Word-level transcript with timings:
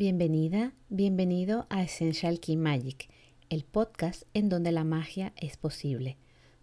Bienvenida, 0.00 0.74
bienvenido 0.90 1.66
a 1.70 1.82
Essential 1.82 2.38
Key 2.38 2.56
Magic, 2.56 3.10
el 3.50 3.64
podcast 3.64 4.22
en 4.32 4.48
donde 4.48 4.70
la 4.70 4.84
magia 4.84 5.32
es 5.34 5.56
posible. 5.56 6.16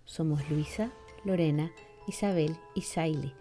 Somos 0.05 0.49
Luisa, 0.49 0.93
Lorena, 1.25 1.69
Isabel 2.07 2.55
y 2.75 2.83
Saili. 2.83 3.33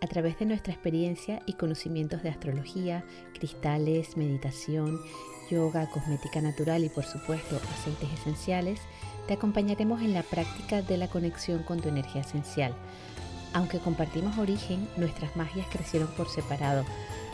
A 0.00 0.06
través 0.06 0.38
de 0.38 0.46
nuestra 0.46 0.72
experiencia 0.72 1.42
y 1.44 1.52
conocimientos 1.52 2.22
de 2.22 2.30
astrología, 2.30 3.04
cristales, 3.34 4.16
meditación, 4.16 4.98
yoga, 5.50 5.86
cosmética 5.90 6.40
natural 6.40 6.84
y 6.84 6.88
por 6.88 7.04
supuesto 7.04 7.60
aceites 7.74 8.10
esenciales, 8.20 8.80
te 9.28 9.34
acompañaremos 9.34 10.00
en 10.00 10.14
la 10.14 10.22
práctica 10.22 10.80
de 10.80 10.96
la 10.96 11.08
conexión 11.08 11.62
con 11.62 11.78
tu 11.78 11.90
energía 11.90 12.22
esencial. 12.22 12.74
Aunque 13.54 13.78
compartimos 13.78 14.38
origen, 14.38 14.88
nuestras 14.96 15.36
magias 15.36 15.66
crecieron 15.70 16.08
por 16.08 16.28
separado 16.28 16.84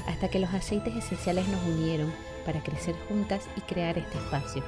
hasta 0.06 0.28
que 0.28 0.38
los 0.38 0.52
aceites 0.52 0.96
esenciales 0.96 1.46
nos 1.48 1.62
unieron 1.64 2.12
para 2.44 2.62
crecer 2.62 2.96
juntas 3.08 3.46
y 3.56 3.60
crear 3.62 3.98
este 3.98 4.18
espacio. 4.18 4.64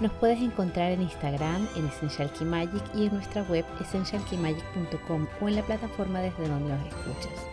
Nos 0.00 0.12
puedes 0.12 0.40
encontrar 0.40 0.92
en 0.92 1.02
Instagram, 1.02 1.68
en 1.76 1.86
Essential 1.86 2.32
Key 2.32 2.46
Magic 2.46 2.82
y 2.94 3.06
en 3.06 3.14
nuestra 3.14 3.42
web 3.42 3.64
essentialkeymagic.com 3.80 5.26
o 5.40 5.48
en 5.48 5.56
la 5.56 5.62
plataforma 5.62 6.20
desde 6.20 6.48
donde 6.48 6.74
nos 6.74 6.86
escuchas. 6.86 7.46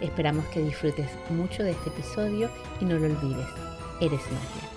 Esperamos 0.00 0.44
que 0.46 0.60
disfrutes 0.60 1.10
mucho 1.30 1.64
de 1.64 1.72
este 1.72 1.90
episodio 1.90 2.50
y 2.80 2.84
no 2.84 2.98
lo 2.98 3.06
olvides, 3.06 3.48
eres 4.00 4.22
magia. 4.30 4.68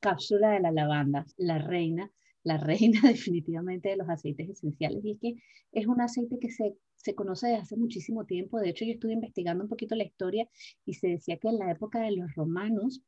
Cápsula 0.00 0.50
de 0.50 0.60
la 0.60 0.72
lavanda, 0.72 1.24
la 1.36 1.58
reina, 1.58 2.10
la 2.46 2.56
reina 2.58 3.00
definitivamente 3.02 3.90
de 3.90 3.96
los 3.96 4.08
aceites 4.08 4.48
esenciales 4.48 5.04
y 5.04 5.12
es 5.12 5.18
que 5.20 5.34
es 5.72 5.86
un 5.86 6.00
aceite 6.00 6.38
que 6.40 6.50
se 6.50 6.76
se 7.06 7.14
conoce 7.14 7.46
desde 7.46 7.62
hace 7.62 7.76
muchísimo 7.76 8.24
tiempo. 8.24 8.58
De 8.58 8.70
hecho, 8.70 8.84
yo 8.84 8.92
estuve 8.92 9.12
investigando 9.12 9.62
un 9.62 9.70
poquito 9.70 9.94
la 9.94 10.02
historia 10.02 10.48
y 10.84 10.94
se 10.94 11.06
decía 11.06 11.36
que 11.36 11.48
en 11.48 11.58
la 11.58 11.70
época 11.70 12.00
de 12.00 12.10
los 12.10 12.34
romanos, 12.34 13.00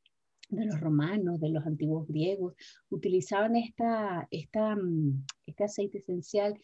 de 0.50 0.66
los 0.66 0.80
romanos, 0.80 1.40
de 1.40 1.50
los 1.50 1.66
antiguos 1.66 2.06
griegos, 2.06 2.54
utilizaban 2.90 3.56
esta, 3.56 4.28
esta, 4.30 4.76
mm, 4.76 5.24
este 5.46 5.64
aceite 5.64 5.98
esencial 5.98 6.54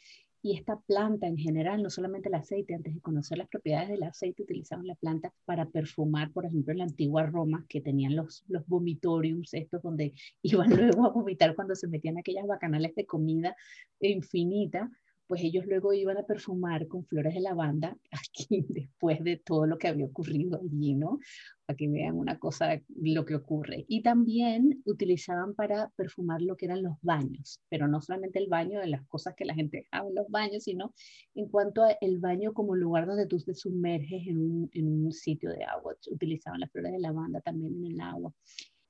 y 0.45 0.59
esta 0.59 0.79
planta 0.79 1.27
en 1.27 1.39
general, 1.39 1.83
no 1.83 1.89
solamente 1.89 2.29
el 2.29 2.35
aceite, 2.35 2.75
antes 2.75 2.95
de 2.95 3.01
conocer 3.01 3.39
las 3.39 3.49
propiedades 3.49 3.89
del 3.89 4.03
aceite, 4.03 4.43
utilizaban 4.43 4.87
la 4.87 4.95
planta 4.95 5.33
para 5.47 5.65
perfumar, 5.71 6.33
por 6.33 6.45
ejemplo, 6.45 6.73
en 6.73 6.79
la 6.81 6.85
antigua 6.85 7.25
Roma, 7.25 7.65
que 7.67 7.81
tenían 7.81 8.15
los, 8.15 8.45
los 8.49 8.67
vomitoriums, 8.67 9.55
estos 9.55 9.81
donde 9.81 10.13
iban 10.43 10.69
luego 10.77 11.07
a 11.07 11.13
vomitar 11.13 11.55
cuando 11.55 11.75
se 11.75 11.89
metían 11.89 12.19
aquellas 12.19 12.47
bacanales 12.47 12.95
de 12.95 13.07
comida 13.07 13.57
infinita, 14.01 14.91
pues 15.27 15.43
ellos 15.43 15.65
luego 15.67 15.93
iban 15.93 16.19
a 16.19 16.27
perfumar 16.27 16.87
con 16.87 17.05
flores 17.05 17.35
de 17.35 17.41
lavanda 17.41 17.97
aquí 18.11 18.65
después 18.69 19.23
de 19.23 19.37
todo 19.37 19.67
lo 19.67 19.79
que 19.79 19.89
había 19.89 20.07
ocurrido 20.07 20.61
allí, 20.63 20.95
¿no? 20.95 21.19
Para 21.67 21.77
que 21.77 21.89
vean 21.89 22.17
una 22.17 22.39
cosa, 22.39 22.81
lo 22.89 23.25
que 23.25 23.35
ocurre. 23.35 23.85
Y 23.89 24.03
también 24.03 24.83
utilizaban 24.85 25.55
para 25.55 25.89
perfumar 25.97 26.43
lo 26.43 26.57
que 26.57 26.67
eran 26.67 26.83
los 26.83 26.97
baños, 27.01 27.61
pero 27.71 27.89
no 27.89 28.03
solamente 28.03 28.39
el 28.39 28.49
baño 28.49 28.81
de 28.81 28.89
las 28.89 29.07
cosas 29.07 29.35
que 29.35 29.47
la 29.47 29.55
gente 29.55 29.79
dejaba 29.79 30.09
en 30.09 30.15
los 30.15 30.29
baños, 30.29 30.65
sino 30.65 30.93
en 31.35 31.49
cuanto 31.49 31.83
al 31.83 32.19
baño 32.19 32.53
como 32.53 32.75
lugar 32.77 33.07
donde 33.07 33.27
tú 33.27 33.39
te 33.39 33.55
sumerges 33.55 34.27
en 34.27 34.39
un, 34.39 34.71
en 34.73 34.89
un 34.89 35.13
sitio 35.13 35.51
de 35.51 35.65
agua. 35.65 35.97
Utilizaban 36.11 36.61
las 36.61 36.71
flores 36.71 36.93
de 36.93 36.99
lavanda 36.99 37.41
también 37.41 37.75
en 37.77 37.93
el 37.93 38.01
agua. 38.01 38.33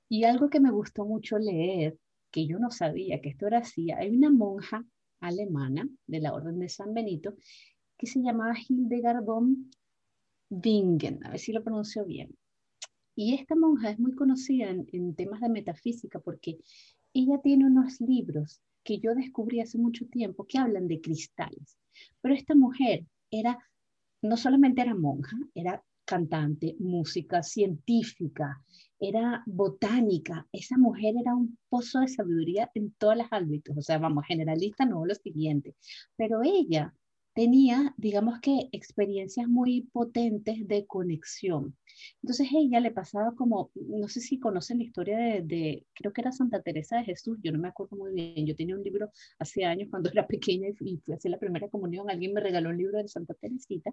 Y 0.08 0.24
algo 0.24 0.50
que 0.50 0.60
me 0.60 0.70
gustó 0.70 1.04
mucho 1.04 1.38
leer, 1.38 1.96
que 2.30 2.46
yo 2.46 2.58
no 2.58 2.70
sabía 2.70 3.20
que 3.20 3.28
esto 3.28 3.46
era 3.46 3.58
así, 3.58 3.92
hay 3.92 4.10
una 4.10 4.30
monja 4.30 4.84
alemana 5.20 5.88
de 6.06 6.20
la 6.20 6.32
Orden 6.34 6.58
de 6.58 6.68
San 6.68 6.94
Benito, 6.94 7.34
que 7.96 8.06
se 8.06 8.20
llamaba 8.20 8.54
Hildegard 8.68 9.24
von 9.24 9.70
Bingen, 10.48 11.24
a 11.24 11.30
ver 11.30 11.38
si 11.38 11.52
lo 11.52 11.62
pronuncio 11.62 12.04
bien. 12.04 12.36
Y 13.16 13.34
esta 13.34 13.54
monja 13.54 13.90
es 13.90 13.98
muy 13.98 14.12
conocida 14.12 14.68
en, 14.68 15.14
temas 15.14 15.40
de 15.40 15.48
metafísica 15.48 16.18
porque 16.18 16.58
ella 17.12 17.40
tiene 17.42 17.66
unos 17.66 18.00
libros 18.00 18.60
que 18.82 18.98
yo 18.98 19.14
descubrí 19.14 19.60
hace 19.60 19.78
mucho 19.78 20.06
tiempo 20.06 20.46
que 20.46 20.58
hablan 20.58 20.88
de 20.88 21.00
cristales. 21.00 21.78
Pero 22.20 22.34
esta 22.34 22.54
mujer 22.54 23.06
era, 23.30 23.58
no 24.20 24.36
solamente 24.36 24.82
era 24.82 24.94
monja, 24.94 25.38
era 25.54 25.82
cantante, 26.04 26.76
música, 26.78 27.42
científica, 27.42 28.62
era 28.98 29.42
botánica. 29.46 30.46
Esa 30.52 30.78
mujer 30.78 31.14
era 31.20 31.34
un 31.34 31.58
pozo 31.68 32.00
de 32.00 32.08
sabiduría 32.08 32.70
en 32.74 32.92
todos 32.92 33.16
los 33.16 33.26
ámbitos. 33.30 33.76
O 33.76 33.82
sea, 33.82 33.98
vamos, 33.98 34.24
generalista, 34.26 34.84
no 34.84 35.04
lo 35.04 35.14
siguiente. 35.14 35.74
Pero 36.16 36.42
ella 36.42 36.94
tenía, 37.34 37.94
digamos 37.96 38.40
que, 38.40 38.68
experiencias 38.72 39.48
muy 39.48 39.82
potentes 39.92 40.66
de 40.68 40.86
conexión. 40.86 41.76
Entonces 42.22 42.48
ella 42.54 42.80
le 42.80 42.92
pasaba 42.92 43.34
como, 43.34 43.70
no 43.74 44.08
sé 44.08 44.20
si 44.20 44.38
conocen 44.38 44.78
la 44.78 44.84
historia 44.84 45.18
de, 45.42 45.84
creo 45.94 46.12
que 46.12 46.20
era 46.20 46.32
Santa 46.32 46.62
Teresa 46.62 46.98
de 46.98 47.04
Jesús, 47.04 47.38
yo 47.42 47.52
no 47.52 47.58
me 47.58 47.68
acuerdo 47.68 47.96
muy 47.96 48.12
bien, 48.12 48.46
yo 48.46 48.54
tenía 48.54 48.76
un 48.76 48.84
libro 48.84 49.10
hace 49.38 49.64
años 49.64 49.88
cuando 49.90 50.10
era 50.14 50.26
pequeña 50.26 50.68
y 50.68 50.74
fui 50.74 51.00
a 51.12 51.16
hacer 51.16 51.30
la 51.30 51.38
primera 51.38 51.68
comunión, 51.68 52.08
alguien 52.08 52.32
me 52.32 52.40
regaló 52.40 52.70
un 52.70 52.78
libro 52.78 52.98
de 52.98 53.08
Santa 53.08 53.34
Teresita 53.34 53.92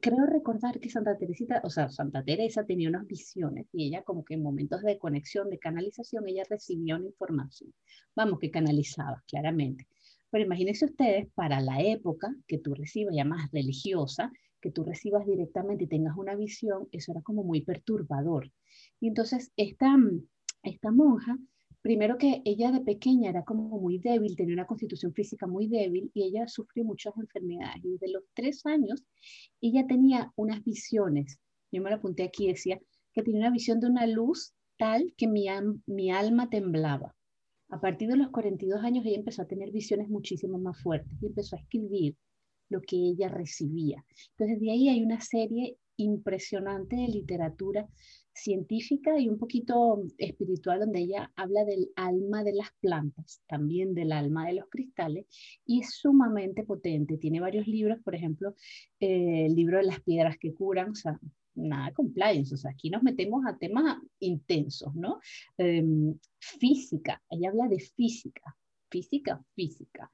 creo 0.00 0.26
recordar 0.26 0.78
que 0.80 0.90
Santa 0.90 1.16
Teresita, 1.16 1.60
o 1.64 1.70
sea, 1.70 1.88
Santa 1.88 2.22
Teresa 2.22 2.64
tenía 2.64 2.88
unas 2.88 3.06
visiones 3.06 3.66
y 3.72 3.86
ella 3.86 4.02
como 4.02 4.24
que 4.24 4.34
en 4.34 4.42
momentos 4.42 4.82
de 4.82 4.98
conexión, 4.98 5.48
de 5.50 5.58
canalización, 5.58 6.28
ella 6.28 6.44
recibía 6.48 6.96
una 6.96 7.06
información. 7.06 7.72
Vamos, 8.14 8.38
que 8.38 8.50
canalizaba, 8.50 9.22
claramente. 9.26 9.86
Pero 10.30 10.44
imagínense 10.44 10.84
ustedes, 10.84 11.28
para 11.34 11.60
la 11.60 11.80
época 11.80 12.34
que 12.46 12.58
tú 12.58 12.74
recibas, 12.74 13.14
ya 13.16 13.24
más 13.24 13.50
religiosa, 13.50 14.30
que 14.60 14.70
tú 14.70 14.84
recibas 14.84 15.24
directamente 15.26 15.84
y 15.84 15.88
tengas 15.88 16.16
una 16.16 16.34
visión, 16.34 16.88
eso 16.92 17.12
era 17.12 17.22
como 17.22 17.42
muy 17.44 17.62
perturbador. 17.62 18.50
Y 19.00 19.08
entonces 19.08 19.52
esta, 19.56 19.96
esta 20.62 20.90
monja 20.90 21.38
primero 21.82 22.18
que 22.18 22.42
ella 22.44 22.70
de 22.72 22.80
pequeña 22.80 23.30
era 23.30 23.44
como 23.44 23.78
muy 23.78 23.98
débil, 23.98 24.36
tenía 24.36 24.54
una 24.54 24.66
constitución 24.66 25.12
física 25.12 25.46
muy 25.46 25.68
débil 25.68 26.10
y 26.14 26.24
ella 26.24 26.46
sufrió 26.48 26.84
muchas 26.84 27.16
enfermedades. 27.16 27.84
Y 27.84 27.90
desde 27.92 28.12
los 28.12 28.24
tres 28.34 28.64
años 28.66 29.04
ella 29.60 29.86
tenía 29.86 30.32
unas 30.36 30.62
visiones, 30.64 31.38
yo 31.70 31.82
me 31.82 31.90
lo 31.90 31.96
apunté 31.96 32.24
aquí, 32.24 32.48
decía 32.48 32.80
que 33.12 33.22
tenía 33.22 33.40
una 33.40 33.50
visión 33.50 33.80
de 33.80 33.86
una 33.88 34.06
luz 34.06 34.54
tal 34.78 35.12
que 35.16 35.26
mi, 35.26 35.46
mi 35.86 36.10
alma 36.10 36.48
temblaba. 36.48 37.14
A 37.70 37.80
partir 37.80 38.08
de 38.08 38.16
los 38.16 38.30
42 38.30 38.82
años 38.82 39.04
ella 39.04 39.18
empezó 39.18 39.42
a 39.42 39.48
tener 39.48 39.70
visiones 39.70 40.08
muchísimo 40.08 40.58
más 40.58 40.80
fuertes 40.80 41.12
y 41.20 41.26
empezó 41.26 41.56
a 41.56 41.58
escribir 41.58 42.16
lo 42.70 42.80
que 42.80 42.96
ella 42.96 43.28
recibía. 43.28 44.04
Entonces 44.30 44.60
de 44.60 44.70
ahí 44.70 44.88
hay 44.88 45.02
una 45.02 45.20
serie 45.20 45.76
impresionante 45.96 46.96
de 46.96 47.08
literatura 47.08 47.88
científica 48.42 49.18
y 49.18 49.28
un 49.28 49.38
poquito 49.38 50.02
espiritual, 50.18 50.80
donde 50.80 51.00
ella 51.00 51.32
habla 51.36 51.64
del 51.64 51.90
alma 51.96 52.44
de 52.44 52.54
las 52.54 52.68
plantas, 52.80 53.42
también 53.46 53.94
del 53.94 54.12
alma 54.12 54.46
de 54.46 54.54
los 54.54 54.68
cristales, 54.68 55.26
y 55.66 55.80
es 55.80 55.94
sumamente 55.94 56.64
potente. 56.64 57.18
Tiene 57.18 57.40
varios 57.40 57.66
libros, 57.66 57.98
por 58.02 58.14
ejemplo, 58.14 58.54
eh, 59.00 59.46
el 59.46 59.54
libro 59.54 59.78
de 59.78 59.84
las 59.84 60.00
piedras 60.00 60.38
que 60.38 60.54
curan, 60.54 60.90
o 60.90 60.94
sea, 60.94 61.18
nada 61.54 61.92
compliance, 61.92 62.54
o 62.54 62.56
sea, 62.56 62.70
aquí 62.70 62.90
nos 62.90 63.02
metemos 63.02 63.44
a 63.46 63.56
temas 63.56 63.98
intensos, 64.20 64.94
¿no? 64.94 65.20
Em, 65.56 66.16
física, 66.38 67.22
ella 67.30 67.50
habla 67.50 67.68
de 67.68 67.80
física, 67.80 68.56
física, 68.90 69.44
física. 69.54 70.10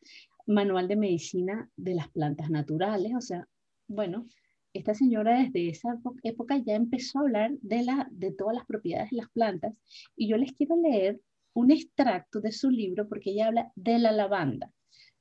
Manual 0.47 0.89
de 0.89 0.97
medicina 0.97 1.71
de 1.77 1.95
las 1.95 2.09
plantas 2.09 2.51
naturales, 2.51 3.13
o 3.17 3.21
sea, 3.21 3.49
bueno, 3.87 4.27
esta 4.75 4.93
señora 4.93 5.39
desde 5.39 5.69
esa 5.69 5.99
época 6.25 6.59
ya 6.59 6.75
empezó 6.75 7.19
a 7.19 7.23
hablar 7.23 7.53
de, 7.63 7.85
la, 7.85 8.09
de 8.11 8.33
todas 8.33 8.57
las 8.57 8.67
propiedades 8.67 9.11
de 9.11 9.19
las 9.19 9.31
plantas 9.31 9.73
y 10.17 10.29
yo 10.29 10.37
les 10.37 10.53
quiero 10.53 10.77
leer 10.77 11.21
un 11.55 11.71
extracto 11.71 12.41
de 12.41 12.53
su 12.53 12.71
libro 12.71 13.09
porque 13.09 13.31
ella 13.31 13.47
habla 13.47 13.73
de 13.77 13.99
la 13.99 14.11
lavanda. 14.11 14.73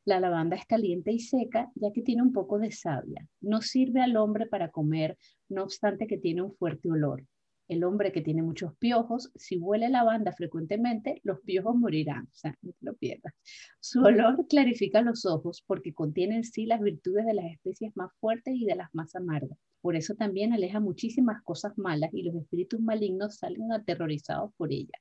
La 0.06 0.20
lavanda 0.20 0.58
es 0.58 0.66
caliente 0.66 1.12
y 1.12 1.20
seca 1.20 1.72
ya 1.76 1.92
que 1.94 2.02
tiene 2.02 2.24
un 2.24 2.34
poco 2.34 2.60
de 2.60 2.72
savia. 2.72 3.26
No 3.40 3.62
sirve 3.62 4.02
al 4.02 4.18
hombre 4.18 4.48
para 4.48 4.72
comer, 4.72 5.18
no 5.48 5.64
obstante 5.64 6.08
que 6.08 6.18
tiene 6.18 6.42
un 6.42 6.54
fuerte 6.56 6.90
olor. 6.90 7.24
El 7.68 7.84
hombre 7.84 8.12
que 8.12 8.22
tiene 8.22 8.42
muchos 8.42 8.76
piojos, 8.78 9.32
si 9.36 9.58
huele 9.58 9.90
lavanda 9.90 10.34
frecuentemente, 10.34 11.22
los 11.24 11.40
piojos 11.42 11.76
morirán. 11.76 12.26
O 12.26 12.34
sea, 12.34 12.58
no 12.62 12.72
te 12.74 12.86
lo 12.86 12.94
pierdas. 12.96 13.34
Su 13.80 14.02
olor 14.02 14.46
clarifica 14.48 15.02
los 15.02 15.26
ojos 15.26 15.64
porque 15.66 15.94
contiene 15.94 16.36
en 16.36 16.44
sí 16.44 16.66
las 16.66 16.82
virtudes 16.82 17.26
de 17.26 17.34
las 17.34 17.46
especies 17.46 17.96
más 17.96 18.12
fuertes 18.20 18.54
y 18.56 18.66
de 18.66 18.76
las 18.76 18.94
más 18.94 19.16
amargas. 19.16 19.58
Por 19.82 19.96
eso 19.96 20.16
también 20.16 20.54
aleja 20.54 20.80
muchísimas 20.80 21.44
cosas 21.44 21.78
malas 21.78 22.10
y 22.14 22.24
los 22.24 22.36
espíritus 22.36 22.80
malignos 22.80 23.38
salen 23.38 23.72
aterrorizados 23.72 24.52
por 24.56 24.72
ella. 24.72 24.98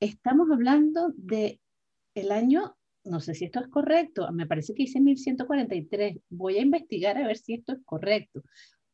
Estamos 0.00 0.50
hablando 0.50 1.12
de 1.16 1.60
el 2.14 2.32
año, 2.32 2.74
no 3.04 3.20
sé 3.20 3.34
si 3.34 3.44
esto 3.44 3.60
es 3.60 3.68
correcto, 3.68 4.30
me 4.32 4.46
parece 4.46 4.74
que 4.74 4.84
dice 4.84 5.00
1143. 5.00 6.18
Voy 6.30 6.56
a 6.56 6.62
investigar 6.62 7.18
a 7.18 7.26
ver 7.26 7.36
si 7.36 7.54
esto 7.54 7.72
es 7.72 7.80
correcto, 7.84 8.42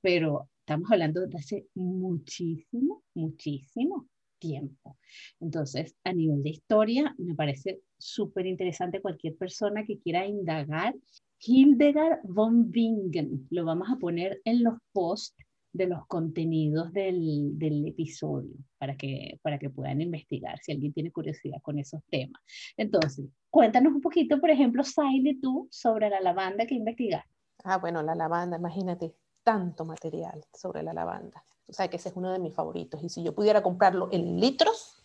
pero 0.01 0.49
Estamos 0.69 0.93
hablando 0.93 1.27
de 1.27 1.39
hace 1.39 1.67
muchísimo, 1.77 3.03
muchísimo 3.15 4.07
tiempo. 4.39 4.99
Entonces, 5.41 5.97
a 6.05 6.13
nivel 6.13 6.43
de 6.43 6.51
historia, 6.51 7.15
me 7.17 7.35
parece 7.35 7.81
súper 7.97 8.45
interesante 8.45 9.01
cualquier 9.01 9.35
persona 9.35 9.87
que 9.87 9.99
quiera 9.99 10.27
indagar. 10.27 10.95
Hildegard 11.41 12.19
von 12.25 12.71
Bingen, 12.71 13.49
lo 13.49 13.65
vamos 13.65 13.89
a 13.91 13.97
poner 13.97 14.43
en 14.45 14.63
los 14.63 14.75
posts 14.93 15.43
de 15.73 15.87
los 15.87 16.07
contenidos 16.07 16.93
del, 16.93 17.57
del, 17.59 17.87
episodio 17.87 18.55
para 18.77 18.95
que, 18.95 19.39
para 19.41 19.59
que 19.59 19.71
puedan 19.71 20.03
investigar 20.03 20.59
si 20.59 20.73
alguien 20.73 20.93
tiene 20.93 21.11
curiosidad 21.11 21.63
con 21.63 21.79
esos 21.79 22.03
temas. 22.11 22.43
Entonces, 22.77 23.25
cuéntanos 23.49 23.95
un 23.95 24.03
poquito, 24.03 24.39
por 24.39 24.51
ejemplo, 24.51 24.85
Saile, 24.85 25.39
tú 25.41 25.67
sobre 25.71 26.11
la 26.11 26.21
lavanda 26.21 26.67
que 26.67 26.75
investigaste. 26.75 27.33
Ah, 27.65 27.79
bueno, 27.79 28.03
la 28.03 28.15
lavanda, 28.15 28.59
imagínate, 28.59 29.15
tanto 29.49 29.87
material 29.87 30.45
sobre 30.53 30.83
la 30.83 30.93
lavanda. 30.93 31.43
O 31.67 31.73
sea, 31.73 31.89
que 31.89 31.97
ese 31.97 32.11
es 32.11 32.17
uno 32.17 32.31
de 32.31 32.39
mis 32.39 32.55
favoritos. 32.55 33.03
Y 33.03 33.09
si 33.09 33.23
yo 33.23 33.35
pudiera 33.35 33.63
comprarlo 33.63 34.11
en 34.13 34.39
litros, 34.39 35.03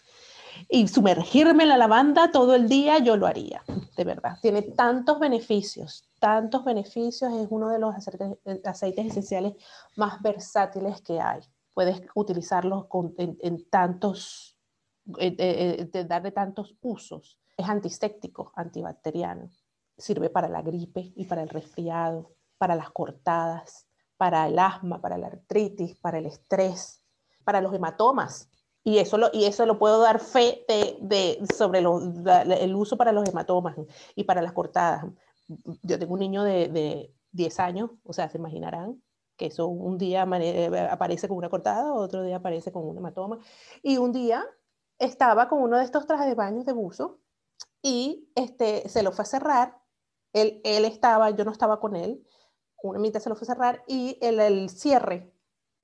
y 0.68 0.86
sumergirme 0.88 1.63
en 1.63 1.69
la 1.69 1.78
lavanda 1.78 2.30
todo 2.30 2.54
el 2.56 2.68
día, 2.68 3.00
yo 3.00 3.16
lo 3.16 3.25
haría, 3.25 3.63
de 3.95 4.04
verdad. 4.04 4.38
Tiene 4.42 4.62
tantos 4.62 5.18
beneficios, 5.18 6.04
tantos 6.19 6.66
beneficios, 6.66 7.34
es 7.34 7.48
uno 7.50 7.69
de 7.69 7.80
los 7.80 7.95
aceites, 7.95 9.06
esenciales 9.07 9.54
más 9.95 10.22
versátiles 10.22 11.01
que 11.01 11.22
hay. 11.22 11.39
Puedes 11.74 12.01
utilizarlos 12.16 12.86
en, 13.18 13.66
tantos, 13.69 14.57
darle 15.06 16.31
tantos 16.31 16.75
usos. 16.81 17.39
Es 17.57 17.68
antiséptico, 17.68 18.51
antibacteriano. 18.56 19.50
Sirve 19.98 20.30
para 20.30 20.50
la 20.50 20.62
gripe 20.62 21.13
y 21.16 21.25
para 21.25 21.42
el 21.42 21.50
resfriado, 21.50 22.34
para 22.60 22.75
las 22.75 22.92
cortadas, 22.92 23.88
para 24.24 24.48
el 24.48 24.58
asma, 24.58 25.02
para 25.02 25.18
la 25.18 25.28
artritis, 25.28 25.98
para 25.98 26.18
el 26.18 26.28
estrés, 26.28 27.04
para 27.44 27.60
los 27.60 27.74
hematomas 27.74 28.50
y 28.86 29.00
eso 29.00 29.18
lo, 29.18 29.30
y 29.34 29.44
eso 29.44 29.66
lo 29.66 29.78
puedo 29.78 30.00
dar 30.00 30.22
fe 30.22 30.66
de, 30.70 31.46
sobre 31.54 31.80
el 31.80 32.74
uso 32.74 32.96
para 32.96 33.12
los 33.12 33.28
hematomas 33.28 33.75
y 34.16 34.24
para 34.24 34.42
las 34.42 34.54
cortadas. 34.54 35.04
Yo 35.81 36.00
tengo 36.00 36.14
un 36.14 36.22
niño 36.22 36.42
de, 36.46 36.70
de 36.70 37.14
10 37.34 37.60
años, 37.60 37.92
o 38.06 38.14
sea, 38.14 38.30
se 38.30 38.38
imaginarán 38.38 39.04
que 39.36 39.48
eso 39.48 39.68
un 39.68 39.98
día 39.98 40.22
aparece 40.90 41.28
con 41.28 41.36
una 41.36 41.50
cortada, 41.50 41.94
otro 41.94 42.24
día 42.24 42.38
aparece 42.38 42.72
con 42.72 42.88
un 42.88 42.98
hematoma. 42.98 43.40
Y 43.81 43.98
un 43.98 44.14
día 44.14 44.46
estaba 45.00 45.50
con 45.50 45.62
uno 45.62 45.78
de 45.80 45.84
estos 45.84 46.06
trajes 46.06 46.28
de 46.28 46.36
baño 46.36 46.64
de 46.64 46.72
buzo 46.72 47.20
y 47.81 48.30
este, 48.36 48.88
se 48.88 49.04
lo 49.04 49.12
fue 49.12 49.24
a 49.24 49.25
cerrar. 49.25 49.81
Él 50.31 50.62
estaba, 50.64 51.30
yo 51.31 51.44
no 51.44 51.52
estaba 51.52 51.81
con 51.81 51.98
él. 51.98 52.25
Una 52.83 53.00
mitad 53.00 53.21
se 53.21 53.30
lo 53.30 53.35
fue 53.35 53.45
a 53.45 53.53
cerrar 53.53 53.83
y 53.88 54.18
el, 54.21 54.41
el 54.41 54.69
cierre 54.69 55.33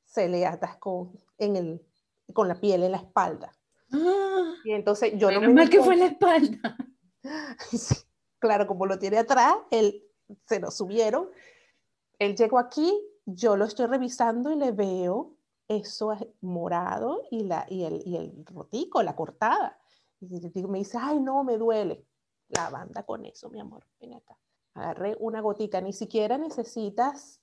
se 0.04 0.28
le 0.28 0.46
atascó 0.46 1.14
en 1.38 1.56
el, 1.56 1.86
con 2.34 2.50
la 2.50 2.60
piel 2.60 2.84
en 2.84 2.92
la 2.92 2.98
espalda. 2.98 3.54
Ah, 3.94 4.54
y 4.66 4.72
entonces 4.72 5.14
yo 5.16 5.32
no 5.32 5.40
me 5.40 5.48
mal 5.48 5.70
que 5.70 5.82
fue 5.82 5.94
en 5.94 6.00
la 6.02 6.06
espalda. 6.08 6.78
claro, 8.40 8.68
como 8.68 8.86
lo 8.86 9.00
tiene 9.00 9.18
atrás, 9.18 9.56
él 9.72 10.04
se 10.46 10.60
lo 10.60 10.72
subieron. 10.72 11.30
Él 12.20 12.36
llegó 12.36 12.60
aquí, 12.60 12.94
yo 13.26 13.56
lo 13.56 13.64
estoy 13.64 13.86
revisando 13.86 14.52
y 14.52 14.58
le 14.58 14.74
veo 14.74 15.38
eso 15.70 16.14
morado 16.42 17.22
y, 17.32 17.46
la, 17.46 17.66
y, 17.70 17.86
el, 17.86 18.02
y 18.06 18.18
el 18.18 18.46
rotico, 18.46 19.02
la 19.04 19.16
cortada. 19.16 19.80
Y 20.20 20.28
me 20.68 20.80
dice, 20.80 20.98
ay, 21.00 21.22
no, 21.22 21.46
me 21.46 21.58
duele. 21.58 22.06
La 22.50 22.70
banda 22.70 23.04
con 23.04 23.26
eso, 23.26 23.50
mi 23.50 23.62
amor, 23.62 23.86
ven 24.02 24.16
acá. 24.16 24.38
Agarré 24.80 25.18
una 25.20 25.42
gotica, 25.42 25.82
ni 25.82 25.94
siquiera 25.94 26.38
necesitas 26.38 27.42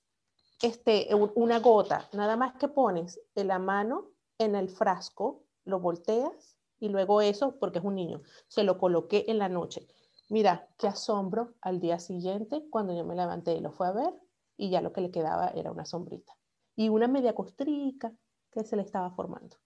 este, 0.61 1.09
una 1.35 1.59
gota, 1.59 2.09
nada 2.13 2.35
más 2.35 2.55
que 2.55 2.67
pones 2.67 3.19
la 3.35 3.59
mano 3.59 4.09
en 4.39 4.55
el 4.55 4.69
frasco, 4.69 5.43
lo 5.65 5.79
volteas 5.79 6.57
y 6.79 6.89
luego 6.89 7.21
eso, 7.21 7.57
porque 7.59 7.79
es 7.79 7.85
un 7.85 7.95
niño, 7.95 8.21
se 8.47 8.63
lo 8.63 8.77
coloqué 8.77 9.25
en 9.27 9.37
la 9.37 9.49
noche. 9.49 9.87
Mira, 10.29 10.67
qué 10.77 10.87
asombro 10.87 11.53
al 11.61 11.79
día 11.79 11.99
siguiente 11.99 12.65
cuando 12.69 12.93
yo 12.95 13.05
me 13.05 13.15
levanté 13.15 13.55
y 13.55 13.61
lo 13.61 13.71
fue 13.71 13.87
a 13.87 13.91
ver 13.91 14.13
y 14.57 14.69
ya 14.69 14.81
lo 14.81 14.91
que 14.91 15.01
le 15.01 15.11
quedaba 15.11 15.49
era 15.49 15.71
una 15.71 15.85
sombrita 15.85 16.35
y 16.75 16.89
una 16.89 17.07
media 17.07 17.33
costrica 17.33 18.11
que 18.51 18.63
se 18.63 18.75
le 18.75 18.81
estaba 18.81 19.11
formando. 19.11 19.57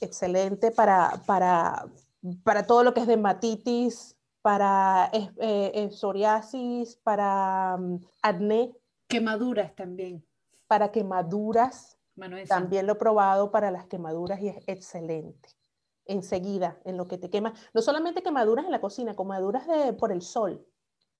Excelente 0.00 0.70
para, 0.70 1.22
para, 1.26 1.86
para 2.44 2.66
todo 2.66 2.84
lo 2.84 2.94
que 2.94 3.00
es 3.00 3.06
dermatitis, 3.06 4.16
para 4.48 5.10
eh, 5.12 5.30
eh, 5.74 5.90
psoriasis, 5.90 6.96
para 7.02 7.76
um, 7.78 8.00
acné. 8.22 8.72
Quemaduras 9.06 9.74
también. 9.74 10.24
Para 10.66 10.90
quemaduras, 10.90 11.98
también 12.48 12.86
lo 12.86 12.94
he 12.94 12.96
probado 12.96 13.50
para 13.50 13.70
las 13.70 13.86
quemaduras 13.88 14.40
y 14.40 14.48
es 14.48 14.56
excelente. 14.66 15.50
Enseguida, 16.06 16.80
en 16.86 16.96
lo 16.96 17.06
que 17.06 17.18
te 17.18 17.28
quema, 17.28 17.52
no 17.74 17.82
solamente 17.82 18.22
quemaduras 18.22 18.64
en 18.64 18.70
la 18.70 18.80
cocina, 18.80 19.14
quemaduras 19.14 19.66
de, 19.66 19.92
por 19.92 20.12
el 20.12 20.22
sol, 20.22 20.66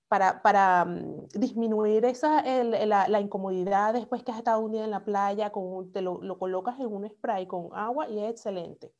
para, 0.08 0.40
para 0.40 0.86
mm, 0.86 1.28
disminuir 1.34 2.06
esa, 2.06 2.42
la, 2.64 3.20
incomodidad 3.20 3.92
después 3.92 4.22
que 4.22 4.32
has 4.32 4.38
estado 4.38 4.60
un 4.60 4.72
día 4.72 4.84
en 4.84 4.90
la 4.90 5.04
playa, 5.04 5.50
con, 5.50 5.92
te 5.92 6.00
lo, 6.00 6.22
lo 6.22 6.38
colocas 6.38 6.80
en 6.80 6.86
un 6.86 7.06
spray 7.06 7.46
con 7.46 7.68
agua 7.74 8.08
y 8.08 8.20
es 8.20 8.30
excelente. 8.30 8.90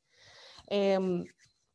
Em, 0.67 1.25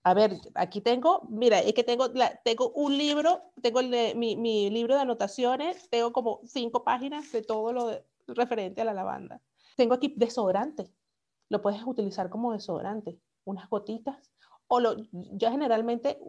a 0.05 0.13
ver, 0.13 0.33
aquí 0.55 0.81
tengo, 0.81 1.25
mira, 1.29 1.59
es 1.59 1.73
que 1.73 1.83
tengo, 1.83 2.11
tengo 2.43 2.71
un 2.71 2.97
libro, 2.97 3.41
tengo 3.61 3.79
el 3.79 4.17
mi, 4.17 4.35
mi, 4.35 4.69
libro 4.69 4.95
de 4.95 5.01
anotaciones, 5.01 5.89
tengo 5.89 6.11
como 6.11 6.41
cinco 6.43 6.83
páginas 6.83 7.31
de 7.31 7.41
todo 7.41 7.71
lo 7.71 8.03
referente 8.27 8.81
a 8.81 8.85
la 8.85 8.93
lavanda. 8.93 9.41
Tengo 9.77 9.93
aquí 9.93 10.13
desodorante. 10.17 10.91
Lo 11.47 11.61
puedes 11.61 11.81
utilizar 11.85 12.29
como 12.29 12.51
desodorante. 12.51 13.17
Unas 13.45 13.69
gotitas. 13.69 14.29
O 14.67 14.81
lo, 14.81 14.97
yo 15.11 15.49
generalmente 15.49 16.19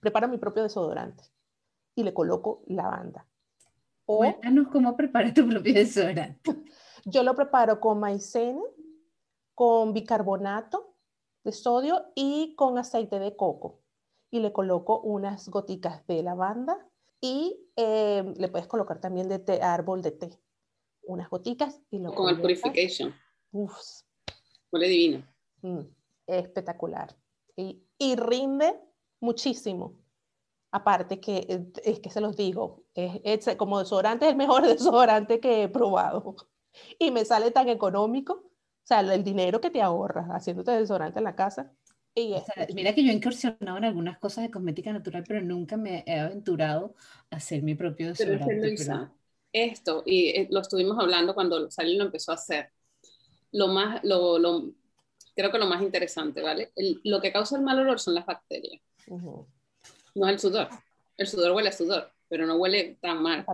preparo 0.00 0.28
mi 0.28 0.36
propio 0.36 0.64
desodorante 0.64 1.24
y 1.94 2.02
le 2.02 2.12
coloco 2.12 2.62
lavanda. 2.66 3.26
O, 4.04 4.18
Cuéntanos 4.18 4.68
cómo 4.68 4.94
preparas 4.96 5.32
tu 5.32 5.48
propio 5.48 5.72
desodorante. 5.72 6.40
Yo 7.04 7.22
lo 7.22 7.34
preparo 7.34 7.80
con 7.80 8.00
maicena, 8.00 8.60
con 9.54 9.92
bicarbonato 9.92 10.95
de 11.46 11.52
sodio 11.52 12.12
y 12.14 12.54
con 12.56 12.76
aceite 12.76 13.18
de 13.18 13.36
coco. 13.36 13.80
Y 14.30 14.40
le 14.40 14.52
coloco 14.52 15.00
unas 15.00 15.48
goticas 15.48 16.06
de 16.06 16.22
lavanda 16.22 16.86
y 17.20 17.70
eh, 17.76 18.34
le 18.36 18.48
puedes 18.48 18.66
colocar 18.66 19.00
también 19.00 19.28
de 19.28 19.62
árbol 19.62 20.02
de 20.02 20.10
té 20.10 20.38
unas 21.06 21.30
goticas 21.30 21.80
y 21.90 22.00
lo 22.00 22.12
Con 22.12 22.28
el 22.28 22.40
Purification. 22.40 23.14
Uf. 23.52 23.78
Huele 24.72 24.88
divino. 24.88 25.24
Mm, 25.62 25.82
espectacular. 26.26 27.16
Y, 27.56 27.82
y, 27.96 28.16
rinde 28.16 28.78
muchísimo. 29.20 29.94
Aparte 30.72 31.20
que, 31.20 31.46
eh, 31.48 31.72
es 31.84 32.00
que 32.00 32.10
se 32.10 32.20
los 32.20 32.36
digo, 32.36 32.82
es, 32.94 33.56
como 33.56 33.78
desodorante 33.78 34.26
es 34.26 34.32
el 34.32 34.36
mejor 34.36 34.62
desodorante 34.66 35.40
que 35.40 35.62
he 35.62 35.68
probado. 35.68 36.34
Y 36.98 37.10
me 37.12 37.24
sale 37.24 37.52
tan 37.52 37.68
económico. 37.68 38.42
O 38.86 38.88
sea, 38.88 39.00
el 39.00 39.24
dinero 39.24 39.60
que 39.60 39.70
te 39.70 39.82
ahorras 39.82 40.28
haciéndote 40.28 40.70
desodorante 40.70 41.18
en 41.18 41.24
la 41.24 41.34
casa. 41.34 41.72
Y 42.14 42.34
mira 42.72 42.94
que 42.94 43.02
yo 43.02 43.10
he 43.10 43.14
incursionado 43.14 43.76
en 43.78 43.84
algunas 43.84 44.16
cosas 44.18 44.44
de 44.44 44.50
cosmética 44.52 44.92
natural, 44.92 45.24
pero 45.26 45.42
nunca 45.42 45.76
me 45.76 46.04
he 46.06 46.20
aventurado 46.20 46.94
a 47.30 47.36
hacer 47.36 47.64
mi 47.64 47.74
propio 47.74 48.06
desodorante. 48.06 48.74
Pero 48.78 49.10
esto, 49.52 50.04
y 50.06 50.28
eh, 50.28 50.46
lo 50.52 50.60
estuvimos 50.60 50.98
hablando 51.00 51.34
cuando 51.34 51.68
Sally 51.68 51.96
lo 51.96 52.04
empezó 52.04 52.30
a 52.30 52.36
hacer, 52.36 52.70
lo 53.50 53.66
más, 53.66 54.04
lo, 54.04 54.38
lo, 54.38 54.70
creo 55.34 55.50
que 55.50 55.58
lo 55.58 55.66
más 55.66 55.82
interesante, 55.82 56.40
¿vale? 56.40 56.72
lo 56.76 57.20
que 57.20 57.32
causa 57.32 57.56
el 57.56 57.62
mal 57.62 57.80
olor 57.80 57.98
son 57.98 58.14
las 58.14 58.24
bacterias, 58.24 58.80
no 60.14 60.26
es 60.26 60.32
el 60.32 60.38
sudor. 60.38 60.68
El 61.16 61.26
sudor 61.26 61.52
huele 61.52 61.70
a 61.70 61.72
sudor, 61.72 62.12
pero 62.28 62.46
no 62.46 62.56
huele 62.56 62.98
tan 63.00 63.22
mal. 63.22 63.44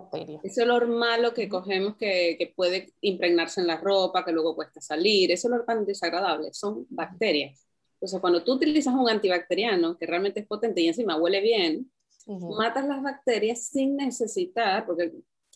Ese 0.43 0.63
olor 0.63 0.89
malo 0.89 1.35
que 1.35 1.49
cogemos 1.49 1.97
que, 1.97 2.37
que, 2.39 2.53
puede 2.55 2.93
impregnarse 3.01 3.61
en 3.61 3.67
la 3.67 3.77
ropa, 3.77 4.25
que 4.25 4.33
luego 4.33 4.55
cuesta 4.55 4.81
salir, 4.81 5.31
ese 5.31 5.49
olor 5.49 5.65
tan 5.65 5.85
desagradable, 5.85 6.53
son 6.53 6.87
bacterias. 6.89 7.67
Entonces, 7.95 8.21
cuando 8.21 8.43
tú 8.43 8.55
utilizas 8.55 8.95
un 8.95 9.09
antibacteriano 9.09 9.97
que 9.97 10.07
realmente 10.07 10.41
es 10.41 10.47
potente 10.47 10.81
y 10.81 10.89
encima 10.89 11.17
huele 11.17 11.41
bien, 11.41 11.91
matas 12.27 12.87
las 12.87 13.03
bacterias 13.03 13.67
sin 13.67 13.97
necesitar, 13.97 14.87
porque 14.87 15.13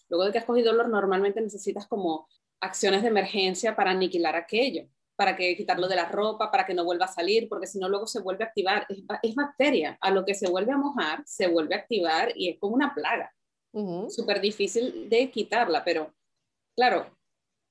Luego 0.08 0.25
de 0.25 0.32
que 0.32 0.38
has 0.38 0.44
cogido 0.44 0.73
dolor, 0.73 0.88
normalmente 0.88 1.40
necesitas 1.40 1.87
como 1.87 2.28
acciones 2.61 3.02
de 3.02 3.08
emergencia 3.08 3.75
para 3.76 3.90
aniquilar 3.90 4.37
aquello, 4.37 4.88
para 5.16 5.35
que 5.35 5.56
quitarlo 5.56 5.88
de 5.88 5.96
la 5.96 6.06
ropa, 6.06 6.50
para 6.50 6.66
que 6.66 6.75
no 6.75 6.85
vuelva 6.85 7.06
a 7.06 7.12
salir, 7.12 7.49
porque 7.49 7.66
si 7.66 7.78
no 7.78 7.88
luego 7.88 8.06
se 8.06 8.20
vuelve 8.20 8.44
a 8.44 8.49
activar. 8.49 8.87
Es, 9.23 9.35
bacteria. 9.35 9.99
A 10.00 10.11
lo 10.11 10.25
que 10.25 10.35
se 10.35 10.49
vuelve 10.49 10.73
a 10.73 10.76
mojar, 10.76 11.23
se 11.26 11.49
vuelve 11.49 11.75
a 11.75 11.78
activar 11.78 12.32
y 12.35 12.50
es 12.50 12.58
como 12.58 12.75
una 12.75 12.94
plaga. 12.94 13.32
Súper 14.08 14.40
difícil 14.40 15.11
de 15.11 15.30
quitarla, 15.30 15.85
pero 15.85 16.14
claro, 16.75 17.14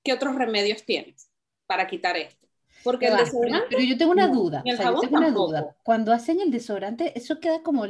¿qué 0.03 0.13
otros 0.13 0.35
remedios 0.35 0.83
tienes 0.83 1.31
para 1.65 1.87
quitar 1.87 2.15
esto? 2.15 2.45
Porque 2.83 3.07
el 3.07 3.17
desodorante, 3.17 3.67
pero 3.71 3.81
yo 3.81 3.97
tengo 3.97 4.11
una 4.11 4.27
duda. 4.27 4.61
yo 4.63 4.77
tengo 4.77 5.17
una 5.17 5.31
duda. 5.31 5.75
Cuando 5.81 6.13
hacen 6.13 6.41
el 6.41 6.51
desodorante, 6.51 7.17
eso 7.17 7.39
queda 7.39 7.63
como 7.63 7.85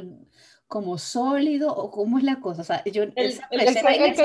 como 0.68 0.98
sólido 0.98 1.76
o 1.76 1.92
cómo 1.92 2.18
es 2.18 2.24
la 2.24 2.40
cosa? 2.40 2.62
O 2.62 2.66
sea, 2.66 2.84
yo, 2.86 3.04
el, 3.04 3.14
que, 3.14 3.32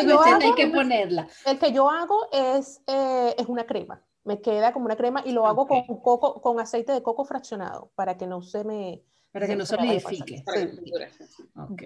yo 0.07 0.21
hago, 0.21 0.43
hay 0.43 0.55
que 0.55 0.69
ponerla. 0.69 1.29
El 1.47 1.59
que 1.59 1.73
yo 1.73 1.91
hago 1.91 2.29
es, 2.33 2.81
eh, 2.87 3.35
es 3.37 3.47
una 3.47 3.67
crema. 3.67 4.03
Me 4.25 4.41
queda 4.41 4.73
como 4.73 4.87
una 4.87 4.97
crema 4.97 5.23
y 5.25 5.33
lo 5.33 5.47
hago 5.47 5.67
con, 5.67 5.83
coco, 6.03 6.41
con 6.41 6.61
aceite 6.61 6.93
de 6.93 7.03
coco 7.03 7.25
fraccionado 7.25 7.91
para 7.95 8.17
que 8.17 8.27
no 8.27 8.43
se 8.43 8.65
me, 8.65 9.03
Para 9.33 9.47
que 9.47 9.55
no 9.55 9.65
solidifique. 9.65 10.45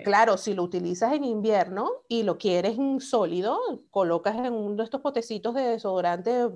Claro, 0.03 0.39
si 0.39 0.55
lo 0.55 0.63
utilizas 0.63 1.13
en 1.13 1.25
invierno 1.25 1.91
y 2.09 2.23
lo 2.23 2.39
quieres 2.39 2.77
sólido, 3.01 3.59
colocas 3.91 4.37
en 4.37 4.55
uno 4.55 4.77
de 4.77 4.85
estos 4.85 5.03
potecitos 5.03 5.55
de 5.55 5.63
desodorante 5.63 6.49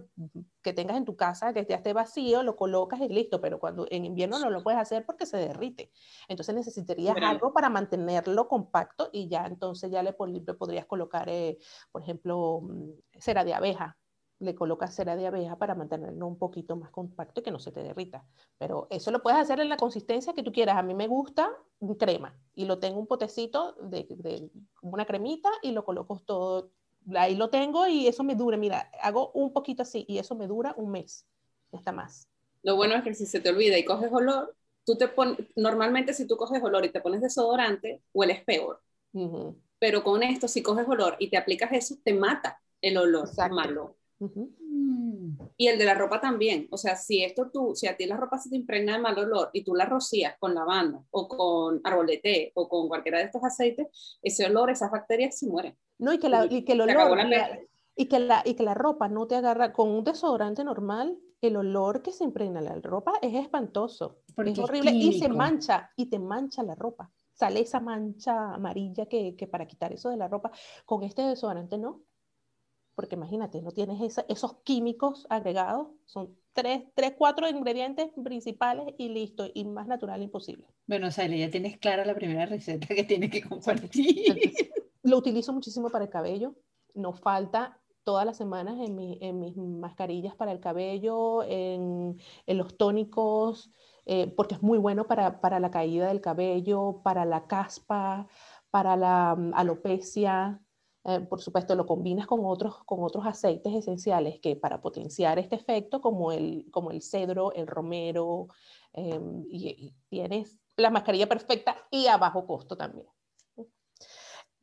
que 0.62 0.72
tengas 0.72 0.96
en 0.96 1.04
tu 1.04 1.14
casa, 1.14 1.52
que 1.52 1.66
ya 1.68 1.76
esté 1.76 1.92
vacío, 1.92 2.42
lo 2.42 2.56
colocas 2.56 3.00
y 3.00 3.08
listo, 3.08 3.40
pero 3.40 3.60
cuando 3.60 3.86
en 3.90 4.06
invierno 4.06 4.38
no 4.38 4.48
lo 4.48 4.62
puedes 4.62 4.80
hacer 4.80 5.04
porque 5.04 5.26
se 5.26 5.36
derrite. 5.36 5.92
Entonces 6.26 6.54
necesitarías 6.54 7.16
algo 7.22 7.52
para 7.52 7.68
mantenerlo 7.68 8.48
compacto 8.48 9.10
y 9.12 9.28
ya 9.28 9.44
entonces 9.44 9.90
ya 9.90 10.02
le, 10.02 10.14
podrías 10.14 10.86
colocar, 10.86 11.28
eh, 11.28 11.58
por 11.92 12.02
ejemplo, 12.02 12.62
mm, 12.62 13.20
cera 13.20 13.44
de 13.44 13.52
abeja 13.52 13.96
le 14.40 14.54
colocas 14.54 14.94
cera 14.94 15.16
de 15.16 15.26
abeja 15.26 15.56
para 15.58 15.74
mantenerlo 15.74 16.26
un 16.26 16.38
poquito 16.38 16.76
más 16.76 16.90
compacto 16.90 17.40
y 17.40 17.44
que 17.44 17.50
no 17.50 17.58
se 17.58 17.72
te 17.72 17.82
derrita. 17.82 18.24
Pero 18.58 18.86
eso 18.90 19.10
lo 19.10 19.22
puedes 19.22 19.40
hacer 19.40 19.60
en 19.60 19.68
la 19.68 19.76
consistencia 19.76 20.32
que 20.34 20.42
tú 20.42 20.52
quieras. 20.52 20.76
A 20.76 20.82
mí 20.82 20.94
me 20.94 21.08
gusta 21.08 21.50
crema 21.98 22.36
y 22.54 22.64
lo 22.64 22.78
tengo 22.78 22.98
un 22.98 23.06
potecito 23.06 23.74
de, 23.82 24.06
de 24.10 24.50
una 24.82 25.04
cremita 25.06 25.50
y 25.62 25.72
lo 25.72 25.84
coloco 25.84 26.20
todo. 26.20 26.72
Ahí 27.16 27.36
lo 27.36 27.50
tengo 27.50 27.86
y 27.86 28.06
eso 28.06 28.24
me 28.24 28.34
dura. 28.34 28.56
Mira, 28.56 28.90
hago 29.02 29.30
un 29.32 29.52
poquito 29.52 29.82
así 29.82 30.04
y 30.08 30.18
eso 30.18 30.34
me 30.34 30.46
dura 30.46 30.74
un 30.76 30.90
mes. 30.90 31.26
Está 31.72 31.92
más. 31.92 32.28
Lo 32.62 32.76
bueno 32.76 32.94
es 32.96 33.04
que 33.04 33.14
si 33.14 33.26
se 33.26 33.40
te 33.40 33.50
olvida 33.50 33.78
y 33.78 33.84
coges 33.84 34.12
olor, 34.12 34.56
tú 34.84 34.96
te 34.96 35.08
pones, 35.08 35.38
normalmente 35.56 36.12
si 36.14 36.26
tú 36.26 36.36
coges 36.36 36.62
olor 36.62 36.84
y 36.84 36.92
te 36.92 37.00
pones 37.00 37.20
desodorante, 37.20 38.02
hueles 38.12 38.44
peor. 38.44 38.82
Pero 39.78 40.02
con 40.04 40.22
esto, 40.22 40.48
si 40.48 40.62
coges 40.62 40.88
olor 40.88 41.16
y 41.18 41.30
te 41.30 41.36
aplicas 41.36 41.70
eso, 41.72 41.96
te 42.04 42.14
mata 42.14 42.60
el 42.80 42.96
olor 42.96 43.28
malo. 43.50 43.97
Y 45.56 45.68
el 45.68 45.78
de 45.78 45.84
la 45.84 45.94
ropa 45.94 46.20
también. 46.20 46.68
O 46.70 46.76
sea, 46.76 46.96
si 46.96 47.22
esto 47.22 47.50
tú, 47.52 47.74
si 47.74 47.86
a 47.86 47.96
ti 47.96 48.06
la 48.06 48.16
ropa 48.16 48.38
se 48.38 48.50
te 48.50 48.56
impregna 48.56 48.94
de 48.94 48.98
mal 49.00 49.18
olor 49.18 49.50
y 49.52 49.64
tú 49.64 49.74
la 49.74 49.84
rocías 49.86 50.36
con 50.38 50.54
lavanda 50.54 51.02
o 51.10 51.28
con 51.28 51.80
árbol 51.84 52.06
de 52.06 52.18
té 52.18 52.52
o 52.54 52.68
con 52.68 52.88
cualquiera 52.88 53.18
de 53.18 53.24
estos 53.24 53.42
aceites, 53.44 53.88
ese 54.22 54.46
olor, 54.46 54.70
esas 54.70 54.90
bacterias 54.90 55.38
se 55.38 55.46
mueren. 55.46 55.76
No, 55.98 56.12
y 56.12 56.18
que, 56.18 56.28
la, 56.28 56.46
y 56.46 56.64
que 56.64 56.72
el 56.72 56.80
olor, 56.82 57.18
y, 57.96 58.06
que 58.06 58.18
la, 58.20 58.42
y 58.44 58.54
que 58.54 58.62
la 58.62 58.74
ropa 58.74 59.08
no 59.08 59.26
te 59.26 59.36
agarra 59.36 59.72
con 59.72 59.88
un 59.88 60.04
desodorante 60.04 60.62
normal, 60.64 61.18
el 61.40 61.56
olor 61.56 62.02
que 62.02 62.12
se 62.12 62.24
impregna 62.24 62.60
la 62.60 62.74
ropa 62.76 63.12
es 63.22 63.34
espantoso. 63.34 64.18
es 64.36 64.58
horrible 64.58 64.92
y 64.92 65.18
se 65.18 65.28
mancha, 65.28 65.90
y 65.96 66.06
te 66.06 66.18
mancha 66.18 66.62
la 66.62 66.74
ropa. 66.74 67.10
Sale 67.32 67.60
esa 67.60 67.78
mancha 67.78 68.54
amarilla 68.54 69.06
que, 69.06 69.36
que 69.36 69.46
para 69.46 69.66
quitar 69.66 69.92
eso 69.92 70.10
de 70.10 70.16
la 70.16 70.26
ropa. 70.26 70.50
Con 70.84 71.04
este 71.04 71.22
desodorante 71.22 71.78
no 71.78 72.02
porque 72.98 73.14
imagínate, 73.14 73.62
no 73.62 73.70
tienes 73.70 74.18
esos 74.26 74.56
químicos 74.64 75.24
agregados, 75.30 75.86
son 76.04 76.36
tres, 76.52 76.82
tres, 76.96 77.12
cuatro 77.16 77.48
ingredientes 77.48 78.10
principales 78.24 78.92
y 78.98 79.10
listo, 79.10 79.46
y 79.54 79.64
más 79.66 79.86
natural 79.86 80.20
imposible. 80.20 80.66
Bueno, 80.88 81.08
Sally, 81.12 81.38
ya 81.38 81.48
tienes 81.48 81.78
clara 81.78 82.04
la 82.04 82.16
primera 82.16 82.44
receta 82.44 82.88
que 82.88 83.04
tienes 83.04 83.30
que 83.30 83.40
compartir. 83.42 84.52
lo 85.04 85.16
utilizo 85.16 85.52
muchísimo 85.52 85.90
para 85.90 86.06
el 86.06 86.10
cabello, 86.10 86.56
nos 86.92 87.20
falta 87.20 87.78
todas 88.02 88.26
las 88.26 88.36
semanas 88.36 88.74
en, 88.80 88.98
en 88.98 89.38
mis 89.38 89.56
mascarillas 89.56 90.34
para 90.34 90.50
el 90.50 90.58
cabello, 90.58 91.44
en, 91.44 92.18
en 92.46 92.58
los 92.58 92.76
tónicos, 92.76 93.70
eh, 94.06 94.26
porque 94.36 94.56
es 94.56 94.62
muy 94.64 94.78
bueno 94.78 95.06
para, 95.06 95.40
para, 95.40 95.60
la 95.60 95.70
caída 95.70 96.08
del 96.08 96.20
cabello, 96.20 97.00
para 97.04 97.24
la 97.24 97.46
caspa, 97.46 98.26
para 98.72 98.96
la 98.96 99.36
um, 99.38 99.52
alopecia, 99.54 100.60
eh, 101.04 101.20
por 101.20 101.40
supuesto, 101.40 101.74
lo 101.74 101.86
combinas 101.86 102.26
con 102.26 102.40
otros, 102.44 102.84
con 102.84 103.02
otros 103.02 103.24
aceites 103.26 103.74
esenciales 103.74 104.40
que 104.40 104.56
para 104.56 104.80
potenciar 104.80 105.38
este 105.38 105.56
efecto, 105.56 106.00
como 106.00 106.32
el, 106.32 106.66
como 106.70 106.90
el 106.90 107.02
cedro, 107.02 107.52
el 107.52 107.66
romero, 107.66 108.48
em, 108.92 109.44
y, 109.50 109.94
tienes 110.08 110.58
la 110.76 110.90
mascarilla 110.90 111.28
perfecta 111.28 111.76
y 111.90 112.06
a 112.06 112.16
bajo 112.16 112.46
costo 112.46 112.76
también. 112.76 113.06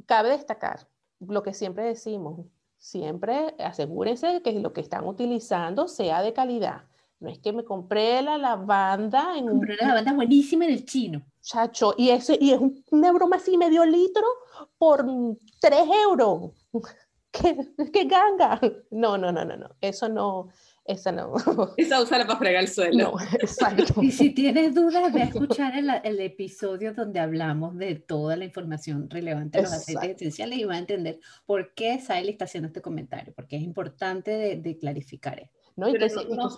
Cabe 0.06 0.30
destacar 0.30 0.88
lo 1.20 1.42
que 1.42 1.54
siempre 1.54 1.86
decimos, 1.86 2.46
siempre 2.77 3.56
asegúrense 3.60 4.27
de 4.27 4.42
que 4.42 4.51
lo 4.54 4.74
que 4.74 4.82
están 4.82 5.06
utilizando 5.06 5.88
sea 5.88 6.22
de 6.22 6.34
calidad. 6.34 6.84
No 7.19 7.29
es 7.29 7.39
que 7.39 7.53
me 7.53 7.63
compré 7.63 8.22
la 8.22 8.38
lavanda 8.38 9.38
en 9.38 9.48
compré 9.48 9.75
la 9.77 9.88
lavanda 9.88 10.13
buenísima 10.13 10.65
en 10.65 10.72
el 10.72 10.86
chino. 10.86 11.25
Chacho, 11.41 11.93
y, 11.98 12.10
ese, 12.10 12.38
y 12.39 12.51
es 12.51 12.60
una 12.91 13.12
broma 13.12 13.38
así, 13.38 13.57
medio 13.57 13.86
litro 13.86 14.25
por 14.77 15.05
3 15.62 15.79
euros. 16.03 16.51
¿Qué, 17.31 17.57
¿Qué, 17.91 18.05
ganga? 18.05 18.60
No, 18.91 19.17
no, 19.17 19.31
no, 19.31 19.43
no, 19.43 19.57
no. 19.57 19.69
Eso 19.81 20.07
no, 20.07 20.50
esa 20.86 21.12
no. 21.12 21.34
Esa 21.77 22.01
usarla 22.01 22.27
para 22.27 22.39
fregar 22.39 22.63
el 22.63 22.69
suelo. 22.69 23.12
No, 23.12 23.19
exacto. 23.39 24.01
Y 24.01 24.12
si 24.12 24.29
tienes 24.29 24.74
dudas, 24.75 25.12
ve 25.12 25.24
a 25.24 25.25
escuchar 25.34 25.75
el, 25.75 25.89
el, 26.03 26.19
episodio 26.19 26.93
donde 26.93 27.19
hablamos 27.19 27.75
de 27.77 27.95
toda 27.95 28.36
la 28.36 28.45
información 28.45 29.10
relevante 29.10 29.57
de 29.57 29.63
los 29.63 29.74
aceites 29.74 30.12
esenciales 30.17 30.60
y 30.60 30.63
va 30.63 30.75
a 30.75 30.79
entender 30.79 31.19
por 31.45 31.74
qué 31.74 32.00
Sally 32.00 32.29
está 32.29 32.45
haciendo 32.45 32.67
este 32.67 32.81
comentario, 32.81 33.34
porque 33.36 33.57
es 33.57 33.63
importante 33.63 34.31
de, 34.31 34.57
de 34.57 34.77
clarificar 34.77 35.39
esto. 35.39 35.64
¿No? 35.75 35.88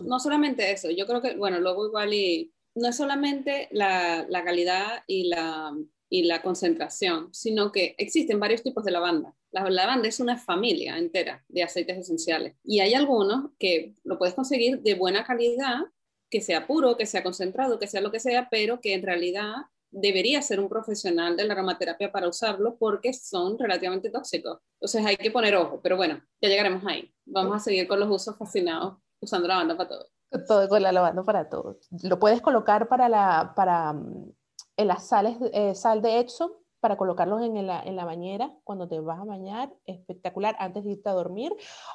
no, 0.04 0.20
solamente 0.20 0.72
eso, 0.72 0.90
yo 0.90 1.06
creo 1.06 1.22
que, 1.22 1.36
bueno, 1.36 1.60
luego 1.60 1.88
igual 1.88 2.14
y 2.14 2.54
no 2.76 2.90
es 2.90 2.96
solamente 2.96 3.68
la, 3.72 4.26
la 4.30 4.44
calidad 4.44 5.04
y 5.08 5.30
la, 5.30 5.76
y 6.10 6.24
la 6.24 6.42
concentración, 6.42 7.34
sino 7.34 7.72
que 7.72 7.96
existen 7.98 8.40
varios 8.40 8.64
tipos 8.64 8.84
de 8.86 8.92
lavanda. 8.92 9.36
La 9.52 9.70
lavanda 9.70 10.08
es 10.08 10.20
una 10.20 10.38
familia 10.38 10.98
entera 10.98 11.44
de 11.48 11.64
aceites 11.64 11.98
esenciales 11.98 12.56
y 12.64 12.80
hay 12.80 12.94
algunos 12.94 13.52
que 13.60 13.96
lo 14.04 14.18
puedes 14.18 14.36
conseguir 14.36 14.82
de 14.82 14.96
buena 14.96 15.24
calidad, 15.24 15.82
que 16.30 16.42
sea 16.42 16.68
puro, 16.68 16.98
que 16.98 17.06
sea 17.06 17.24
concentrado, 17.24 17.80
que 17.80 17.88
sea 17.88 18.02
lo 18.02 18.12
que 18.12 18.20
sea, 18.20 18.50
pero 18.50 18.82
que 18.82 18.94
en 18.94 19.04
realidad 19.04 19.54
debería 19.90 20.42
ser 20.42 20.60
un 20.60 20.70
profesional 20.70 21.38
de 21.38 21.46
la 21.46 21.54
aromaterapia 21.54 22.12
para 22.12 22.28
usarlo 22.28 22.78
porque 22.78 23.14
son 23.14 23.58
relativamente 23.58 24.10
tóxicos. 24.10 24.60
Entonces 24.76 25.06
hay 25.06 25.18
que 25.18 25.32
poner 25.32 25.56
ojo, 25.56 25.80
pero 25.82 25.98
bueno, 25.98 26.22
ya 26.42 26.50
llegaremos 26.50 26.84
ahí. 26.86 27.12
Vamos 27.26 27.56
a 27.56 27.60
seguir 27.60 27.88
con 27.88 28.00
los 28.00 28.10
usos 28.10 28.38
fascinados 28.38 28.98
usando 29.22 29.48
lavanda 29.48 29.76
para 29.76 29.90
todo. 29.90 30.08
Todo 30.48 30.70
con 30.70 30.82
la 30.82 30.92
lavanda 30.92 31.24
para 31.24 31.50
todo. 31.50 31.78
Lo 32.04 32.20
puedes 32.20 32.42
colocar 32.42 32.88
para 32.88 33.10
la, 33.10 33.54
para, 33.56 33.94
mm, 33.94 34.32
en 34.78 34.88
las 34.88 35.08
sales, 35.08 35.38
eh, 35.54 35.74
sal 35.74 36.02
de 36.02 36.20
Epsom, 36.20 36.52
para 36.80 36.98
colocarlos 36.98 37.42
en 37.42 37.66
la, 37.66 37.82
en 37.82 37.96
la, 37.96 38.06
bañera 38.06 38.54
cuando 38.64 38.88
te 38.88 39.00
vas 39.00 39.20
a 39.20 39.26
bañar, 39.26 39.74
espectacular, 39.86 40.56
antes 40.60 40.84
de 40.84 40.92
irte 40.92 41.10
a 41.10 41.14
dormir, 41.14 41.52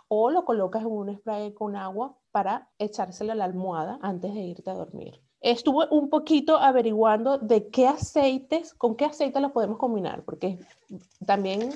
o 0.09 0.31
lo 0.31 0.45
colocas 0.45 0.83
en 0.83 0.91
un 0.91 1.17
spray 1.17 1.55
con 1.55 1.77
agua 1.77 2.17
para 2.33 2.69
echárselo 2.79 3.33
a 3.33 3.37
la 3.37 3.45
almohada 3.45 3.99
antes 4.03 4.35
de 4.35 4.41
irte 4.41 4.71
a 4.71 4.75
dormir. 4.75 5.23
Estuve 5.41 5.87
un 5.91 6.09
poquito 6.09 6.57
averiguando 6.57 7.39
de 7.39 7.69
qué 7.69 7.87
aceites, 7.89 8.75
con 8.75 8.97
qué 8.97 9.07
aceites 9.07 9.43
los 9.43 9.53
podemos 9.53 9.79
combinar, 9.79 10.25
porque 10.25 10.59
también 11.27 11.71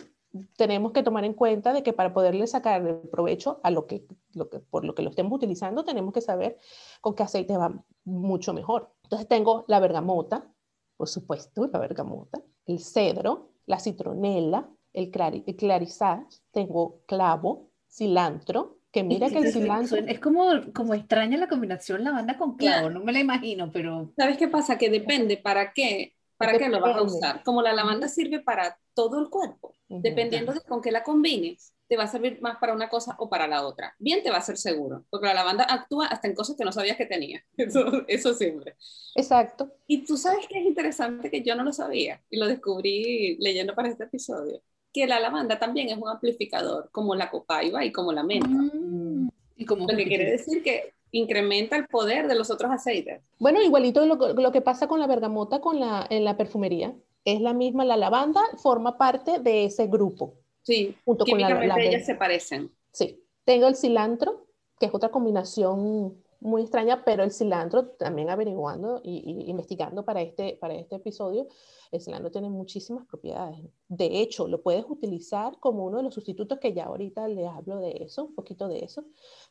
tenemos 0.57 0.93
que 0.93 1.03
tomar 1.03 1.25
en 1.25 1.35
cuenta 1.35 1.73
de 1.73 1.83
que 1.83 1.93
para 1.93 2.13
poderle 2.13 2.47
sacar 2.47 2.87
el 2.87 3.09
provecho 3.09 3.61
a 3.63 3.71
lo 3.71 3.87
que, 3.87 4.07
lo 4.33 4.49
que, 4.49 4.61
por 4.61 4.85
lo 4.85 4.95
que 4.95 5.03
lo 5.03 5.11
estemos 5.11 5.33
utilizando, 5.33 5.85
tenemos 5.85 6.13
que 6.13 6.21
saber 6.21 6.59
con 7.01 7.15
qué 7.15 7.23
aceite 7.23 7.57
va 7.57 7.85
mucho 8.05 8.53
mejor. 8.53 8.93
Entonces 9.05 9.29
tengo 9.29 9.65
la 9.69 9.81
bergamota, 9.81 10.51
por 10.97 11.09
supuesto, 11.09 11.69
la 11.73 11.79
bergamota, 11.79 12.41
el 12.67 12.81
cedro, 12.81 13.53
la 13.67 13.79
citronela, 13.79 14.69
el, 14.93 15.11
clari, 15.11 15.43
clarisage, 15.43 16.41
tengo 16.51 17.03
clavo, 17.07 17.71
cilantro, 17.89 18.79
que 18.91 19.05
mira 19.05 19.29
que 19.29 19.39
el 19.39 19.53
cilantro... 19.53 19.99
Es 19.99 20.21
como, 20.21 20.47
como 20.75 20.95
extraña 20.95 21.37
la 21.37 21.49
combinación 21.49 22.03
lavanda 22.03 22.39
con 22.39 22.57
clavo, 22.57 22.89
no 22.89 23.01
me 23.01 23.13
la 23.13 23.21
imagino, 23.21 23.71
pero... 23.71 24.13
¿Sabes 24.17 24.39
qué 24.39 24.49
pasa? 24.49 24.79
Que 24.79 24.89
depende 24.89 25.37
para 25.37 25.73
qué, 25.75 26.16
para 26.37 26.59
qué 26.59 26.69
lo 26.69 26.81
vas 26.81 26.97
a 26.97 27.03
usar. 27.03 27.43
Como 27.45 27.63
la 27.63 27.73
lavanda 27.73 28.09
sirve 28.09 28.41
para 28.41 28.79
todo 28.95 29.21
el 29.21 29.31
cuerpo, 29.31 29.75
dependiendo 29.89 30.53
de 30.53 30.61
con 30.61 30.81
qué 30.83 30.91
la 30.91 31.03
combines, 31.03 31.73
te 31.89 31.97
va 31.97 32.05
a 32.05 32.09
servir 32.09 32.41
más 32.41 32.59
para 32.59 32.73
una 32.73 32.89
cosa 32.89 33.15
o 33.19 33.29
para 33.29 33.47
la 33.47 33.67
otra. 33.67 33.95
Bien 33.99 34.23
te 34.23 34.31
va 34.31 34.39
a 34.39 34.43
ser 34.43 34.57
seguro, 34.57 35.05
porque 35.11 35.27
la 35.27 35.35
lavanda 35.35 35.65
actúa 35.65 36.07
hasta 36.07 36.29
en 36.29 36.35
cosas 36.35 36.57
que 36.57 36.65
no 36.65 36.73
sabías 36.73 36.97
que 36.97 37.07
tenía. 37.07 37.45
Eso, 37.57 38.05
eso 38.09 38.35
siempre. 38.35 38.77
Exacto. 39.15 39.73
Y 39.87 40.05
tú 40.05 40.17
sabes 40.17 40.47
que 40.49 40.59
es 40.59 40.67
interesante 40.67 41.31
que 41.31 41.43
yo 41.43 41.55
no 41.55 41.63
lo 41.63 41.73
sabía 41.73 42.23
y 42.29 42.39
lo 42.39 42.47
descubrí 42.47 43.37
leyendo 43.39 43.75
para 43.75 43.89
este 43.89 44.05
episodio, 44.05 44.63
que 44.93 45.07
la 45.07 45.21
lavanda 45.21 45.59
también 45.59 45.89
es 45.89 45.97
un 45.97 46.09
amplificador, 46.09 46.91
como 46.91 47.15
la 47.15 47.31
copaiba 47.31 47.85
y 47.85 47.93
como 47.93 48.13
la 48.13 48.23
menta. 48.23 48.49
Mm. 48.49 49.29
Y 49.57 49.65
como 49.65 49.87
lo 49.87 49.97
que 49.97 50.07
quiere 50.07 50.31
decir 50.31 50.63
que 50.63 50.93
incrementa 51.17 51.77
el 51.77 51.87
poder 51.87 52.29
de 52.29 52.35
los 52.35 52.51
otros 52.51 52.71
aceites. 52.71 53.23
Bueno, 53.39 53.63
igualito 53.63 54.05
lo, 54.07 54.17
lo 54.17 54.53
que 54.53 54.61
pasa 54.61 54.87
con 54.87 55.01
la 55.01 55.07
bergamota 55.07 55.61
con 55.61 55.81
la, 55.81 56.07
en 56.11 56.25
la 56.25 56.37
perfumería. 56.37 56.95
Es 57.25 57.41
la 57.41 57.55
misma, 57.55 57.85
la 57.85 57.97
lavanda 57.97 58.41
forma 58.59 58.99
parte 58.99 59.41
de 59.41 59.65
ese 59.65 59.87
grupo. 59.87 60.35
Sí, 60.63 60.97
junto 61.05 61.25
con 61.25 61.41
la, 61.41 61.77
ellas 61.79 62.07
se 62.07 62.15
parecen. 62.15 62.71
Sí. 62.93 63.23
Tengo 63.45 63.69
el 63.69 63.77
cilantro, 63.77 64.47
que 64.79 64.87
es 64.87 64.95
otra 64.95 65.11
combinación 65.11 66.17
muy 66.41 66.63
extraña, 66.63 67.05
pero 67.05 67.23
el 67.23 67.33
cilantro, 67.33 67.87
también 67.89 68.31
averiguando 68.31 69.01
y, 69.03 69.45
investigando 69.49 70.05
para 70.05 70.23
este, 70.23 70.57
para 70.61 70.75
este 70.75 70.97
episodio, 70.97 71.49
el 71.91 72.01
cilantro 72.01 72.31
tiene 72.31 72.51
muchísimas 72.51 73.07
propiedades. 73.07 73.59
De 73.89 74.21
hecho, 74.21 74.49
lo 74.49 74.63
puedes 74.63 74.85
utilizar 74.89 75.59
como 75.61 75.85
uno 75.85 75.99
de 75.99 76.05
los 76.05 76.15
sustitutos 76.15 76.59
que 76.59 76.73
ya 76.73 76.85
ahorita 76.85 77.29
les 77.29 77.49
hablo 77.49 77.79
de 77.81 78.03
eso, 78.03 78.25
un 78.25 78.35
poquito 78.35 78.69
de 78.69 78.81
eso, 78.81 79.05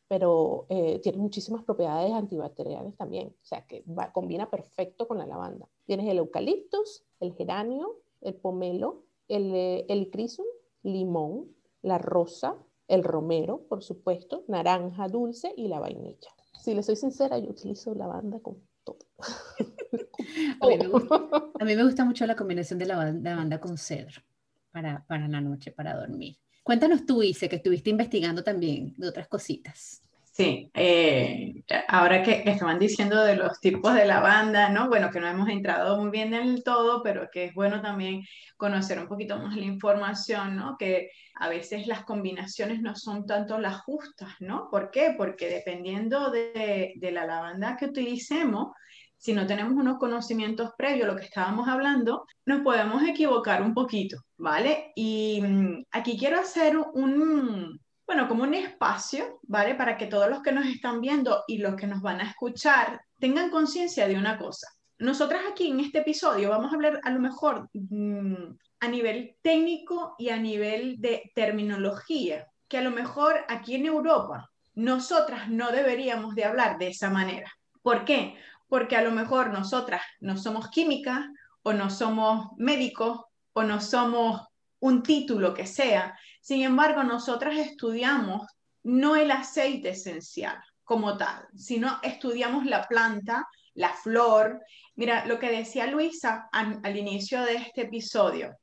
pero 0.08 0.66
eh, 0.70 1.00
tiene 1.00 1.18
muchísimas 1.18 1.64
propiedades 1.64 2.12
antibacteriales 2.14 2.96
también, 2.96 3.30
o 3.30 3.46
sea 3.46 3.66
que 3.66 3.84
va, 3.88 4.12
combina 4.12 4.50
perfecto 4.50 5.08
con 5.08 5.18
la 5.18 5.26
lavanda. 5.26 5.68
Tienes 5.86 6.08
el 6.08 6.18
eucaliptus, 6.18 7.04
el 7.20 7.34
geranio, 7.34 8.00
el 8.22 8.36
pomelo, 8.36 9.04
el, 9.28 9.54
eh, 9.56 9.86
el 9.90 10.10
crisum, 10.10 10.46
limón, 10.84 11.56
la 11.82 11.98
rosa, 11.98 12.58
el 12.88 13.04
romero, 13.04 13.62
por 13.68 13.84
supuesto, 13.84 14.44
naranja 14.48 15.08
dulce 15.08 15.54
y 15.56 15.68
la 15.68 15.80
vainilla. 15.80 16.30
Si 16.66 16.74
le 16.74 16.82
soy 16.82 16.96
sincera, 16.96 17.38
yo 17.38 17.52
utilizo 17.52 17.94
lavanda 17.94 18.40
con 18.40 18.58
todo. 18.84 18.98
a, 20.62 20.68
mí 21.64 21.76
me 21.76 21.84
gusta, 21.84 22.04
mucho 22.04 22.26
la 22.26 22.36
combinación 22.36 22.80
de 22.80 22.88
lavanda 22.88 23.60
con 23.60 23.78
cedro 23.78 24.24
para, 24.72 25.06
para 25.06 25.28
la 25.28 25.42
noche, 25.42 25.72
para 25.72 25.96
dormir. 25.96 26.40
Cuéntanos 26.64 27.06
tú, 27.06 27.22
Ise, 27.22 27.48
que 27.50 27.58
estuviste 27.58 27.92
investigando 27.92 28.44
también 28.44 28.96
de 28.98 29.08
otras 29.08 29.28
cositas. 29.28 30.02
Sí, 30.36 30.70
eh, 30.74 31.64
ahora 31.88 32.22
que, 32.22 32.44
estaban 32.46 32.78
diciendo 32.78 33.24
de 33.24 33.38
los 33.38 33.58
tipos 33.62 33.94
de 33.94 34.06
lavanda, 34.06 34.68
¿no? 34.68 34.90
Bueno, 34.90 35.10
que 35.10 35.22
no 35.22 35.28
hemos 35.30 35.48
entrado 35.48 35.98
muy 35.98 36.10
bien 36.12 36.34
en 36.34 36.50
el 36.50 36.62
todo, 36.62 37.02
pero 37.02 37.30
que 37.32 37.46
es 37.46 37.54
bueno 37.54 37.82
también 37.82 38.22
conocer 38.58 39.00
un 39.00 39.08
poquito 39.08 39.38
más 39.38 39.56
la 39.56 39.64
información, 39.64 40.58
¿no? 40.58 40.76
Que 40.78 41.10
a 41.36 41.48
veces 41.48 41.88
las 41.88 42.04
combinaciones 42.04 42.82
no 42.82 42.98
son 42.98 43.26
tanto 43.26 43.58
las 43.60 43.78
justas, 43.84 44.34
¿no? 44.42 44.68
¿Por 44.70 44.92
qué? 44.92 45.16
Porque 45.18 45.48
dependiendo 45.48 46.30
de, 46.32 46.92
de 46.98 47.12
la 47.12 47.26
lavanda 47.26 47.78
que 47.78 47.86
utilicemos, 47.86 48.74
si 49.18 49.32
no 49.32 49.48
tenemos 49.48 49.74
unos 49.76 49.98
conocimientos 50.00 50.72
previos, 50.78 51.08
lo 51.08 51.16
que 51.16 51.24
estábamos 51.24 51.70
hablando, 51.70 52.26
nos 52.46 52.60
podemos 52.62 53.02
equivocar 53.04 53.62
un 53.62 53.74
poquito, 53.74 54.18
¿vale? 54.36 54.92
Y 54.96 55.42
mm, 55.42 55.86
aquí 55.92 56.18
quiero 56.18 56.42
hacer 56.42 56.76
un, 56.78 57.80
bueno, 58.06 58.28
como 58.28 58.44
un 58.44 58.54
espacio, 58.54 59.35
¿vale? 59.48 59.76
Para 59.76 59.98
que 59.98 60.08
todos 60.08 60.30
los 60.30 60.42
que 60.42 60.52
nos 60.52 60.66
están 60.66 61.02
viendo 61.02 61.44
y 61.48 61.58
los 61.58 61.76
que 61.76 61.88
nos 61.88 62.02
van 62.02 62.22
a 62.22 62.30
escuchar 62.30 63.02
tengan 63.20 63.50
conciencia 63.50 64.08
de 64.08 64.18
una 64.18 64.38
cosa. 64.38 64.68
Nosotras 64.98 65.42
aquí 65.52 65.68
en 65.68 65.82
este 65.82 66.00
episodio 66.00 66.50
vamos 66.50 66.72
a 66.72 66.76
hablar 66.76 67.02
a 67.04 67.12
lo 67.12 67.20
mejor 67.20 67.70
mm, 67.74 68.56
a 68.80 68.88
nivel 68.88 69.36
técnico 69.42 70.16
y 70.18 70.30
a 70.30 70.38
nivel 70.38 70.96
de 71.00 71.32
terminología, 71.36 72.48
que 72.68 72.78
a 72.78 72.82
lo 72.82 72.92
mejor 72.92 73.46
aquí 73.50 73.76
en 73.76 73.86
Europa 73.86 74.50
nosotras 74.74 75.50
no 75.50 75.72
deberíamos 75.72 76.36
de 76.36 76.46
hablar 76.46 76.78
de 76.78 76.90
esa 76.90 77.10
manera. 77.10 77.52
¿Por 77.82 78.06
qué? 78.06 78.36
Porque 78.68 78.96
a 78.96 79.02
lo 79.02 79.12
mejor 79.12 79.52
nosotras 79.52 80.02
no 80.20 80.38
somos 80.38 80.70
químicas 80.70 81.26
o 81.64 81.74
no 81.74 81.90
somos 81.90 82.50
médicos 82.58 83.22
o 83.54 83.64
no 83.64 83.82
somos 83.82 84.42
un 84.80 85.04
título 85.04 85.54
que 85.54 85.66
sea. 85.66 86.18
Sin 86.42 86.62
embargo, 86.62 87.04
nosotras 87.04 87.58
estudiamos 87.58 88.46
no 88.86 89.16
el 89.16 89.32
aceite 89.32 89.90
esencial 89.90 90.58
como 90.84 91.18
tal, 91.18 91.48
sino 91.56 92.00
estudiamos 92.04 92.66
la 92.66 92.88
planta, 92.88 93.48
la 93.74 93.90
flor. 93.90 94.62
Mira, 94.96 95.26
lo 95.26 95.40
que 95.40 95.50
decía 95.50 95.88
Luisa 95.88 96.48
al, 96.52 96.96
inicio 96.96 97.42
de 97.42 97.56
este 97.56 97.82
episodio. 97.82 98.56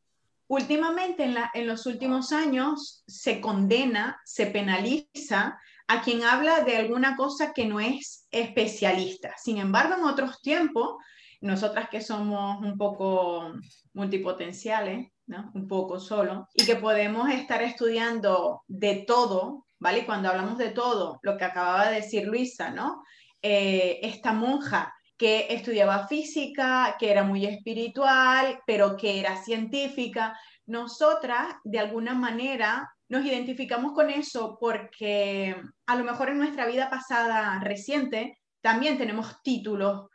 Últimamente, 0.46 1.24
en, 1.54 1.66
los 1.66 1.86
últimos 1.86 2.32
años, 2.32 3.02
se 3.06 3.40
condena, 3.40 4.20
se 4.24 4.46
penaliza 4.46 5.58
a 5.88 6.02
quien 6.02 6.22
habla 6.22 6.60
de 6.60 6.76
alguna 6.76 7.16
cosa 7.16 7.52
que 7.52 7.66
no 7.66 7.80
es 7.80 8.26
especialista. 8.30 9.34
Sin 9.36 9.58
embargo, 9.58 9.96
en 9.96 10.04
otros 10.04 10.40
tiempos, 10.40 10.96
nosotras 11.40 11.88
que 11.88 12.00
somos 12.00 12.62
un 12.62 12.78
poco 12.78 13.54
multipotenciales, 13.94 15.10
un 15.54 15.66
poco 15.66 15.98
solo, 15.98 16.46
y 16.54 16.64
que 16.64 16.76
podemos 16.76 17.28
estar 17.30 17.62
estudiando 17.62 18.62
de 18.68 19.04
todo, 19.06 19.64
¿vale? 19.82 20.06
Cuando 20.06 20.28
hablamos 20.28 20.58
de 20.58 20.70
todo, 20.70 21.18
lo 21.22 21.36
que 21.36 21.44
acababa 21.44 21.88
de 21.88 21.96
decir 21.96 22.26
Luisa, 22.26 22.70
¿no? 22.70 23.02
Eh, 23.42 23.98
esta 24.02 24.32
monja 24.32 24.94
que 25.18 25.48
estudiaba 25.50 26.06
física, 26.06 26.96
que 26.98 27.10
era 27.10 27.24
muy 27.24 27.46
espiritual, 27.46 28.60
pero 28.64 28.96
que 28.96 29.18
era 29.18 29.42
científica, 29.42 30.38
nosotras 30.66 31.56
de 31.64 31.80
alguna 31.80 32.14
manera 32.14 32.88
nos 33.08 33.24
identificamos 33.24 33.92
con 33.92 34.08
eso 34.08 34.56
porque 34.60 35.56
a 35.86 35.96
lo 35.96 36.04
mejor 36.04 36.30
en 36.30 36.38
nuestra 36.38 36.66
vida 36.66 36.88
pasada 36.88 37.58
reciente 37.60 38.38
también 38.60 38.96
tenemos 38.98 39.42
títulos. 39.42 40.06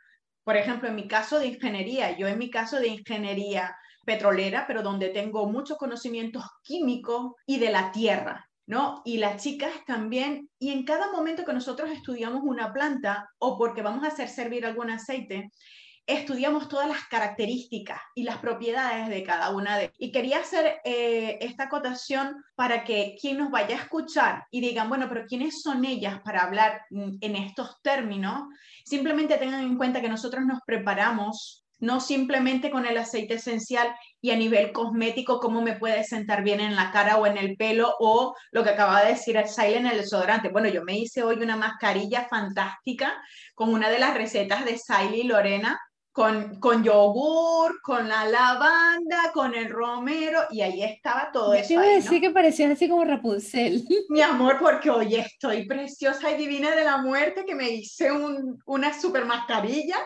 Por 0.44 0.56
ejemplo, 0.56 0.88
en 0.88 0.94
mi 0.94 1.06
caso 1.06 1.38
de 1.38 1.48
ingeniería, 1.48 2.16
yo 2.16 2.26
en 2.26 2.38
mi 2.38 2.50
caso 2.50 2.80
de 2.80 2.88
ingeniería 2.88 3.76
petrolera, 4.06 4.64
pero 4.66 4.82
donde 4.82 5.10
tengo 5.10 5.46
muchos 5.46 5.76
conocimientos 5.76 6.42
químicos 6.62 7.32
y 7.44 7.58
de 7.58 7.70
la 7.70 7.92
tierra, 7.92 8.47
¿no? 8.68 9.00
Y 9.06 9.16
las 9.16 9.42
chicas 9.42 9.72
también, 9.86 10.50
y 10.58 10.70
en 10.70 10.84
cada 10.84 11.10
momento 11.10 11.44
que 11.44 11.54
nosotros 11.54 11.90
estudiamos 11.90 12.42
una 12.44 12.72
planta 12.72 13.30
o 13.38 13.56
porque 13.56 13.80
vamos 13.80 14.04
a 14.04 14.08
hacer 14.08 14.28
servir 14.28 14.66
algún 14.66 14.90
aceite, 14.90 15.50
estudiamos 16.06 16.68
todas 16.68 16.86
las 16.86 17.04
características 17.06 17.98
y 18.14 18.24
las 18.24 18.38
propiedades 18.38 19.08
de 19.08 19.22
cada 19.22 19.50
una 19.50 19.78
de 19.78 19.90
Y 19.98 20.12
quería 20.12 20.40
hacer 20.40 20.80
eh, 20.84 21.38
esta 21.40 21.64
acotación 21.64 22.44
para 22.54 22.84
que 22.84 23.16
quien 23.18 23.38
nos 23.38 23.50
vaya 23.50 23.76
a 23.76 23.82
escuchar 23.82 24.44
y 24.50 24.60
digan, 24.60 24.90
bueno, 24.90 25.06
pero 25.08 25.24
¿quiénes 25.26 25.62
son 25.62 25.86
ellas 25.86 26.20
para 26.22 26.42
hablar 26.42 26.82
mm, 26.90 27.16
en 27.22 27.36
estos 27.36 27.80
términos? 27.82 28.42
Simplemente 28.84 29.38
tengan 29.38 29.62
en 29.62 29.78
cuenta 29.78 30.02
que 30.02 30.10
nosotros 30.10 30.44
nos 30.44 30.60
preparamos 30.66 31.64
no 31.80 32.00
simplemente 32.00 32.70
con 32.70 32.86
el 32.86 32.98
aceite 32.98 33.34
esencial 33.34 33.94
y 34.20 34.30
a 34.30 34.36
nivel 34.36 34.72
cosmético, 34.72 35.38
cómo 35.40 35.60
me 35.60 35.76
puede 35.76 36.04
sentar 36.04 36.42
bien 36.42 36.60
en 36.60 36.74
la 36.76 36.90
cara 36.90 37.16
o 37.16 37.26
en 37.26 37.36
el 37.36 37.56
pelo, 37.56 37.94
o 38.00 38.34
lo 38.50 38.64
que 38.64 38.70
acaba 38.70 39.02
de 39.02 39.10
decir 39.10 39.36
el 39.36 39.48
Silent, 39.48 39.92
el 39.92 39.98
desodorante. 39.98 40.48
Bueno, 40.48 40.68
yo 40.68 40.84
me 40.84 40.98
hice 40.98 41.22
hoy 41.22 41.36
una 41.36 41.56
mascarilla 41.56 42.26
fantástica 42.28 43.22
con 43.54 43.72
una 43.72 43.88
de 43.88 43.98
las 43.98 44.14
recetas 44.14 44.64
de 44.64 44.78
Siley 44.78 45.20
y 45.20 45.24
Lorena, 45.24 45.78
con, 46.18 46.58
con 46.58 46.82
yogur, 46.82 47.80
con 47.80 48.08
la 48.08 48.24
lavanda, 48.24 49.30
con 49.32 49.54
el 49.54 49.70
romero, 49.70 50.40
y 50.50 50.62
ahí 50.62 50.82
estaba 50.82 51.30
todo 51.32 51.54
eso. 51.54 51.68
Yo 51.68 51.74
iba 51.74 51.84
a 51.84 51.94
decir 51.94 52.20
que 52.20 52.30
parecía 52.30 52.68
así 52.72 52.88
como 52.88 53.04
Rapunzel. 53.04 53.86
Mi 54.08 54.20
amor, 54.20 54.58
porque 54.58 54.90
hoy 54.90 55.14
estoy 55.14 55.64
preciosa 55.68 56.32
y 56.32 56.36
divina 56.36 56.74
de 56.74 56.82
la 56.82 56.96
muerte, 56.98 57.44
que 57.44 57.54
me 57.54 57.70
hice 57.70 58.10
un, 58.10 58.60
una 58.66 59.00
super 59.00 59.26
mascarilla. 59.26 59.98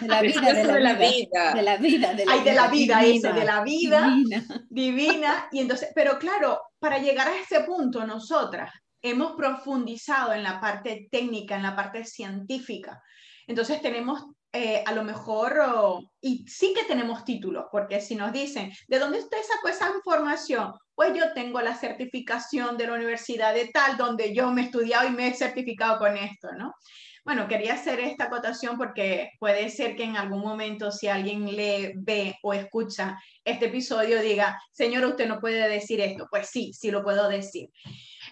De 0.06 0.08
la 0.08 0.22
vida, 0.22 0.52
de 0.52 0.80
la, 0.80 0.94
vida, 0.94 1.54
De 1.54 1.62
la 1.62 1.76
vida, 1.76 2.14
de 2.14 2.26
la 2.26 2.32
Ay, 2.32 2.44
de 2.44 2.52
la 2.54 2.68
vida, 2.68 3.04
ese, 3.04 3.32
de 3.32 3.44
la 3.44 3.62
vida. 3.62 4.08
Divina. 4.08 4.46
divina. 4.68 5.48
Y 5.52 5.60
entonces, 5.60 5.90
pero 5.94 6.18
claro, 6.18 6.60
para 6.78 6.98
llegar 6.98 7.28
a 7.28 7.38
ese 7.38 7.60
punto, 7.60 8.06
nosotras 8.06 8.72
hemos 9.02 9.32
profundizado 9.32 10.32
en 10.32 10.42
la 10.42 10.60
parte 10.60 11.08
técnica, 11.10 11.56
en 11.56 11.62
la 11.62 11.76
parte 11.76 12.04
científica. 12.04 13.02
Entonces 13.46 13.80
tenemos 13.80 14.24
eh, 14.52 14.82
a 14.84 14.92
lo 14.92 15.04
mejor, 15.04 15.62
y 16.20 16.44
sí 16.48 16.74
que 16.74 16.84
tenemos 16.84 17.24
títulos, 17.24 17.66
porque 17.70 18.00
si 18.00 18.16
nos 18.16 18.32
dicen, 18.32 18.72
¿de 18.88 18.98
dónde 18.98 19.20
usted 19.20 19.38
sacó 19.46 19.68
esa 19.68 19.90
información? 19.94 20.72
Pues 20.92 21.16
yo 21.16 21.32
tengo 21.34 21.60
la 21.60 21.76
certificación 21.76 22.76
de 22.76 22.88
la 22.88 22.94
universidad 22.94 23.54
de 23.54 23.68
tal, 23.68 23.96
donde 23.96 24.34
yo 24.34 24.50
me 24.50 24.62
he 24.62 24.64
estudiado 24.64 25.06
y 25.06 25.12
me 25.12 25.28
he 25.28 25.34
certificado 25.34 26.00
con 26.00 26.16
esto, 26.16 26.48
¿no? 26.58 26.74
Bueno, 27.24 27.48
quería 27.48 27.74
hacer 27.74 28.00
esta 28.00 28.24
acotación 28.24 28.78
porque 28.78 29.30
puede 29.38 29.68
ser 29.68 29.96
que 29.96 30.04
en 30.04 30.16
algún 30.16 30.40
momento 30.40 30.90
si 30.90 31.08
alguien 31.08 31.54
le 31.54 31.92
ve 31.96 32.36
o 32.42 32.54
escucha 32.54 33.18
este 33.44 33.66
episodio 33.66 34.20
diga, 34.20 34.58
señor, 34.72 35.04
usted 35.04 35.28
no 35.28 35.40
puede 35.40 35.68
decir 35.68 36.00
esto. 36.00 36.26
Pues 36.30 36.48
sí, 36.48 36.72
sí 36.72 36.90
lo 36.90 37.02
puedo 37.02 37.28
decir. 37.28 37.70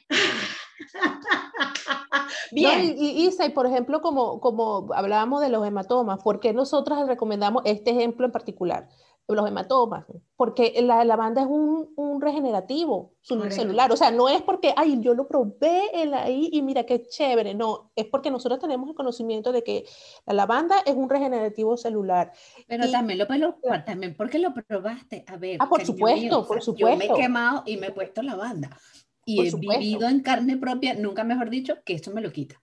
Bien. 2.53 2.95
y, 2.97 3.27
Isa, 3.27 3.47
y 3.47 3.51
por 3.51 3.67
ejemplo, 3.67 4.01
como, 4.01 4.41
como 4.41 4.89
hablábamos 4.95 5.41
de 5.41 5.49
los 5.49 5.67
hematomas, 5.67 6.23
¿por 6.23 6.41
qué 6.41 6.53
nosotros 6.53 7.07
recomendamos 7.07 7.63
este 7.65 7.91
ejemplo 7.91 8.27
en 8.27 8.33
particular? 8.33 8.89
Los 9.31 9.47
hematomas, 9.47 10.07
porque 10.37 10.81
la 10.81 11.05
lavanda 11.05 11.43
es 11.43 11.47
un, 11.47 11.93
un 11.97 12.19
regenerativo 12.23 13.13
celular, 13.21 13.93
o 13.93 13.97
sea, 13.97 14.11
no 14.11 14.27
es 14.27 14.41
porque, 14.41 14.73
ay, 14.75 14.99
yo 15.03 15.13
lo 15.13 15.29
probé 15.29 15.83
en 15.93 16.15
ahí 16.15 16.49
y 16.51 16.63
mira 16.63 16.87
qué 16.87 17.07
chévere, 17.07 17.53
no, 17.53 17.91
es 17.95 18.07
porque 18.07 18.31
nosotros 18.31 18.59
tenemos 18.59 18.89
el 18.89 18.95
conocimiento 18.95 19.53
de 19.53 19.63
que 19.63 19.85
la 20.25 20.33
lavanda 20.33 20.77
es 20.87 20.95
un 20.95 21.11
regenerativo 21.11 21.77
celular. 21.77 22.33
Pero 22.67 22.91
también 22.91 23.19
lo 23.19 23.27
puedes 23.27 23.85
también 23.85 24.17
porque 24.17 24.39
lo 24.39 24.55
probaste, 24.55 25.25
a 25.27 25.37
ver. 25.37 25.59
Ah, 25.61 25.69
por 25.69 25.85
supuesto, 25.85 26.47
por 26.47 26.63
supuesto. 26.63 26.89
Yo 26.91 26.97
me 26.97 27.05
he 27.05 27.23
quemado 27.23 27.65
y 27.67 27.77
me 27.77 27.89
he 27.89 27.93
puesto 27.93 28.23
lavanda 28.23 28.71
y 29.27 29.47
he 29.47 29.55
vivido 29.55 30.09
en 30.09 30.21
carne 30.21 30.57
propia, 30.57 30.95
nunca 30.95 31.23
mejor 31.23 31.51
dicho, 31.51 31.77
que 31.85 31.93
esto 31.93 32.11
me 32.13 32.23
lo 32.23 32.33
quita. 32.33 32.63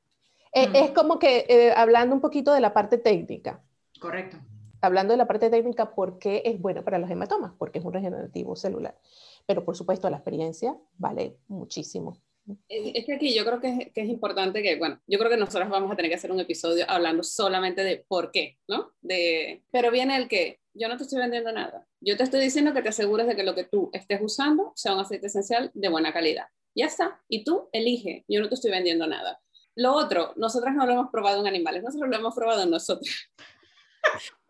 Eh, 0.51 0.67
es 0.73 0.91
como 0.91 1.19
que 1.19 1.45
eh, 1.47 1.73
hablando 1.75 2.15
un 2.15 2.21
poquito 2.21 2.54
de 2.54 2.62
la 2.62 2.73
parte 2.73 2.97
técnica. 2.97 3.62
Correcto. 3.99 4.38
Hablando 4.85 5.13
de 5.13 5.17
la 5.17 5.25
parte 5.25 5.49
técnica, 5.49 5.95
¿por 5.95 6.19
qué 6.19 6.43
es 6.45 6.61
bueno 6.61 6.83
para 6.83 6.99
los 6.99 7.09
hematomas? 7.09 7.53
Porque 7.57 7.79
es 7.79 7.85
un 7.85 7.91
regenerativo 7.91 8.55
celular. 8.55 8.95
Pero 9.47 9.65
por 9.65 9.75
supuesto, 9.75 10.07
la 10.11 10.17
experiencia 10.17 10.77
vale 10.97 11.37
muchísimo. 11.47 12.21
Es 12.69 13.03
que 13.05 13.13
aquí 13.13 13.33
yo 13.33 13.43
creo 13.43 13.59
que 13.59 13.69
es, 13.69 13.91
que 13.91 14.01
es, 14.01 14.09
importante 14.09 14.61
que, 14.61 14.75
bueno, 14.75 15.01
yo 15.07 15.17
creo 15.17 15.31
que 15.31 15.37
nosotros 15.37 15.67
vamos 15.71 15.91
a 15.91 15.95
tener 15.95 16.11
que 16.11 16.17
hacer 16.17 16.31
un 16.31 16.39
episodio 16.39 16.85
hablando 16.87 17.23
solamente 17.23 17.83
de 17.83 18.05
por 18.07 18.29
qué, 18.29 18.59
¿no? 18.67 18.91
De, 19.01 19.63
pero 19.71 19.89
viene 19.89 20.15
el 20.17 20.27
que 20.27 20.59
yo 20.75 20.87
no 20.87 20.97
te 20.97 21.03
estoy 21.03 21.17
vendiendo 21.17 21.51
nada. 21.51 21.87
Yo 21.99 22.15
te 22.15 22.21
estoy 22.21 22.41
diciendo 22.41 22.71
que 22.71 22.83
te 22.83 22.89
asegures 22.89 23.25
de 23.25 23.35
que 23.35 23.43
lo 23.43 23.55
que 23.55 23.63
tú 23.63 23.89
estés 23.91 24.21
usando 24.21 24.71
sea 24.75 24.93
un 24.93 24.99
aceite 24.99 25.25
esencial 25.25 25.71
de 25.73 25.89
buena 25.89 26.13
calidad. 26.13 26.45
Ya 26.75 26.85
está. 26.85 27.19
Y 27.27 27.43
tú 27.43 27.69
elige. 27.71 28.23
Yo 28.27 28.39
no 28.39 28.49
te 28.49 28.53
estoy 28.53 28.69
vendiendo 28.69 29.07
nada. 29.07 29.41
Lo 29.73 29.93
otro, 29.93 30.33
nosotras 30.35 30.75
no 30.75 30.85
lo 30.85 30.93
hemos 30.93 31.09
probado 31.09 31.41
en 31.41 31.47
animales, 31.47 31.83
nosotros 31.83 32.09
lo 32.09 32.15
hemos 32.15 32.35
probado 32.35 32.61
en 32.61 32.69
nosotros. 32.69 33.09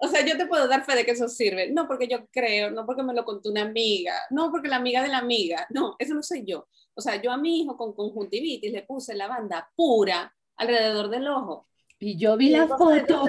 O 0.05 0.07
sea, 0.07 0.25
yo 0.25 0.37
te 0.37 0.45
puedo 0.45 0.67
dar 0.67 0.85
fe 0.85 0.95
de 0.95 1.05
que 1.05 1.11
eso 1.11 1.27
sirve. 1.27 1.71
No 1.71 1.87
porque 1.87 2.07
yo 2.07 2.27
creo, 2.27 2.71
no 2.71 2.85
porque 2.85 3.03
me 3.03 3.13
lo 3.13 3.25
contó 3.25 3.49
una 3.49 3.63
amiga, 3.63 4.13
no 4.29 4.51
porque 4.51 4.67
la 4.67 4.77
amiga 4.77 5.01
de 5.01 5.09
la 5.09 5.17
amiga. 5.17 5.67
No, 5.69 5.95
eso 5.99 6.13
no 6.13 6.23
soy 6.23 6.45
yo. 6.45 6.67
O 6.93 7.01
sea, 7.01 7.21
yo 7.21 7.31
a 7.31 7.37
mi 7.37 7.61
hijo 7.61 7.75
con 7.75 7.93
conjuntivitis 7.93 8.71
le 8.71 8.83
puse 8.83 9.15
lavanda 9.15 9.69
pura 9.75 10.33
alrededor 10.57 11.09
del 11.09 11.27
ojo. 11.27 11.67
Y 11.99 12.17
yo 12.17 12.37
vi 12.37 12.49
la 12.49 12.67
foto. 12.67 13.25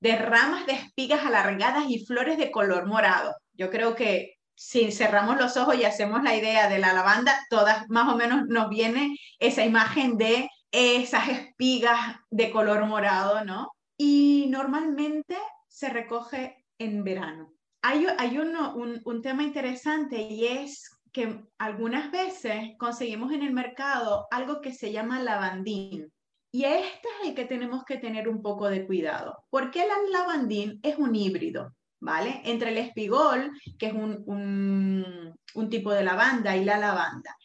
de 0.00 0.16
ramas 0.16 0.66
de 0.66 0.72
espigas 0.72 1.24
alargadas 1.24 1.84
y 1.88 2.04
flores 2.04 2.38
de 2.38 2.50
color 2.50 2.86
morado. 2.86 3.34
Yo 3.52 3.70
creo 3.70 3.94
que 3.94 4.36
si 4.54 4.92
cerramos 4.92 5.36
los 5.38 5.56
ojos 5.56 5.76
y 5.76 5.84
hacemos 5.84 6.22
la 6.22 6.36
idea 6.36 6.68
de 6.68 6.78
la 6.78 6.92
lavanda, 6.92 7.38
todas 7.50 7.88
más 7.88 8.12
o 8.12 8.16
menos 8.16 8.46
nos 8.46 8.68
viene 8.68 9.16
esa 9.38 9.64
imagen 9.64 10.16
de 10.16 10.48
esas 10.72 11.28
espigas 11.28 12.16
de 12.30 12.50
color 12.50 12.86
morado, 12.86 13.44
¿no? 13.44 13.70
Y 13.96 14.46
normalmente 14.48 15.36
se 15.68 15.90
recoge 15.90 16.64
en 16.78 17.04
verano. 17.04 17.52
Hay, 17.82 18.06
un, 18.38 19.00
un 19.04 19.22
tema 19.22 19.42
interesante 19.42 20.20
y 20.20 20.46
es 20.46 20.88
que 21.12 21.44
algunas 21.58 22.10
veces 22.10 22.70
conseguimos 22.78 23.32
en 23.32 23.42
el 23.42 23.52
mercado 23.52 24.26
algo 24.30 24.60
que 24.60 24.72
se 24.72 24.92
llama 24.92 25.20
lavandín. 25.20 26.10
Y 26.50 26.64
este 26.64 27.08
es 27.20 27.28
el 27.28 27.34
que 27.34 27.44
tenemos 27.44 27.84
que 27.84 27.98
tener 27.98 28.28
un 28.28 28.42
poco 28.42 28.68
de 28.68 28.86
cuidado, 28.86 29.44
porque 29.50 29.82
el 29.82 30.12
lavandín 30.12 30.80
es 30.82 30.98
un 30.98 31.14
híbrido, 31.14 31.74
¿vale? 32.00 32.42
Entre 32.44 32.70
el 32.70 32.78
espigol, 32.78 33.50
que 33.78 33.86
es 33.86 33.92
un, 33.94 35.34
un 35.54 35.70
tipo 35.70 35.92
de 35.92 36.04
lavanda, 36.04 36.56
y 36.56 36.64
la 36.64 36.78
lavanda. 36.78 37.36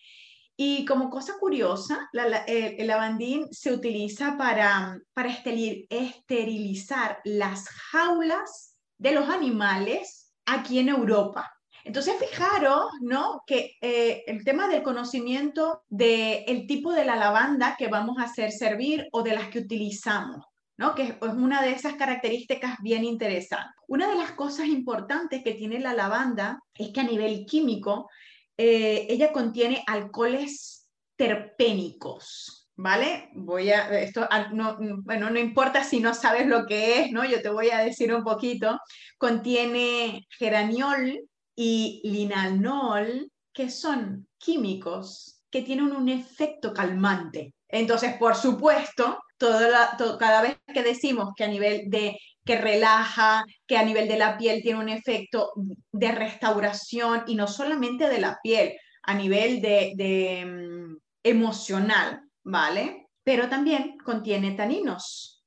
Y 0.60 0.86
como 0.86 1.12
cosa 1.12 1.36
curiosa, 1.40 2.10
el, 2.12 2.88
lavandín 2.88 3.48
se 3.52 3.72
utiliza 3.72 4.36
para, 4.38 5.00
para 5.14 5.30
esterilizar 5.30 7.20
las 7.24 7.70
jaulas 7.70 8.76
de 8.98 9.12
los 9.12 9.30
animales 9.30 10.34
aquí 10.48 10.80
en 10.80 10.90
Europa. 10.90 11.48
Entonces, 11.84 12.16
fijaros, 12.20 12.90
¿no? 13.02 13.44
Que 13.46 13.76
eh, 13.82 14.24
el 14.26 14.44
tema 14.44 14.68
del 14.68 14.82
conocimiento 14.82 15.84
del 15.90 16.66
tipo 16.66 16.92
de 16.92 17.06
la 17.06 17.16
lavanda 17.16 17.76
que 17.78 17.88
vamos 17.88 18.18
a 18.18 18.24
hacer 18.24 18.52
servir 18.52 19.08
o 19.12 19.22
de 19.22 19.36
las 19.36 19.50
que 19.50 19.60
utilizamos, 19.60 20.44
¿no? 20.76 20.96
Que 20.96 21.04
es 21.04 21.16
una 21.22 21.62
de 21.62 21.72
esas 21.72 21.94
características 21.94 22.78
bien 22.82 23.06
interesantes. 23.06 23.76
Una 23.88 24.10
de 24.10 24.16
las 24.16 24.32
cosas 24.32 24.66
importantes 24.66 25.44
que 25.44 25.54
tiene 25.54 25.80
la 25.80 25.94
lavanda 25.94 26.60
es 26.74 26.90
que 26.90 27.00
a 27.00 27.04
nivel 27.04 27.46
químico 27.46 28.10
eh, 28.58 29.06
ella 29.10 29.32
contiene 29.32 29.84
alcoholes 29.86 30.88
terpénicos, 31.16 32.70
¿vale? 32.76 33.30
Voy 33.34 33.72
a, 33.72 34.00
esto, 34.00 34.28
ah, 34.30 34.50
no, 34.52 34.78
bueno, 35.04 35.30
no 35.30 35.40
importa 35.40 35.84
si 35.84 36.00
no 36.00 36.14
sabes 36.14 36.48
lo 36.48 36.66
que 36.66 37.02
es, 37.02 37.12
¿no? 37.12 37.24
Yo 37.26 37.42
te 37.42 37.50
voy 37.50 37.70
a 37.70 37.80
decir 37.80 38.14
un 38.14 38.24
poquito. 38.24 38.80
Contiene 39.18 40.28
geraniol 40.30 41.22
y 41.56 42.02
linanol, 42.04 43.32
que 43.54 43.70
son 43.70 44.28
químicos 44.38 45.42
que 45.50 45.62
tienen 45.62 45.92
un 45.92 46.10
efecto 46.10 46.74
calmante. 46.74 47.54
Entonces, 47.68 48.16
por 48.18 48.36
supuesto, 48.36 49.20
cada 49.38 50.42
vez 50.42 50.58
que 50.74 50.84
decimos 50.84 51.34
que 51.36 51.44
a 51.44 51.48
nivel 51.48 51.90
de 51.90 52.18
que 52.48 52.58
relaja, 52.60 53.46
que 53.68 53.78
a 53.78 53.84
nivel 53.84 54.08
de 54.08 54.18
la 54.18 54.38
piel 54.38 54.62
tiene 54.64 54.80
un 54.80 54.90
efecto 54.90 55.52
de 55.92 56.12
restauración 56.14 57.26
y 57.28 57.36
no 57.36 57.46
solamente 57.46 58.08
de 58.08 58.20
la 58.20 58.40
piel, 58.42 58.74
a 59.04 59.14
nivel 59.14 59.62
de, 59.62 60.46
mm, 60.46 60.98
emocional, 61.24 62.22
¿vale? 62.44 63.08
Pero 63.24 63.50
también 63.50 63.98
contiene 63.98 64.52
taninos, 64.52 65.44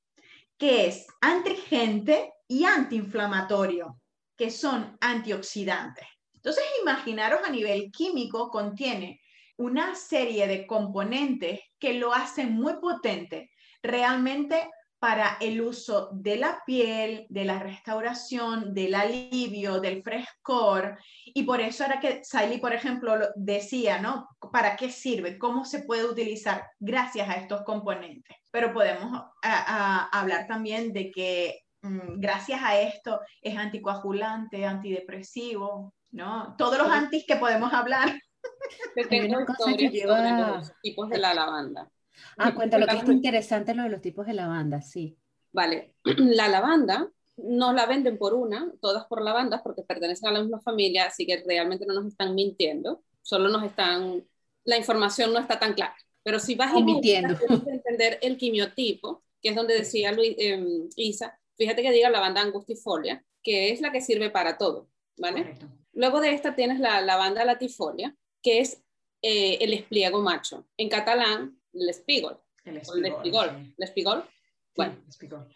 que 0.57 0.85
es 0.85 1.07
antigente 1.21 2.31
y 2.47 2.65
antiinflamatorio, 2.65 3.99
que 4.37 4.51
son 4.51 4.95
antioxidantes. 5.01 6.05
Entonces, 6.35 6.63
imaginaros 6.81 7.41
a 7.43 7.49
nivel 7.49 7.91
químico, 7.91 8.49
contiene 8.49 9.21
una 9.57 9.95
serie 9.95 10.47
de 10.47 10.67
componentes 10.67 11.59
que 11.79 11.93
lo 11.93 12.13
hacen 12.13 12.53
muy 12.53 12.73
potente, 12.79 13.49
realmente 13.81 14.69
para 15.01 15.37
el 15.41 15.59
uso 15.61 16.09
de 16.11 16.35
la 16.35 16.61
piel, 16.63 17.25
de 17.27 17.43
la 17.43 17.57
restauración, 17.57 18.71
del 18.71 18.93
alivio, 18.93 19.79
del 19.79 20.03
frescor. 20.03 20.99
Y 21.25 21.41
por 21.41 21.59
eso 21.59 21.83
era 21.83 21.99
que 21.99 22.23
Saili, 22.23 22.59
por 22.59 22.71
ejemplo, 22.71 23.15
decía, 23.35 23.99
¿no? 23.99 24.29
¿Para 24.51 24.75
qué 24.75 24.91
sirve? 24.91 25.39
¿Cómo 25.39 25.65
se 25.65 25.81
puede 25.81 26.05
utilizar 26.05 26.67
gracias 26.79 27.27
a 27.27 27.33
estos 27.33 27.63
componentes? 27.63 28.37
Pero 28.51 28.73
podemos 28.73 29.23
hablar 29.41 30.45
también 30.45 30.93
de 30.93 31.09
que 31.09 31.61
mm, 31.81 32.19
gracias 32.19 32.61
a 32.61 32.79
esto 32.79 33.21
es 33.41 33.57
anticoagulante, 33.57 34.67
antidepresivo, 34.67 35.95
¿no? 36.11 36.53
Todos 36.59 36.77
los 36.77 36.91
antis 36.91 37.25
que 37.25 37.37
podemos 37.37 37.73
hablar. 37.73 38.21
Tengo 39.09 39.39
los 39.39 40.71
tipos 40.83 41.09
de 41.09 41.17
la 41.17 41.33
lavanda. 41.33 41.89
Ah, 42.37 42.53
cuéntalo, 42.55 42.87
que 42.87 42.97
es 42.97 43.09
interesante 43.09 43.73
lo 43.73 43.83
de 43.83 43.89
los 43.89 44.01
tipos 44.01 44.25
de 44.25 44.33
lavanda, 44.33 44.81
sí. 44.81 45.17
Vale, 45.51 45.95
la 46.03 46.47
lavanda 46.47 47.09
no 47.37 47.73
la 47.73 47.85
venden 47.85 48.17
por 48.17 48.33
una, 48.33 48.71
todas 48.81 49.05
por 49.05 49.21
lavandas, 49.21 49.61
porque 49.63 49.83
pertenecen 49.83 50.29
a 50.29 50.33
la 50.33 50.41
misma 50.41 50.61
familia, 50.61 51.05
así 51.05 51.25
que 51.25 51.43
realmente 51.45 51.85
no 51.85 51.93
nos 51.93 52.05
están 52.05 52.35
mintiendo, 52.35 53.03
solo 53.21 53.49
nos 53.49 53.63
están, 53.63 54.23
la 54.63 54.77
información 54.77 55.33
no 55.33 55.39
está 55.39 55.59
tan 55.59 55.73
clara. 55.73 55.95
Pero 56.23 56.39
si 56.39 56.55
vas 56.55 56.73
y 56.75 56.83
mintiendo, 56.83 57.35
tienes 57.35 57.63
que 57.63 57.71
entender 57.71 58.19
el 58.21 58.37
quimiotipo, 58.37 59.23
que 59.41 59.49
es 59.49 59.55
donde 59.55 59.73
decía 59.73 60.11
Luis, 60.11 60.35
em, 60.37 60.87
Isa, 60.95 61.39
fíjate 61.57 61.81
que 61.81 61.91
diga 61.91 62.09
lavanda 62.09 62.41
angustifolia, 62.41 63.23
que 63.41 63.71
es 63.71 63.81
la 63.81 63.91
que 63.91 64.01
sirve 64.01 64.29
para 64.29 64.57
todo, 64.57 64.87
¿vale? 65.17 65.57
Luego 65.93 66.21
de 66.21 66.33
esta 66.33 66.55
tienes 66.55 66.79
la 66.79 67.01
lavanda 67.01 67.43
latifolia, 67.43 68.15
que 68.43 68.59
es 68.59 68.83
eh, 69.23 69.57
el 69.61 69.73
espliego 69.73 70.21
macho. 70.21 70.67
En 70.77 70.89
catalán 70.89 71.60
el 71.73 71.89
espigol. 71.89 72.39
El 72.65 72.77
espigol. 72.77 73.73
espigol. 73.77 74.23
sí. 74.23 74.29
Bueno. 74.75 75.03
espigol. 75.07 75.47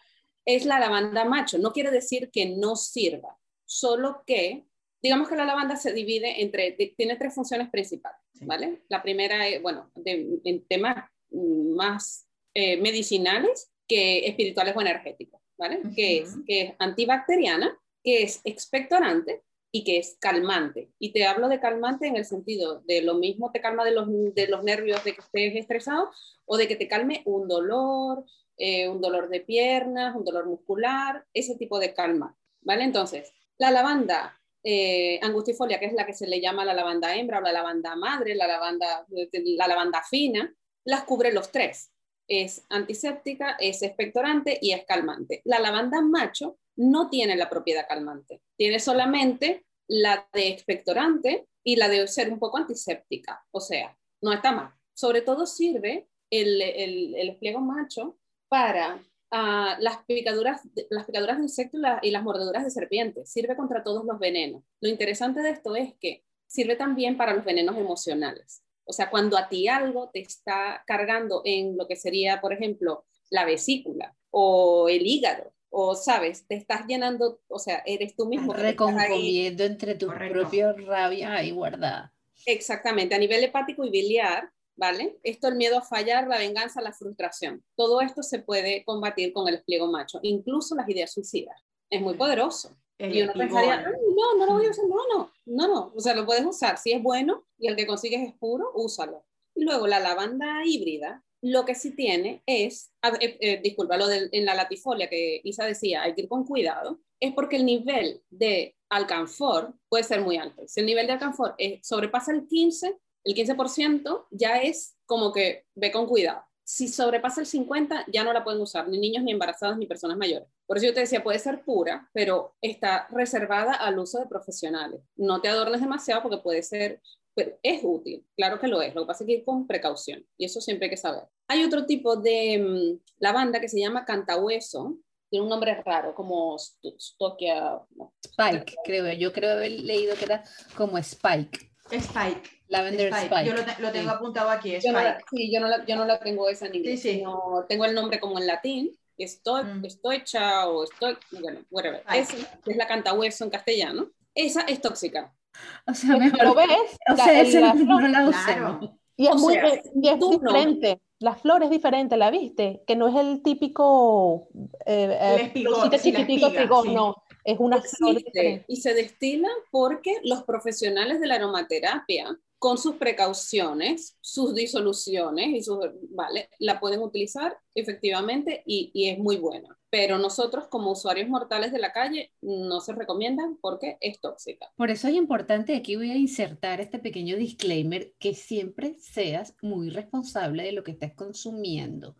es 0.44 0.64
la 0.64 0.78
lavanda 0.78 1.24
macho. 1.24 1.58
No 1.58 1.72
quiere 1.72 1.90
decir 1.90 2.30
que 2.30 2.46
no 2.46 2.76
sirva, 2.76 3.36
solo 3.64 4.22
que, 4.26 4.66
digamos 5.02 5.28
que 5.28 5.36
la 5.36 5.44
lavanda 5.44 5.76
se 5.76 5.92
divide 5.92 6.42
entre, 6.42 6.72
de- 6.72 6.94
tiene 6.96 7.16
tres 7.16 7.34
funciones 7.34 7.68
principales, 7.70 8.20
Sí. 8.34 8.44
¿vale? 8.44 8.82
La 8.88 9.02
primera 9.02 9.48
es, 9.48 9.60
bueno, 9.62 9.90
de- 9.94 10.38
en 10.44 10.66
temas 10.66 11.08
más 11.30 12.28
eh, 12.54 12.76
medicinales 12.76 13.72
que 13.88 14.26
espirituales 14.26 14.74
o 14.76 14.80
energéticos, 14.80 15.40
¿vale? 15.58 15.80
que, 15.94 16.18
es, 16.18 16.32
Ujú. 16.34 16.44
que 16.46 16.60
es 16.62 16.72
antibacteriana, 16.78 17.78
que 18.02 18.22
es 18.22 18.40
expectorante 18.44 19.42
y 19.76 19.84
que 19.84 19.98
es 19.98 20.16
calmante. 20.18 20.90
Y 20.98 21.12
te 21.12 21.26
hablo 21.26 21.48
de 21.48 21.60
calmante 21.60 22.06
en 22.06 22.16
el 22.16 22.24
sentido 22.24 22.80
de 22.86 23.02
lo 23.02 23.16
mismo 23.16 23.52
te 23.52 23.60
calma 23.60 23.84
de 23.84 23.90
los, 23.90 24.08
de 24.34 24.48
los 24.48 24.64
nervios 24.64 25.04
de 25.04 25.12
que 25.14 25.20
estés 25.20 25.54
estresado 25.54 26.10
o 26.46 26.56
de 26.56 26.66
que 26.66 26.76
te 26.76 26.88
calme 26.88 27.20
un 27.26 27.46
dolor, 27.46 28.24
eh, 28.56 28.88
un 28.88 29.02
dolor 29.02 29.28
de 29.28 29.40
piernas, 29.40 30.16
un 30.16 30.24
dolor 30.24 30.46
muscular, 30.46 31.26
ese 31.34 31.56
tipo 31.56 31.78
de 31.78 31.92
calma, 31.92 32.34
¿vale? 32.62 32.84
Entonces, 32.84 33.34
la 33.58 33.70
lavanda 33.70 34.40
eh, 34.64 35.20
angustifolia, 35.22 35.78
que 35.78 35.86
es 35.86 35.92
la 35.92 36.06
que 36.06 36.14
se 36.14 36.26
le 36.26 36.40
llama 36.40 36.64
la 36.64 36.72
lavanda 36.72 37.14
hembra 37.14 37.40
o 37.40 37.42
la 37.42 37.52
lavanda 37.52 37.96
madre, 37.96 38.34
la 38.34 38.46
lavanda, 38.46 39.06
la 39.10 39.68
lavanda 39.68 40.02
fina, 40.08 40.56
las 40.84 41.04
cubre 41.04 41.34
los 41.34 41.52
tres. 41.52 41.92
Es 42.26 42.64
antiséptica, 42.70 43.58
es 43.60 43.82
expectorante 43.82 44.58
y 44.62 44.72
es 44.72 44.86
calmante. 44.86 45.42
La 45.44 45.58
lavanda 45.58 46.00
macho 46.00 46.56
no 46.76 47.10
tiene 47.10 47.36
la 47.36 47.50
propiedad 47.50 47.86
calmante, 47.86 48.40
tiene 48.56 48.80
solamente 48.80 49.65
la 49.88 50.28
de 50.32 50.48
expectorante 50.48 51.48
y 51.62 51.76
la 51.76 51.88
de 51.88 52.06
ser 52.06 52.32
un 52.32 52.38
poco 52.38 52.58
antiséptica, 52.58 53.44
o 53.50 53.60
sea, 53.60 53.96
no 54.20 54.32
está 54.32 54.52
mal. 54.52 54.72
Sobre 54.94 55.20
todo 55.22 55.46
sirve 55.46 56.08
el, 56.30 56.62
el, 56.62 57.14
el 57.14 57.58
macho 57.60 58.18
para 58.48 59.00
ah, 59.30 59.76
las, 59.80 59.98
picaduras, 60.04 60.62
las 60.90 61.04
picaduras 61.04 61.38
de 61.38 61.44
insectos 61.44 61.80
y 62.02 62.10
las 62.10 62.22
mordeduras 62.22 62.64
de 62.64 62.70
serpientes. 62.70 63.30
Sirve 63.30 63.56
contra 63.56 63.82
todos 63.82 64.04
los 64.04 64.18
venenos. 64.18 64.62
Lo 64.80 64.88
interesante 64.88 65.42
de 65.42 65.50
esto 65.50 65.76
es 65.76 65.94
que 66.00 66.24
sirve 66.46 66.76
también 66.76 67.16
para 67.16 67.34
los 67.34 67.44
venenos 67.44 67.76
emocionales. 67.76 68.62
O 68.84 68.92
sea, 68.92 69.10
cuando 69.10 69.36
a 69.36 69.48
ti 69.48 69.66
algo 69.68 70.10
te 70.10 70.20
está 70.20 70.82
cargando 70.86 71.42
en 71.44 71.76
lo 71.76 71.88
que 71.88 71.96
sería, 71.96 72.40
por 72.40 72.52
ejemplo, 72.52 73.04
la 73.30 73.44
vesícula 73.44 74.14
o 74.30 74.88
el 74.88 75.04
hígado, 75.04 75.52
o 75.78 75.94
sabes, 75.94 76.46
te 76.48 76.54
estás 76.54 76.86
llenando, 76.86 77.38
o 77.48 77.58
sea, 77.58 77.82
eres 77.84 78.16
tú 78.16 78.24
mismo. 78.24 78.54
Reconcomiendo 78.54 79.62
entre 79.62 79.94
tus 79.94 80.08
Correcto. 80.10 80.40
propios 80.40 80.86
rabias 80.86 81.30
ahí 81.30 81.50
guardadas. 81.50 82.10
Exactamente, 82.46 83.14
a 83.14 83.18
nivel 83.18 83.44
hepático 83.44 83.84
y 83.84 83.90
biliar, 83.90 84.50
¿vale? 84.74 85.18
Esto, 85.22 85.48
el 85.48 85.56
miedo 85.56 85.76
a 85.76 85.82
fallar, 85.82 86.28
la 86.28 86.38
venganza, 86.38 86.80
la 86.80 86.92
frustración. 86.92 87.62
Todo 87.76 88.00
esto 88.00 88.22
se 88.22 88.38
puede 88.38 88.84
combatir 88.86 89.34
con 89.34 89.48
el 89.48 89.56
espliego 89.56 89.86
macho, 89.88 90.18
incluso 90.22 90.74
las 90.74 90.88
ideas 90.88 91.12
suicidas. 91.12 91.60
Es 91.90 92.00
muy 92.00 92.14
poderoso. 92.14 92.74
El 92.96 93.14
y 93.14 93.20
uno 93.20 93.34
pensaría, 93.34 93.74
espigol. 93.74 93.94
"Ay, 93.94 94.14
no, 94.16 94.38
no 94.38 94.46
lo 94.46 94.52
voy 94.54 94.66
a 94.66 94.70
usar. 94.70 94.84
No, 94.86 94.96
no, 95.12 95.30
no, 95.44 95.68
no. 95.68 95.92
O 95.94 96.00
sea, 96.00 96.14
lo 96.14 96.24
puedes 96.24 96.46
usar. 96.46 96.78
Si 96.78 96.92
es 96.92 97.02
bueno 97.02 97.44
y 97.58 97.68
el 97.68 97.76
que 97.76 97.86
consigues 97.86 98.26
es 98.26 98.32
puro, 98.32 98.70
úsalo. 98.74 99.26
Y 99.54 99.62
luego 99.64 99.86
la 99.86 100.00
lavanda 100.00 100.62
híbrida, 100.64 101.22
lo 101.50 101.64
que 101.64 101.74
sí 101.74 101.94
tiene 101.94 102.42
es, 102.46 102.92
eh, 103.20 103.38
eh, 103.40 103.60
disculpa, 103.62 103.96
lo 103.96 104.08
de, 104.08 104.28
en 104.32 104.44
la 104.44 104.54
latifolia 104.54 105.08
que 105.08 105.40
Isa 105.44 105.64
decía, 105.64 106.02
hay 106.02 106.14
que 106.14 106.22
ir 106.22 106.28
con 106.28 106.44
cuidado, 106.44 107.00
es 107.20 107.32
porque 107.32 107.56
el 107.56 107.66
nivel 107.66 108.22
de 108.30 108.76
alcanfor 108.88 109.74
puede 109.88 110.04
ser 110.04 110.20
muy 110.20 110.36
alto. 110.36 110.62
Si 110.66 110.80
el 110.80 110.86
nivel 110.86 111.06
de 111.06 111.12
alcanfor 111.14 111.54
sobrepasa 111.82 112.32
el 112.32 112.46
15, 112.46 112.98
el 113.24 113.34
15% 113.34 114.26
ya 114.30 114.62
es 114.62 114.96
como 115.04 115.32
que 115.32 115.66
ve 115.74 115.90
con 115.90 116.06
cuidado. 116.06 116.42
Si 116.64 116.88
sobrepasa 116.88 117.40
el 117.40 117.46
50, 117.46 118.06
ya 118.12 118.24
no 118.24 118.32
la 118.32 118.42
pueden 118.42 118.60
usar 118.60 118.88
ni 118.88 118.98
niños, 118.98 119.22
ni 119.22 119.30
embarazadas, 119.30 119.78
ni 119.78 119.86
personas 119.86 120.16
mayores. 120.16 120.48
Por 120.66 120.76
eso 120.76 120.86
yo 120.86 120.94
te 120.94 121.00
decía, 121.00 121.22
puede 121.22 121.38
ser 121.38 121.64
pura, 121.64 122.10
pero 122.12 122.56
está 122.60 123.06
reservada 123.10 123.74
al 123.74 123.98
uso 123.98 124.18
de 124.18 124.26
profesionales. 124.26 125.00
No 125.14 125.40
te 125.40 125.48
adornes 125.48 125.80
demasiado 125.80 126.22
porque 126.22 126.38
puede 126.38 126.64
ser, 126.64 127.00
pero 127.36 127.56
es 127.62 127.80
útil, 127.84 128.26
claro 128.36 128.58
que 128.58 128.66
lo 128.66 128.80
es. 128.82 128.94
Lo 128.94 129.02
que 129.02 129.06
pasa 129.08 129.22
es 129.22 129.26
que 129.28 129.34
ir 129.34 129.44
con 129.44 129.66
precaución 129.66 130.26
y 130.38 130.46
eso 130.46 130.60
siempre 130.60 130.86
hay 130.86 130.90
que 130.90 130.96
saber. 130.96 131.22
Hay 131.48 131.62
otro 131.62 131.84
tipo 131.86 132.16
de 132.16 132.58
mm, 132.58 133.00
lavanda 133.18 133.60
que 133.60 133.68
se 133.68 133.78
llama 133.78 134.04
cantahueso, 134.06 134.96
tiene 135.30 135.44
un 135.44 135.50
nombre 135.50 135.74
raro, 135.84 136.14
como 136.14 136.56
st- 136.56 136.94
stokia, 136.98 137.78
no, 137.94 138.14
Spike, 138.24 138.74
creo. 138.84 139.12
Yo 139.12 139.32
creo 139.32 139.52
haber 139.52 139.70
leído 139.72 140.16
que 140.16 140.24
era 140.24 140.42
como 140.76 140.96
Spike. 140.98 141.70
Spike. 141.90 142.50
Lavender 142.68 143.12
Spike. 143.12 143.26
Spike. 143.34 143.46
Yo 143.50 143.54
lo, 143.54 143.64
te- 143.64 143.82
lo 143.82 143.92
tengo 143.92 144.10
Sí. 144.10 144.16
apuntado 144.16 144.50
aquí, 144.50 144.70
Yo 144.80 144.92
no, 144.92 145.00
la, 145.00 145.10
Spike. 145.18 145.24
sí, 145.30 145.52
yo, 145.52 145.60
no 145.60 145.68
la, 145.68 145.84
yo 145.84 145.96
no 145.96 146.04
la 146.04 146.18
tengo 146.18 146.48
esa 146.48 146.66
en 146.66 146.74
inglés, 146.76 147.00
Sí, 147.02 147.10
sí. 147.10 147.14
sino 147.18 147.64
tengo 147.68 147.84
el 147.84 147.94
nombre 147.94 148.18
como 148.18 148.38
en 148.38 148.46
latín, 148.46 148.90
estoy, 149.18 149.62
Mm. 149.64 149.84
estoicha 149.84 150.68
o 150.68 150.84
estoy, 150.84 151.16
bueno, 151.40 151.60
whatever. 151.70 152.02
Esa, 152.14 152.36
es 152.66 152.76
la 152.76 152.86
cantahueso 152.86 153.44
en 153.44 153.50
castellano. 153.50 154.10
Esa 154.34 154.62
es 154.62 154.80
tóxica. 154.80 155.32
O 155.86 155.94
sea, 155.94 156.16
mejor. 156.16 156.42
¿Lo 156.44 156.54
ves? 156.54 156.68
O 157.10 157.14
La- 157.16 157.24
sea, 157.24 157.40
el- 157.40 157.46
ese 157.46 157.60
la 157.60 157.74
no 157.74 157.84
flor- 157.98 158.10
la 158.10 158.24
Claro. 158.44 158.98
Y 159.16 159.26
es, 159.28 159.32
O 159.32 159.38
muy, 159.38 159.54
sea, 159.54 159.82
y 159.94 160.08
es 160.08 160.18
tú 160.18 160.32
no. 160.42 160.52
diferente. 160.52 161.00
La 161.18 161.34
flor 161.34 161.62
es 161.62 161.70
diferente, 161.70 162.16
¿la 162.18 162.30
viste? 162.30 162.82
Que 162.86 162.94
no 162.96 163.08
es 163.08 163.14
el 163.16 163.42
típico 163.42 164.48
eh, 164.84 165.08
eh, 165.18 165.34
El 165.36 165.40
espigón, 165.46 165.74
florcita 165.76 165.98
sí, 165.98 166.12
la 166.12 166.18
chiquitico 166.20 166.46
espiga, 166.48 166.62
espigón, 166.64 166.86
sí. 166.88 166.94
no. 166.94 167.16
Es 167.44 167.58
una 167.58 167.80
flor 167.80 168.16
existe 168.16 168.30
diferente. 168.30 168.64
y 168.68 168.76
se 168.76 168.92
destila 168.94 169.48
porque 169.70 170.16
los 170.24 170.42
profesionales 170.44 171.20
de 171.20 171.26
la 171.28 171.36
aromaterapia, 171.36 172.36
con 172.58 172.76
sus 172.78 172.96
precauciones, 172.96 174.16
sus 174.20 174.54
disoluciones 174.54 175.48
y 175.48 175.62
sus, 175.62 175.78
vale, 176.10 176.50
la 176.58 176.80
pueden 176.80 177.00
utilizar 177.00 177.56
efectivamente 177.74 178.62
y, 178.66 178.90
y 178.92 179.08
es 179.10 179.18
muy 179.18 179.36
buena. 179.36 179.78
Pero 179.96 180.18
nosotros 180.18 180.66
como 180.68 180.90
usuarios 180.90 181.26
mortales 181.26 181.72
de 181.72 181.78
la 181.78 181.90
calle 181.90 182.30
no 182.42 182.82
se 182.82 182.92
recomiendan 182.92 183.56
porque 183.56 183.96
es 184.02 184.20
tóxica. 184.20 184.70
Por 184.76 184.90
eso 184.90 185.08
es 185.08 185.14
importante, 185.14 185.74
aquí 185.74 185.96
voy 185.96 186.10
a 186.10 186.16
insertar 186.16 186.82
este 186.82 186.98
pequeño 186.98 187.34
disclaimer, 187.38 188.12
que 188.18 188.34
siempre 188.34 188.96
seas 188.98 189.54
muy 189.62 189.88
responsable 189.88 190.64
de 190.64 190.72
lo 190.72 190.84
que 190.84 190.90
estés 190.90 191.14
consumiendo, 191.14 192.14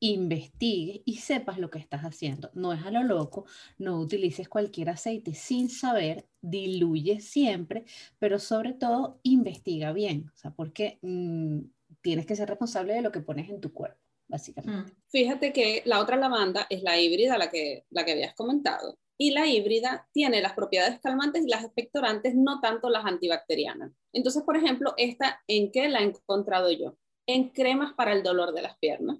investigues 0.00 1.02
y 1.04 1.18
sepas 1.18 1.58
lo 1.58 1.70
que 1.70 1.78
estás 1.78 2.02
haciendo. 2.02 2.50
No 2.54 2.72
es 2.72 2.84
a 2.84 2.90
lo 2.90 3.04
loco, 3.04 3.44
no 3.78 4.00
utilices 4.00 4.48
cualquier 4.48 4.90
aceite 4.90 5.32
sin 5.34 5.68
saber, 5.68 6.26
diluye 6.40 7.20
siempre, 7.20 7.84
pero 8.18 8.40
sobre 8.40 8.72
todo 8.72 9.20
investiga 9.22 9.92
bien, 9.92 10.32
o 10.34 10.36
sea, 10.36 10.50
porque 10.50 10.98
mm, 11.02 11.60
tienes 12.00 12.26
que 12.26 12.34
ser 12.34 12.48
responsable 12.48 12.94
de 12.94 13.02
lo 13.02 13.12
que 13.12 13.20
pones 13.20 13.48
en 13.50 13.60
tu 13.60 13.72
cuerpo, 13.72 14.00
básicamente. 14.30 14.94
Fíjate 15.08 15.52
que 15.52 15.82
la 15.84 16.00
otra 16.00 16.16
lavanda 16.16 16.66
es 16.70 16.82
la 16.82 16.98
híbrida, 16.98 17.36
la 17.36 17.50
que, 17.50 17.84
la 17.90 18.04
que 18.04 18.12
habías 18.12 18.34
comentado. 18.34 18.98
Y 19.18 19.32
la 19.32 19.46
híbrida 19.46 20.08
tiene 20.12 20.40
las 20.40 20.54
propiedades 20.54 20.98
calmantes 21.00 21.44
y 21.44 21.50
las 21.50 21.64
expectorantes, 21.64 22.34
no 22.34 22.60
tanto 22.60 22.88
las 22.88 23.04
antibacterianas. 23.04 23.92
Entonces, 24.14 24.42
por 24.44 24.56
ejemplo, 24.56 24.94
esta, 24.96 25.42
¿en 25.46 25.70
qué 25.70 25.88
la 25.90 26.00
he 26.00 26.04
encontrado 26.04 26.70
yo? 26.70 26.96
En 27.26 27.50
cremas 27.50 27.92
para 27.92 28.12
el 28.12 28.22
dolor 28.22 28.54
de 28.54 28.62
las 28.62 28.78
piernas. 28.78 29.18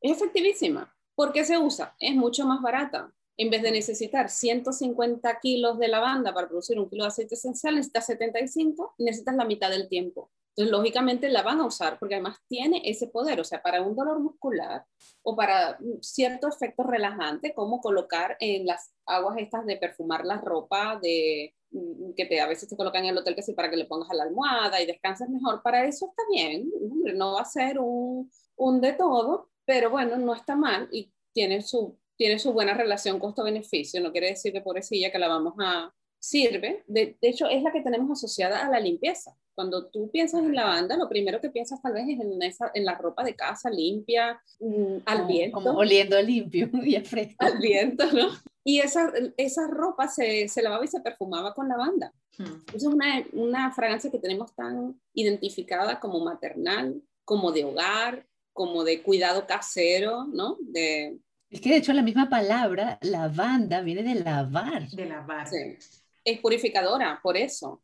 Es 0.00 0.12
efectivísima. 0.12 0.96
¿Por 1.14 1.32
qué 1.32 1.44
se 1.44 1.58
usa? 1.58 1.94
Es 1.98 2.14
mucho 2.14 2.46
más 2.46 2.62
barata. 2.62 3.12
En 3.36 3.50
vez 3.50 3.62
de 3.62 3.72
necesitar 3.72 4.30
150 4.30 5.40
kilos 5.40 5.78
de 5.78 5.88
lavanda 5.88 6.32
para 6.32 6.48
producir 6.48 6.78
un 6.78 6.88
kilo 6.88 7.04
de 7.04 7.08
aceite 7.08 7.34
esencial, 7.34 7.74
necesitas 7.74 8.06
75 8.06 8.94
y 8.98 9.04
necesitas 9.04 9.34
la 9.34 9.44
mitad 9.44 9.70
del 9.70 9.88
tiempo. 9.88 10.30
Entonces, 10.56 10.70
lógicamente 10.70 11.28
la 11.28 11.42
van 11.42 11.60
a 11.60 11.66
usar 11.66 11.98
porque 11.98 12.14
además 12.14 12.38
tiene 12.48 12.80
ese 12.84 13.08
poder, 13.08 13.40
o 13.40 13.44
sea, 13.44 13.60
para 13.60 13.82
un 13.82 13.96
dolor 13.96 14.20
muscular 14.20 14.84
o 15.22 15.34
para 15.34 15.78
cierto 16.00 16.48
efecto 16.48 16.84
relajante, 16.84 17.54
como 17.54 17.80
colocar 17.80 18.36
en 18.38 18.64
las 18.66 18.94
aguas 19.04 19.36
estas 19.38 19.66
de 19.66 19.76
perfumar 19.76 20.24
la 20.24 20.40
ropa, 20.40 20.98
de 21.02 21.54
mm, 21.72 22.12
que 22.16 22.26
te, 22.26 22.40
a 22.40 22.46
veces 22.46 22.68
te 22.68 22.76
colocan 22.76 23.04
en 23.04 23.10
el 23.10 23.18
hotel 23.18 23.34
que 23.34 23.42
sí 23.42 23.52
para 23.52 23.68
que 23.68 23.76
le 23.76 23.86
pongas 23.86 24.10
a 24.10 24.14
la 24.14 24.22
almohada 24.22 24.80
y 24.80 24.86
descanses 24.86 25.28
mejor, 25.28 25.60
para 25.62 25.84
eso 25.86 26.06
está 26.06 26.22
bien, 26.30 26.70
no 27.16 27.32
va 27.34 27.40
a 27.40 27.44
ser 27.44 27.80
un, 27.80 28.30
un 28.56 28.80
de 28.80 28.92
todo, 28.92 29.50
pero 29.64 29.90
bueno, 29.90 30.16
no 30.18 30.34
está 30.34 30.54
mal 30.54 30.88
y 30.92 31.12
tiene 31.32 31.62
su, 31.62 31.98
tiene 32.16 32.38
su 32.38 32.52
buena 32.52 32.74
relación 32.74 33.18
costo-beneficio, 33.18 34.00
no 34.00 34.12
quiere 34.12 34.28
decir 34.28 34.52
que 34.52 34.60
pobrecilla 34.60 35.10
que 35.10 35.18
la 35.18 35.26
vamos 35.26 35.54
a, 35.60 35.92
sirve, 36.24 36.82
de, 36.86 37.18
de, 37.20 37.28
hecho 37.28 37.46
es 37.48 37.62
la 37.62 37.70
que 37.70 37.82
tenemos 37.82 38.10
asociada 38.10 38.64
a 38.64 38.70
la 38.70 38.80
limpieza. 38.80 39.36
Cuando 39.54 39.86
tú 39.90 40.10
piensas 40.10 40.42
en 40.42 40.54
lavanda, 40.54 40.96
lo 40.96 41.08
primero 41.08 41.40
que 41.40 41.50
piensas 41.50 41.82
tal 41.82 41.92
vez 41.92 42.08
es 42.08 42.18
en, 42.18 42.42
esa, 42.42 42.70
en 42.72 42.86
la 42.86 42.94
ropa 42.94 43.22
de 43.22 43.36
casa 43.36 43.68
limpia, 43.68 44.40
mmm, 44.58 44.96
al 45.04 45.18
como, 45.18 45.28
viento. 45.28 45.54
Como 45.54 45.78
oliendo 45.78 46.20
limpio 46.22 46.70
y 46.84 46.98
fresco. 47.00 47.44
Al 47.44 47.58
viento, 47.58 48.10
¿no? 48.10 48.30
Y 48.64 48.80
esa, 48.80 49.12
esa 49.36 49.66
ropa 49.66 50.08
se, 50.08 50.48
se 50.48 50.62
lavaba 50.62 50.84
y 50.84 50.88
se 50.88 51.00
perfumaba 51.00 51.52
con 51.52 51.68
lavanda. 51.68 52.12
Hmm. 52.38 52.62
Esa 52.68 52.76
es 52.76 52.84
una, 52.84 53.22
una 53.32 53.70
fragancia 53.72 54.10
que 54.10 54.18
tenemos 54.18 54.54
tan 54.54 54.98
identificada 55.12 56.00
como 56.00 56.24
maternal, 56.24 57.02
como 57.26 57.52
de 57.52 57.64
hogar, 57.64 58.26
como 58.54 58.82
de 58.82 59.02
cuidado 59.02 59.46
casero, 59.46 60.24
¿no? 60.24 60.56
De, 60.60 61.18
es 61.50 61.60
que 61.60 61.68
de 61.68 61.76
hecho 61.76 61.92
la 61.92 62.02
misma 62.02 62.30
palabra, 62.30 62.98
lavanda, 63.02 63.82
viene 63.82 64.02
de 64.02 64.16
lavar. 64.16 64.88
De 64.88 65.04
lavar. 65.04 65.46
Sí 65.46 65.76
es 66.24 66.40
purificadora, 66.40 67.20
por 67.22 67.36
eso. 67.36 67.82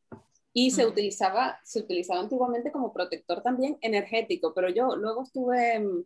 y 0.53 0.72
se, 0.72 0.85
utilizaba, 0.85 1.61
se 1.62 1.81
utilizaba 1.81 2.20
antiguamente 2.20 2.72
como 2.72 2.92
protector 2.92 3.40
también 3.40 3.79
energético, 3.83 4.53
pero 4.53 4.68
yo 4.68 4.96
luego 4.96 5.22
estuve, 5.22 5.79
mm, 5.79 6.05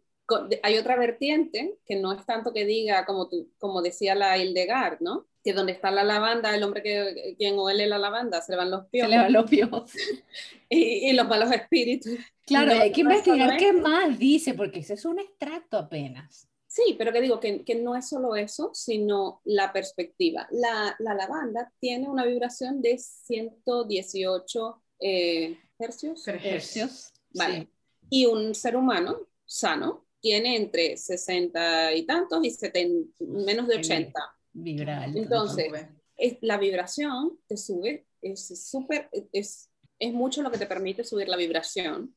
hay 0.63 0.77
otra 0.77 0.97
vertiente 0.97 1.79
que 1.87 1.97
no 1.97 2.13
es 2.13 2.27
tanto 2.27 2.53
que 2.53 2.67
diga, 2.67 3.07
como, 3.07 3.29
tú, 3.29 3.51
como 3.59 3.81
decía 3.81 4.15
la 4.15 4.37
Hildegard, 4.37 4.99
¿no? 5.01 5.27
Que 5.43 5.55
donde 5.55 5.73
está 5.73 5.91
la 5.91 6.05
lavanda, 6.05 6.55
el 6.55 6.63
hombre 6.63 6.83
que 6.83 7.35
quien 7.39 7.59
huele 7.59 7.87
la 7.87 7.99
lavanda, 7.99 8.43
se 8.43 8.53
le 8.53 8.59
van 8.59 8.71
los 8.71 8.87
piojos. 8.87 9.11
Se 9.11 9.17
le 9.17 9.23
van 9.23 9.33
los 9.33 9.51
piojos. 9.51 9.93
y, 10.69 11.11
y, 11.11 11.13
los 11.15 11.27
malos 11.27 11.51
espíritus. 11.51 12.15
Claro, 12.47 12.73
hay 12.73 12.93
que 12.93 13.01
investigar 13.03 13.57
qué 13.57 13.73
más 13.73 14.19
dice, 14.19 14.53
porque 14.53 14.81
ese 14.81 14.95
es 14.95 15.05
un 15.07 15.19
extracto 15.21 15.79
apenas. 15.79 16.49
Sí, 16.75 16.97
pero 16.99 17.13
que 17.13 17.21
digo 17.21 17.39
que, 17.39 17.65
que, 17.65 17.77
no 17.77 17.95
es 17.95 18.09
solo 18.09 18.35
eso, 18.35 18.73
sino 18.75 19.41
la 19.45 19.73
perspectiva. 19.73 20.49
La, 20.51 20.97
la 20.99 21.15
lavanda 21.15 21.73
tiene 21.79 22.09
una 22.09 22.25
vibración 22.25 22.83
de 22.83 22.99
118 22.99 24.83
eh, 24.99 25.57
hercios. 25.79 26.27
Hercios. 26.27 27.13
Vale. 27.33 27.69
Y 28.11 28.27
un 28.27 28.57
ser 28.57 28.75
humano 28.75 29.21
sano 29.45 30.09
tiene 30.19 30.57
entre 30.57 30.97
60 30.97 31.95
y 31.95 32.07
tantos 32.07 32.45
y 32.45 32.51
70, 32.51 33.25
menos 33.25 33.69
de 33.69 33.77
80. 33.77 34.21
Vibra 34.55 35.05
Entonces, 35.05 35.73
es, 36.17 36.39
la 36.41 36.59
vibración 36.59 37.39
te 37.47 37.57
sube, 37.57 38.09
es 38.21 38.69
súper, 38.69 39.09
es, 39.33 39.71
es 40.01 40.13
mucho 40.13 40.43
lo 40.43 40.51
que 40.51 40.59
te 40.59 40.67
permite 40.67 41.05
subir 41.05 41.29
la 41.29 41.37
vibración 41.37 42.17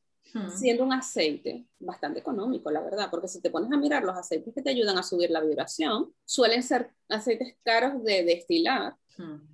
siendo 0.54 0.84
un 0.84 0.92
aceite 0.92 1.66
bastante 1.78 2.20
económico, 2.20 2.70
la 2.70 2.80
verdad, 2.80 3.08
porque 3.10 3.28
si 3.28 3.40
te 3.40 3.50
pones 3.50 3.72
a 3.72 3.76
mirar 3.76 4.04
los 4.04 4.16
aceites 4.16 4.54
que 4.54 4.62
te 4.62 4.70
ayudan 4.70 4.98
a 4.98 5.02
subir 5.02 5.30
la 5.30 5.40
vibración, 5.40 6.12
suelen 6.24 6.62
ser 6.62 6.90
aceites 7.08 7.56
caros 7.62 8.02
de 8.04 8.24
destilar. 8.24 8.94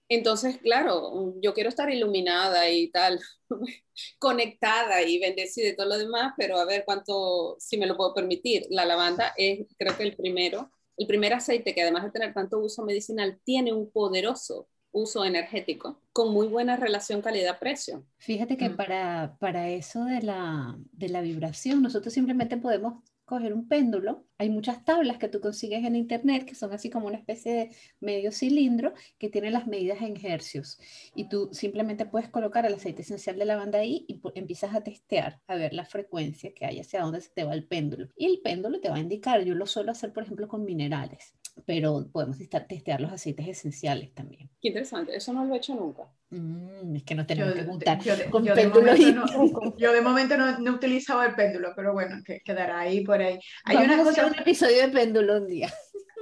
Entonces, 0.09 0.59
claro, 0.59 1.35
yo 1.41 1.55
quiero 1.55 1.71
estar 1.71 1.91
iluminada 1.91 2.69
y 2.69 2.91
tal, 2.91 3.19
conectada 4.19 5.03
y 5.03 5.19
bendecida 5.19 5.69
y 5.69 5.77
todo 5.77 5.89
lo 5.89 5.99
demás, 5.99 6.35
pero 6.37 6.59
a 6.59 6.67
ver 6.67 6.85
cuánto, 6.85 7.57
si 7.59 7.79
me 7.79 7.87
lo 7.87 7.97
puedo 7.97 8.13
permitir. 8.13 8.67
La 8.69 8.85
lavanda 8.85 9.33
es, 9.37 9.67
creo 9.79 9.97
que 9.97 10.03
el 10.03 10.17
primero, 10.17 10.71
el 10.99 11.07
primer 11.07 11.33
aceite 11.33 11.75
que 11.75 11.83
además 11.83 12.05
de 12.05 12.11
tener 12.11 12.35
tanto 12.35 12.59
uso 12.59 12.85
medicinal, 12.85 13.41
tiene 13.43 13.73
un 13.73 13.91
poderoso 13.91 14.69
uso 14.95 15.25
energético 15.25 16.01
con 16.13 16.33
muy 16.33 16.47
buena 16.47 16.77
relación 16.77 17.21
calidad-precio. 17.21 18.07
Fíjate 18.17 18.57
que 18.57 18.71
mm. 18.71 18.77
para, 18.77 19.37
para 19.41 19.69
eso 19.69 20.05
de 20.05 20.23
la, 20.23 20.79
de 20.93 21.09
la 21.09 21.21
vibración, 21.21 21.83
nosotros 21.83 22.15
simplemente 22.15 22.57
podemos 22.57 23.03
coger 23.25 23.53
un 23.53 23.67
péndulo. 23.67 24.27
Hay 24.39 24.51
muchas 24.51 24.85
tablas 24.85 25.19
que 25.19 25.29
tú 25.29 25.41
consigues 25.41 25.85
en 25.85 25.97
internet 25.97 26.45
que 26.45 26.55
son 26.55 26.73
así 26.73 26.91
como 26.91 27.07
una 27.07 27.17
especie 27.17 27.53
de 27.53 27.71
medio 28.01 28.31
cilindro 28.31 28.93
que 29.19 29.31
tiene 29.31 29.51
las 29.51 29.67
medidas 29.67 30.01
en 30.03 30.15
hercios. 30.25 30.79
Y 31.15 31.29
tú 31.29 31.49
simplemente 31.53 32.07
puedes 32.07 32.29
colocar 32.29 32.65
el 32.65 32.75
aceite 32.75 33.03
esencial 33.03 33.39
de 33.39 33.47
lavanda 33.47 33.81
ahí 33.81 34.05
y 34.09 34.21
empiezas 34.35 34.75
a 34.75 34.83
testear, 34.83 35.41
a 35.47 35.57
ver 35.57 35.73
la 35.73 35.87
frecuencia 35.87 36.53
que 36.55 36.67
hay, 36.67 36.79
hacia 36.79 37.01
dónde 37.01 37.21
se 37.21 37.31
te 37.31 37.45
va 37.45 37.55
el 37.55 37.67
péndulo. 37.67 38.09
Y 38.17 38.27
el 38.27 38.41
péndulo 38.43 38.81
te 38.81 38.91
va 38.91 38.97
a 38.97 39.01
indicar, 39.01 39.43
yo 39.43 39.55
lo 39.55 39.67
suelo 39.67 39.91
hacer, 39.91 40.13
por 40.13 40.23
ejemplo, 40.23 40.47
con 40.47 40.65
minerales, 40.65 41.35
pero 41.67 42.07
podemos 42.13 42.39
testear 42.69 43.01
los 43.01 43.13
aceites 43.13 43.47
esenciales 43.49 44.13
también. 44.13 44.51
Qué 44.61 44.69
interesante, 44.69 45.17
eso 45.17 45.33
no 45.33 45.45
lo 45.45 45.55
he 45.55 45.59
hecho 45.59 45.75
nunca. 45.75 46.05
Mm, 46.31 46.97
es 46.97 47.03
que 47.05 47.15
no 47.15 47.27
tenemos 47.27 47.55
que 47.55 47.65
juntar 47.65 48.01
yo, 48.03 48.15
con 48.31 48.45
yo 48.45 48.55
de 48.55 48.67
no, 48.67 49.77
yo 49.77 49.93
de 49.93 50.01
momento 50.01 50.37
no, 50.37 50.59
no, 50.59 50.71
he 50.71 50.75
utilizado 50.75 51.23
el 51.23 51.35
péndulo, 51.35 51.73
pero 51.77 51.93
bueno, 51.93 52.17
que 52.25 52.41
quedará 52.41 52.81
ahí 52.81 53.05
por 53.05 53.21
ahí. 53.21 53.39
Hay 53.65 53.77
una 53.77 54.03
cosa, 54.03 54.27
un 54.27 54.35
episodio 54.35 54.83
de 54.83 54.89
péndulo 54.89 55.39
un 55.39 55.47
día. 55.47 55.73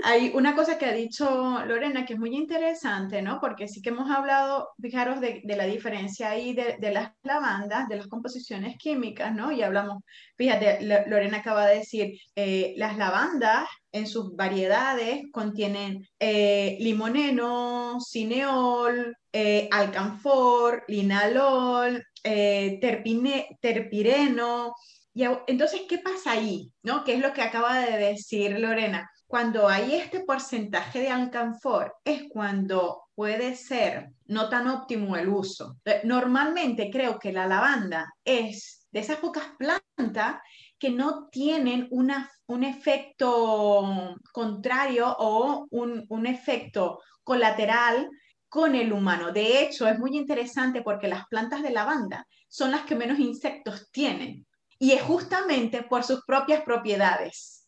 Hay 0.04 0.32
una 0.34 0.56
cosa 0.56 0.78
que 0.78 0.86
ha 0.86 0.92
dicho 0.92 1.64
Lorena 1.64 2.04
que 2.04 2.14
es 2.14 2.18
muy 2.18 2.34
interesante, 2.34 3.22
¿no? 3.22 3.38
Porque 3.40 3.68
sí 3.68 3.80
que 3.80 3.90
hemos 3.90 4.10
hablado, 4.10 4.70
fijaros, 4.80 5.20
de, 5.20 5.42
la 5.44 5.64
diferencia 5.64 6.30
ahí 6.30 6.54
de, 6.54 6.76
las 6.92 7.12
lavandas, 7.22 7.88
de 7.88 7.96
las 7.98 8.08
composiciones 8.08 8.76
químicas, 8.78 9.32
¿no? 9.34 9.52
Y 9.52 9.62
hablamos, 9.62 10.02
fíjate, 10.36 10.80
Lorena 11.06 11.38
acaba 11.38 11.66
de 11.66 11.78
decir, 11.78 12.18
eh, 12.34 12.74
las 12.76 12.96
lavandas 12.96 13.68
en 13.92 14.06
sus 14.08 14.34
variedades 14.34 15.22
contienen 15.32 16.04
eh, 16.18 16.76
limoneno, 16.80 17.98
cineol, 18.00 19.16
eh, 19.32 19.68
alcanfor, 19.70 20.84
linalol, 20.88 22.02
terpine, 22.22 23.56
terpireno. 23.60 24.74
Y, 25.14 25.24
entonces, 25.46 25.82
¿qué 25.88 25.98
pasa 25.98 26.32
ahí? 26.32 26.72
¿no? 26.82 27.04
¿Qué 27.04 27.14
es 27.14 27.20
lo 27.20 27.32
que 27.32 27.42
acaba 27.42 27.78
de 27.78 27.98
decir 27.98 28.58
Lorena? 28.58 29.08
Cuando 29.32 29.66
hay 29.66 29.94
este 29.94 30.24
porcentaje 30.24 31.00
de 31.00 31.08
alcanfor 31.08 31.94
es 32.04 32.24
cuando 32.28 33.04
puede 33.14 33.56
ser 33.56 34.10
no 34.26 34.50
tan 34.50 34.68
óptimo 34.68 35.16
el 35.16 35.26
uso. 35.30 35.78
Normalmente 36.04 36.90
creo 36.92 37.18
que 37.18 37.32
la 37.32 37.46
lavanda 37.46 38.12
es 38.26 38.86
de 38.90 39.00
esas 39.00 39.16
pocas 39.20 39.44
plantas 39.58 40.36
que 40.78 40.90
no 40.90 41.30
tienen 41.30 41.88
una, 41.92 42.30
un 42.44 42.62
efecto 42.62 44.18
contrario 44.34 45.16
o 45.18 45.66
un, 45.70 46.04
un 46.10 46.26
efecto 46.26 47.00
colateral 47.24 48.10
con 48.50 48.74
el 48.74 48.92
humano. 48.92 49.32
De 49.32 49.62
hecho, 49.62 49.88
es 49.88 49.98
muy 49.98 50.14
interesante 50.14 50.82
porque 50.82 51.08
las 51.08 51.26
plantas 51.28 51.62
de 51.62 51.70
lavanda 51.70 52.26
son 52.48 52.70
las 52.70 52.82
que 52.82 52.96
menos 52.96 53.18
insectos 53.18 53.90
tienen 53.92 54.46
y 54.78 54.92
es 54.92 55.00
justamente 55.00 55.84
por 55.84 56.04
sus 56.04 56.22
propias 56.26 56.60
propiedades, 56.64 57.61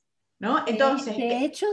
¿no? 0.44 0.62
Entonces, 0.66 1.16
de, 1.16 1.24
de 1.24 1.44
hecho, 1.44 1.66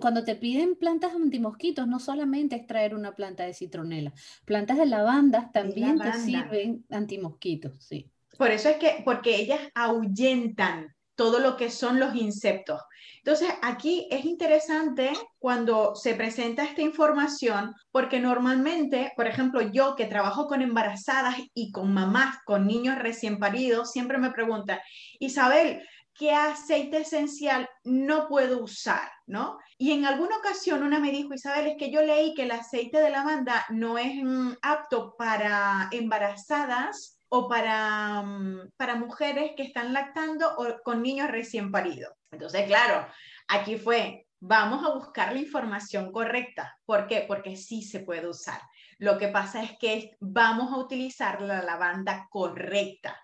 cuando 0.00 0.24
te 0.24 0.34
piden 0.34 0.74
plantas 0.76 1.14
antimosquitos, 1.14 1.86
no 1.86 2.00
solamente 2.00 2.56
es 2.56 2.66
traer 2.66 2.94
una 2.94 3.14
planta 3.14 3.44
de 3.44 3.54
citronela, 3.54 4.12
plantas 4.44 4.78
de 4.78 4.86
lavanda 4.86 5.50
también 5.52 5.98
te 5.98 6.12
sirven 6.14 6.84
antimosquitos, 6.90 7.72
sí. 7.78 8.10
Por 8.36 8.50
eso 8.50 8.68
es 8.68 8.76
que, 8.76 9.02
porque 9.04 9.36
ellas 9.36 9.60
ahuyentan 9.74 10.94
todo 11.14 11.38
lo 11.38 11.56
que 11.56 11.70
son 11.70 12.00
los 12.00 12.16
insectos. 12.16 12.80
Entonces, 13.18 13.50
aquí 13.62 14.08
es 14.10 14.24
interesante 14.24 15.12
cuando 15.38 15.94
se 15.94 16.14
presenta 16.14 16.64
esta 16.64 16.82
información, 16.82 17.74
porque 17.92 18.18
normalmente, 18.18 19.12
por 19.14 19.28
ejemplo, 19.28 19.60
yo 19.60 19.94
que 19.94 20.06
trabajo 20.06 20.48
con 20.48 20.62
embarazadas 20.62 21.36
y 21.54 21.70
con 21.70 21.92
mamás, 21.92 22.38
con 22.44 22.66
niños 22.66 22.98
recién 22.98 23.38
paridos, 23.38 23.92
siempre 23.92 24.18
me 24.18 24.32
preguntan, 24.32 24.80
Isabel, 25.20 25.82
¿qué 26.14 26.32
aceite 26.32 26.98
esencial 26.98 27.68
no 27.84 28.28
puedo 28.28 28.62
usar? 28.62 29.10
¿no? 29.26 29.58
Y 29.78 29.92
en 29.92 30.04
alguna 30.04 30.36
ocasión 30.36 30.82
una 30.82 30.98
me 30.98 31.10
dijo, 31.10 31.34
Isabel, 31.34 31.68
es 31.68 31.76
que 31.78 31.90
yo 31.90 32.02
leí 32.02 32.34
que 32.34 32.42
el 32.42 32.50
aceite 32.50 33.00
de 33.00 33.10
lavanda 33.10 33.64
no 33.70 33.98
es 33.98 34.22
mm, 34.22 34.52
apto 34.60 35.14
para 35.16 35.88
embarazadas 35.90 37.18
o 37.28 37.48
para, 37.48 38.22
mm, 38.22 38.72
para 38.76 38.96
mujeres 38.96 39.52
que 39.56 39.62
están 39.62 39.92
lactando 39.92 40.54
o 40.56 40.82
con 40.84 41.02
niños 41.02 41.30
recién 41.30 41.70
paridos. 41.70 42.12
Entonces, 42.30 42.66
claro, 42.66 43.06
aquí 43.48 43.76
fue, 43.76 44.26
vamos 44.40 44.84
a 44.84 44.92
buscar 44.92 45.32
la 45.32 45.40
información 45.40 46.12
correcta. 46.12 46.76
¿Por 46.84 47.06
qué? 47.06 47.24
Porque 47.26 47.56
sí 47.56 47.82
se 47.82 48.00
puede 48.00 48.28
usar. 48.28 48.60
Lo 48.98 49.16
que 49.18 49.28
pasa 49.28 49.62
es 49.62 49.78
que 49.78 50.16
vamos 50.20 50.72
a 50.72 50.76
utilizar 50.76 51.40
la 51.40 51.62
lavanda 51.62 52.28
correcta. 52.30 53.18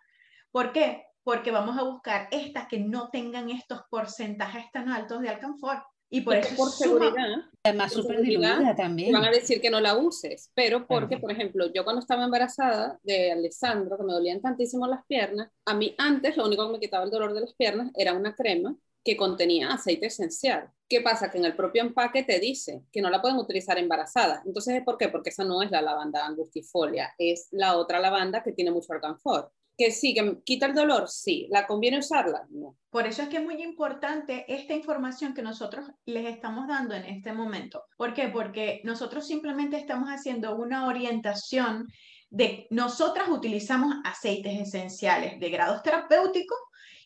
¿Por 0.50 0.72
qué? 0.72 1.04
Porque 1.28 1.50
vamos 1.50 1.76
a 1.76 1.82
buscar 1.82 2.26
estas 2.30 2.68
que 2.68 2.80
no 2.80 3.10
tengan 3.10 3.50
estos 3.50 3.82
porcentajes 3.90 4.64
tan 4.72 4.88
altos 4.88 5.20
de 5.20 5.28
alcanfor. 5.28 5.76
Y 6.08 6.22
por 6.22 6.36
eso 6.36 6.56
por 6.56 6.70
seguridad, 6.70 7.44
además 7.62 7.92
súper 7.92 8.22
diluida 8.22 8.74
también. 8.74 9.12
Van 9.12 9.26
a 9.26 9.30
decir 9.30 9.60
que 9.60 9.68
no 9.68 9.78
la 9.78 9.94
uses, 9.94 10.50
pero 10.54 10.86
porque, 10.86 11.18
por 11.18 11.30
ejemplo, 11.30 11.70
yo 11.70 11.84
cuando 11.84 12.00
estaba 12.00 12.24
embarazada 12.24 12.98
de 13.02 13.32
Alessandro, 13.32 13.98
que 13.98 14.04
me 14.04 14.14
dolían 14.14 14.40
tantísimo 14.40 14.86
las 14.86 15.04
piernas, 15.04 15.50
a 15.66 15.74
mí 15.74 15.94
antes 15.98 16.34
lo 16.38 16.46
único 16.46 16.64
que 16.64 16.72
me 16.72 16.80
quitaba 16.80 17.04
el 17.04 17.10
dolor 17.10 17.34
de 17.34 17.42
las 17.42 17.52
piernas 17.52 17.90
era 17.94 18.14
una 18.14 18.34
crema 18.34 18.74
que 19.04 19.18
contenía 19.18 19.70
aceite 19.70 20.06
esencial. 20.06 20.70
¿Qué 20.88 21.02
pasa? 21.02 21.30
Que 21.30 21.36
en 21.36 21.44
el 21.44 21.54
propio 21.54 21.82
empaque 21.82 22.22
te 22.22 22.40
dice 22.40 22.84
que 22.90 23.02
no 23.02 23.10
la 23.10 23.20
pueden 23.20 23.36
utilizar 23.36 23.76
embarazada. 23.76 24.42
Entonces, 24.46 24.82
¿por 24.82 24.96
qué? 24.96 25.10
Porque 25.10 25.28
esa 25.28 25.44
no 25.44 25.60
es 25.60 25.70
la 25.70 25.82
lavanda 25.82 26.24
angustifolia, 26.24 27.12
es 27.18 27.48
la 27.50 27.76
otra 27.76 28.00
lavanda 28.00 28.42
que 28.42 28.52
tiene 28.52 28.70
mucho 28.70 28.94
alcanfor 28.94 29.52
que 29.78 29.92
sí, 29.92 30.12
que 30.12 30.38
quita 30.44 30.66
el 30.66 30.74
dolor, 30.74 31.08
sí. 31.08 31.46
¿La 31.50 31.66
conviene 31.66 32.00
usarla? 32.00 32.44
No. 32.50 32.76
Por 32.90 33.06
eso 33.06 33.22
es 33.22 33.28
que 33.28 33.36
es 33.36 33.44
muy 33.44 33.62
importante 33.62 34.44
esta 34.52 34.74
información 34.74 35.34
que 35.34 35.42
nosotros 35.42 35.86
les 36.04 36.26
estamos 36.26 36.66
dando 36.66 36.94
en 36.94 37.04
este 37.04 37.32
momento. 37.32 37.84
¿Por 37.96 38.12
qué? 38.12 38.28
Porque 38.28 38.80
nosotros 38.82 39.26
simplemente 39.26 39.76
estamos 39.76 40.08
haciendo 40.08 40.56
una 40.56 40.88
orientación 40.88 41.86
de 42.28 42.66
nosotras 42.70 43.28
utilizamos 43.28 43.94
aceites 44.04 44.60
esenciales 44.60 45.38
de 45.38 45.48
grados 45.48 45.82
terapéuticos 45.82 46.58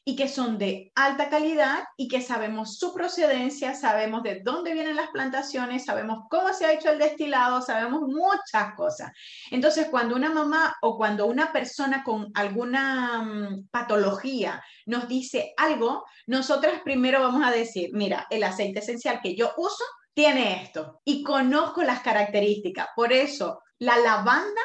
y 0.05 0.17
que 0.17 0.29
son 0.29 0.59
de 0.59 0.91
alta 0.97 1.29
calidad 1.29 1.85
y 1.97 2.09
que 2.09 2.21
sabemos 2.21 2.77
su 2.79 2.93
procedencia, 2.93 3.75
sabemos 3.75 4.23
de 4.25 4.41
dónde 4.45 4.73
vienen 4.73 4.97
las 4.97 5.11
plantaciones, 5.11 5.85
sabemos 5.85 6.25
cómo 6.29 6.53
se 6.53 6.67
ha 6.67 6.73
hecho 6.73 6.91
el 6.91 6.99
destilado, 6.99 7.63
sabemos 7.63 8.03
muchas 8.03 8.75
cosas. 8.75 9.13
Entonces, 9.51 9.87
cuando 9.91 10.17
una 10.17 10.31
mamá 10.31 10.75
o 10.83 10.97
cuando 10.97 11.27
una 11.27 11.53
persona 11.53 12.03
con 12.03 12.33
alguna 12.35 13.23
mm, 13.23 13.69
patología 13.71 14.63
nos 14.87 15.07
dice 15.07 15.55
algo, 15.57 16.05
nosotras 16.27 16.81
primero 16.83 17.21
vamos 17.21 17.47
a 17.47 17.53
decir, 17.53 17.91
mira, 17.93 18.27
el 18.31 18.43
aceite 18.43 18.81
esencial 18.81 19.21
que 19.23 19.37
yo 19.37 19.53
uso 19.57 19.85
tiene 20.15 20.65
esto 20.65 21.01
y 21.05 21.23
conozco 21.23 21.83
las 21.83 22.01
características. 22.01 22.89
Por 22.97 23.13
eso, 23.13 23.63
la 23.79 23.97
lavanda 23.99 24.63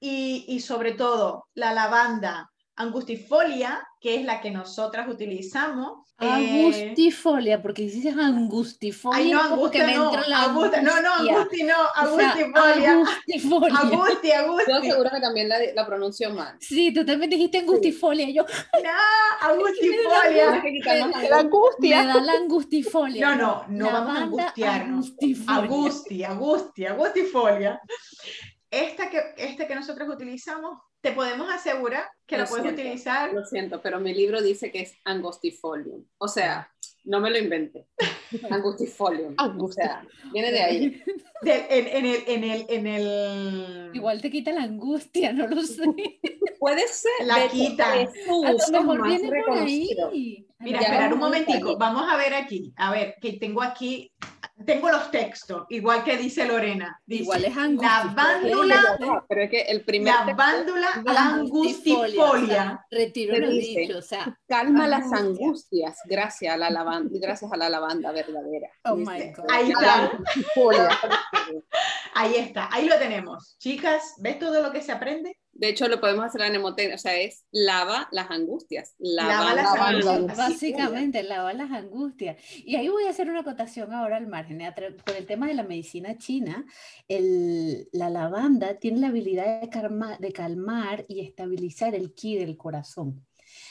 y, 0.00 0.46
y 0.48 0.60
sobre 0.60 0.92
todo 0.92 1.48
la 1.54 1.74
lavanda 1.74 2.50
angustifolia, 2.80 3.86
que 4.00 4.16
es 4.16 4.24
la 4.24 4.40
que 4.40 4.50
nosotras 4.50 5.08
utilizamos. 5.08 6.06
Eh, 6.18 6.28
angustifolia, 6.28 7.62
porque 7.62 7.88
si 7.88 7.96
dices 7.96 8.16
angustifolia, 8.16 9.18
Ay, 9.18 9.30
no, 9.30 9.40
angustia, 9.40 9.86
me 9.86 9.94
no, 9.94 10.12
la 10.26 10.44
angustia, 10.44 10.82
no, 10.82 11.00
no, 11.00 11.14
angusti 11.14 11.62
no, 11.62 11.74
angustifolia. 11.94 12.92
angustifolia. 12.92 13.78
Angusti, 13.78 14.32
angusti. 14.32 14.72
Yo 14.72 14.80
seguro 14.82 15.10
que 15.10 15.20
también 15.20 15.48
la, 15.48 15.56
la 15.74 15.86
pronuncio 15.86 16.30
mal. 16.30 16.56
Sí, 16.60 16.92
tú 16.92 17.04
también 17.04 17.30
dijiste 17.30 17.58
angustifolia. 17.58 18.30
Yo, 18.30 18.44
no, 18.44 18.90
angustifolia. 19.50 20.62
Da 21.30 21.38
angustia. 21.38 22.02
Me 22.02 22.06
da 22.06 22.20
la 22.20 22.32
angustifolia. 22.32 23.34
No, 23.34 23.36
no, 23.36 23.64
no 23.68 23.92
vamos 23.92 24.18
a 24.18 24.22
angustiarnos. 24.22 25.12
Angusti, 25.46 26.24
angusti, 26.24 26.86
angustifolia. 26.86 27.80
Esta 28.70 29.10
que, 29.10 29.34
este 29.36 29.66
que 29.66 29.74
nosotros 29.74 30.08
utilizamos 30.08 30.78
te 31.00 31.12
podemos 31.12 31.50
asegurar 31.50 32.08
que 32.30 32.38
lo, 32.38 32.46
puedes 32.46 32.72
utilizar. 32.72 33.32
Lo 33.32 33.44
siento, 33.44 33.82
pero 33.82 33.98
mi 33.98 34.14
libro 34.14 34.40
dice 34.40 34.70
que 34.70 34.82
es 34.82 34.94
angustifolium. 35.04 36.04
O 36.18 36.28
sea, 36.28 36.70
no 37.04 37.20
me 37.20 37.30
lo 37.30 37.38
inventé. 37.38 37.88
Angustifolium. 38.50 39.34
o 39.36 39.72
sea, 39.72 40.06
viene 40.32 40.52
de 40.52 40.62
ahí. 40.62 41.02
en, 41.42 42.06
el, 42.06 42.22
en, 42.26 42.44
el, 42.44 42.66
en 42.68 42.86
el... 42.86 43.90
Igual 43.92 44.20
te 44.20 44.30
quita 44.30 44.52
la 44.52 44.62
angustia, 44.62 45.32
no 45.32 45.48
lo 45.48 45.62
sé. 45.62 45.82
Puede 46.60 46.86
ser. 46.86 47.26
La 47.26 47.48
quita. 47.48 47.92
A 47.92 48.52
lo 48.52 48.80
mejor 48.80 49.08
viene 49.08 49.42
por 49.44 49.58
ahí. 49.58 50.46
Mira, 50.60 50.80
esperar 50.80 51.12
un 51.12 51.18
momentico. 51.18 51.76
Vamos 51.76 52.04
a 52.08 52.16
ver 52.16 52.34
aquí. 52.34 52.72
A 52.76 52.92
ver, 52.92 53.16
que 53.20 53.32
tengo 53.32 53.62
aquí 53.62 54.12
tengo 54.64 54.90
los 54.90 55.10
textos, 55.10 55.64
igual 55.70 56.04
que 56.04 56.16
dice 56.16 56.44
Lorena. 56.44 57.00
igual 57.06 57.44
es 57.44 57.56
La 57.56 58.12
vándula, 58.14 59.24
pero 59.28 59.42
es 59.42 59.50
que 59.50 59.62
el 59.62 59.82
primer 59.82 60.14
la 60.26 60.34
vándula 60.34 61.02
angustifolia. 61.06 62.19
Retiro 62.90 63.38
lo 63.38 63.50
dicho, 63.50 63.98
o 63.98 64.02
sea, 64.02 64.38
calma 64.46 64.86
las 64.86 65.12
angustias 65.12 65.98
gracias 66.04 66.54
a 66.54 66.56
la 66.56 66.70
lavanda, 66.70 67.10
gracias 67.20 67.52
a 67.52 67.56
la 67.56 67.68
lavanda 67.68 68.12
verdadera. 68.12 68.68
Oh 68.84 68.96
my 68.96 69.32
God. 69.32 69.46
Ahí 69.48 69.70
está. 69.70 70.12
Ahí 72.14 72.36
está, 72.36 72.68
ahí 72.72 72.88
lo 72.88 72.98
tenemos. 72.98 73.56
Chicas, 73.58 74.14
¿ves 74.18 74.38
todo 74.38 74.62
lo 74.62 74.72
que 74.72 74.82
se 74.82 74.92
aprende? 74.92 75.39
De 75.60 75.68
hecho, 75.68 75.88
lo 75.88 76.00
podemos 76.00 76.24
hacer 76.24 76.40
en 76.40 76.54
emotecnia, 76.54 76.94
o 76.94 76.98
sea, 76.98 77.20
es 77.20 77.44
lava 77.52 78.08
las 78.12 78.30
angustias. 78.30 78.94
Lava, 78.98 79.54
las 79.54 79.66
angustias. 79.76 80.38
Básicamente, 80.38 81.22
lava 81.22 81.52
las 81.52 81.70
angustias. 81.70 82.38
Y 82.64 82.76
ahí 82.76 82.88
voy 82.88 83.04
a 83.04 83.10
hacer 83.10 83.28
una 83.28 83.40
acotación 83.40 83.92
ahora 83.92 84.16
al 84.16 84.26
margen. 84.26 84.62
Por 85.04 85.14
el 85.14 85.26
tema 85.26 85.48
de 85.48 85.52
la 85.52 85.62
medicina 85.62 86.16
china, 86.16 86.64
el, 87.08 87.90
la 87.92 88.08
lavanda 88.08 88.78
tiene 88.78 89.00
la 89.00 89.08
habilidad 89.08 89.60
de, 89.60 90.16
de 90.18 90.32
calmar 90.32 91.04
y 91.08 91.20
estabilizar 91.20 91.94
el 91.94 92.14
ki 92.14 92.38
del 92.38 92.56
corazón. 92.56 93.26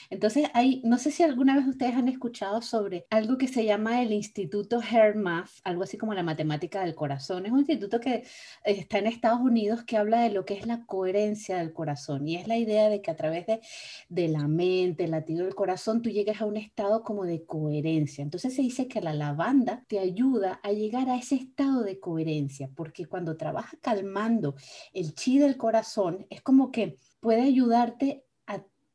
Entonces, 0.10 0.50
hay, 0.54 0.82
no 0.84 0.98
sé 0.98 1.12
si 1.12 1.22
alguna 1.22 1.56
vez 1.56 1.68
ustedes 1.68 1.96
han 1.96 2.08
escuchado 2.08 2.62
sobre 2.64 3.06
algo 3.12 3.38
que 3.38 3.48
se 3.48 3.64
llama 3.64 4.02
el 4.02 4.12
Instituto 4.12 4.82
HeartMath, 4.82 5.50
algo 5.64 5.84
así 5.84 5.98
como 5.98 6.16
la 6.16 6.24
matemática 6.24 6.82
del 6.82 6.96
corazón. 6.96 7.46
Es 7.46 7.52
un 7.52 7.60
instituto 7.60 8.00
que 8.00 8.24
está 8.64 8.98
en 8.98 9.08
Estados 9.08 9.40
Unidos 9.42 9.84
que 9.84 9.98
habla 9.98 10.22
de 10.22 10.32
lo 10.32 10.46
que 10.46 10.56
es 10.56 10.66
la 10.66 10.84
coherencia 10.86 11.58
del 11.58 11.74
corazón 11.74 12.28
y 12.28 12.38
es 12.38 12.48
la 12.48 12.58
idea 12.58 12.90
de 12.90 13.02
que 13.02 13.12
a 13.12 13.16
través 13.16 13.46
de, 13.46 14.28
la 14.30 14.48
mente, 14.48 15.04
el 15.04 15.12
latido 15.12 15.46
del 15.46 15.56
corazón, 15.56 16.02
tú 16.02 16.10
llegues 16.10 16.42
a 16.42 16.46
un 16.46 16.58
estado 16.58 17.04
como 17.04 17.26
de 17.26 17.46
coherencia. 17.46 18.24
Entonces 18.24 18.56
se 18.56 18.64
dice 18.64 18.88
que 18.88 19.02
la 19.02 19.14
lavanda 19.14 19.86
te 19.88 20.00
ayuda 20.00 20.60
a 20.64 20.72
llegar 20.72 21.10
a 21.10 21.18
ese 21.18 21.36
estado 21.36 21.84
de 21.84 22.00
coherencia, 22.00 22.70
porque 22.76 23.06
cuando 23.06 23.38
trabajas 23.38 23.80
calmando 23.82 24.56
el 24.94 25.14
chi 25.14 25.38
del 25.38 25.58
corazón, 25.58 26.26
es 26.30 26.42
como 26.42 26.72
que 26.72 26.98
puede 27.20 27.42
ayudarte 27.42 28.26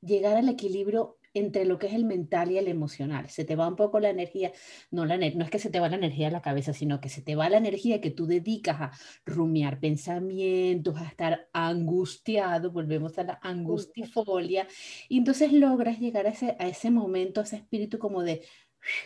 llegar 0.05 0.37
al 0.37 0.49
equilibrio 0.49 1.19
entre 1.35 1.65
lo 1.65 1.79
que 1.79 1.89
es 1.89 1.95
el 1.95 2.05
mental 2.05 2.53
y 2.53 2.59
el 2.59 2.69
emocional. 2.69 3.29
Se 3.29 3.45
te 3.45 3.57
va 3.57 3.69
un 3.69 3.75
poco 3.75 3.99
la 3.99 4.11
energía, 4.11 4.53
no, 4.93 5.05
la, 5.05 5.17
no 5.17 5.45
es 5.45 5.51
que 5.51 5.59
se 5.59 5.69
te 5.69 5.81
va 5.81 5.89
la 5.89 5.97
energía 5.97 6.29
a 6.29 6.31
la 6.31 6.43
cabeza, 6.43 6.73
sino 6.73 7.01
que 7.01 7.09
se 7.09 7.23
te 7.23 7.35
va 7.35 7.49
la 7.49 7.59
energía 7.59 8.01
que 8.01 8.13
tú 8.13 8.27
dedicas 8.27 8.81
a 8.81 8.91
rumiar 9.27 9.81
pensamientos, 9.81 10.97
a 10.97 11.05
estar 11.05 11.49
angustiado, 11.53 12.71
volvemos 12.71 13.19
a 13.19 13.25
la 13.25 13.41
angustifolia, 13.43 14.69
y 15.09 15.19
entonces 15.19 15.53
logras 15.53 15.99
llegar 15.99 16.27
a 16.27 16.31
ese, 16.31 16.57
a 16.59 16.69
ese 16.69 16.91
momento, 16.91 17.41
a 17.41 17.45
ese 17.45 17.57
espíritu 17.57 17.99
como 17.99 18.23
de 18.23 18.43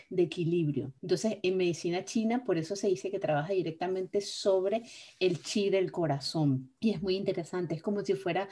de 0.09 0.23
equilibrio. 0.23 0.93
Entonces, 1.03 1.39
en 1.43 1.57
medicina 1.57 2.05
china, 2.05 2.45
por 2.45 2.59
eso 2.59 2.77
se 2.77 2.89
dice 2.89 3.11
que 3.11 3.19
trabaja 3.19 3.53
directamente 3.53 4.21
sobre 4.21 4.83
el 5.19 5.43
chi 5.43 5.71
del 5.71 5.93
corazón. 5.93 6.73
Y 6.81 6.91
es 6.91 7.03
muy 7.03 7.17
interesante, 7.17 7.75
es 7.75 7.83
como 7.83 8.05
si 8.05 8.15
fuera 8.15 8.49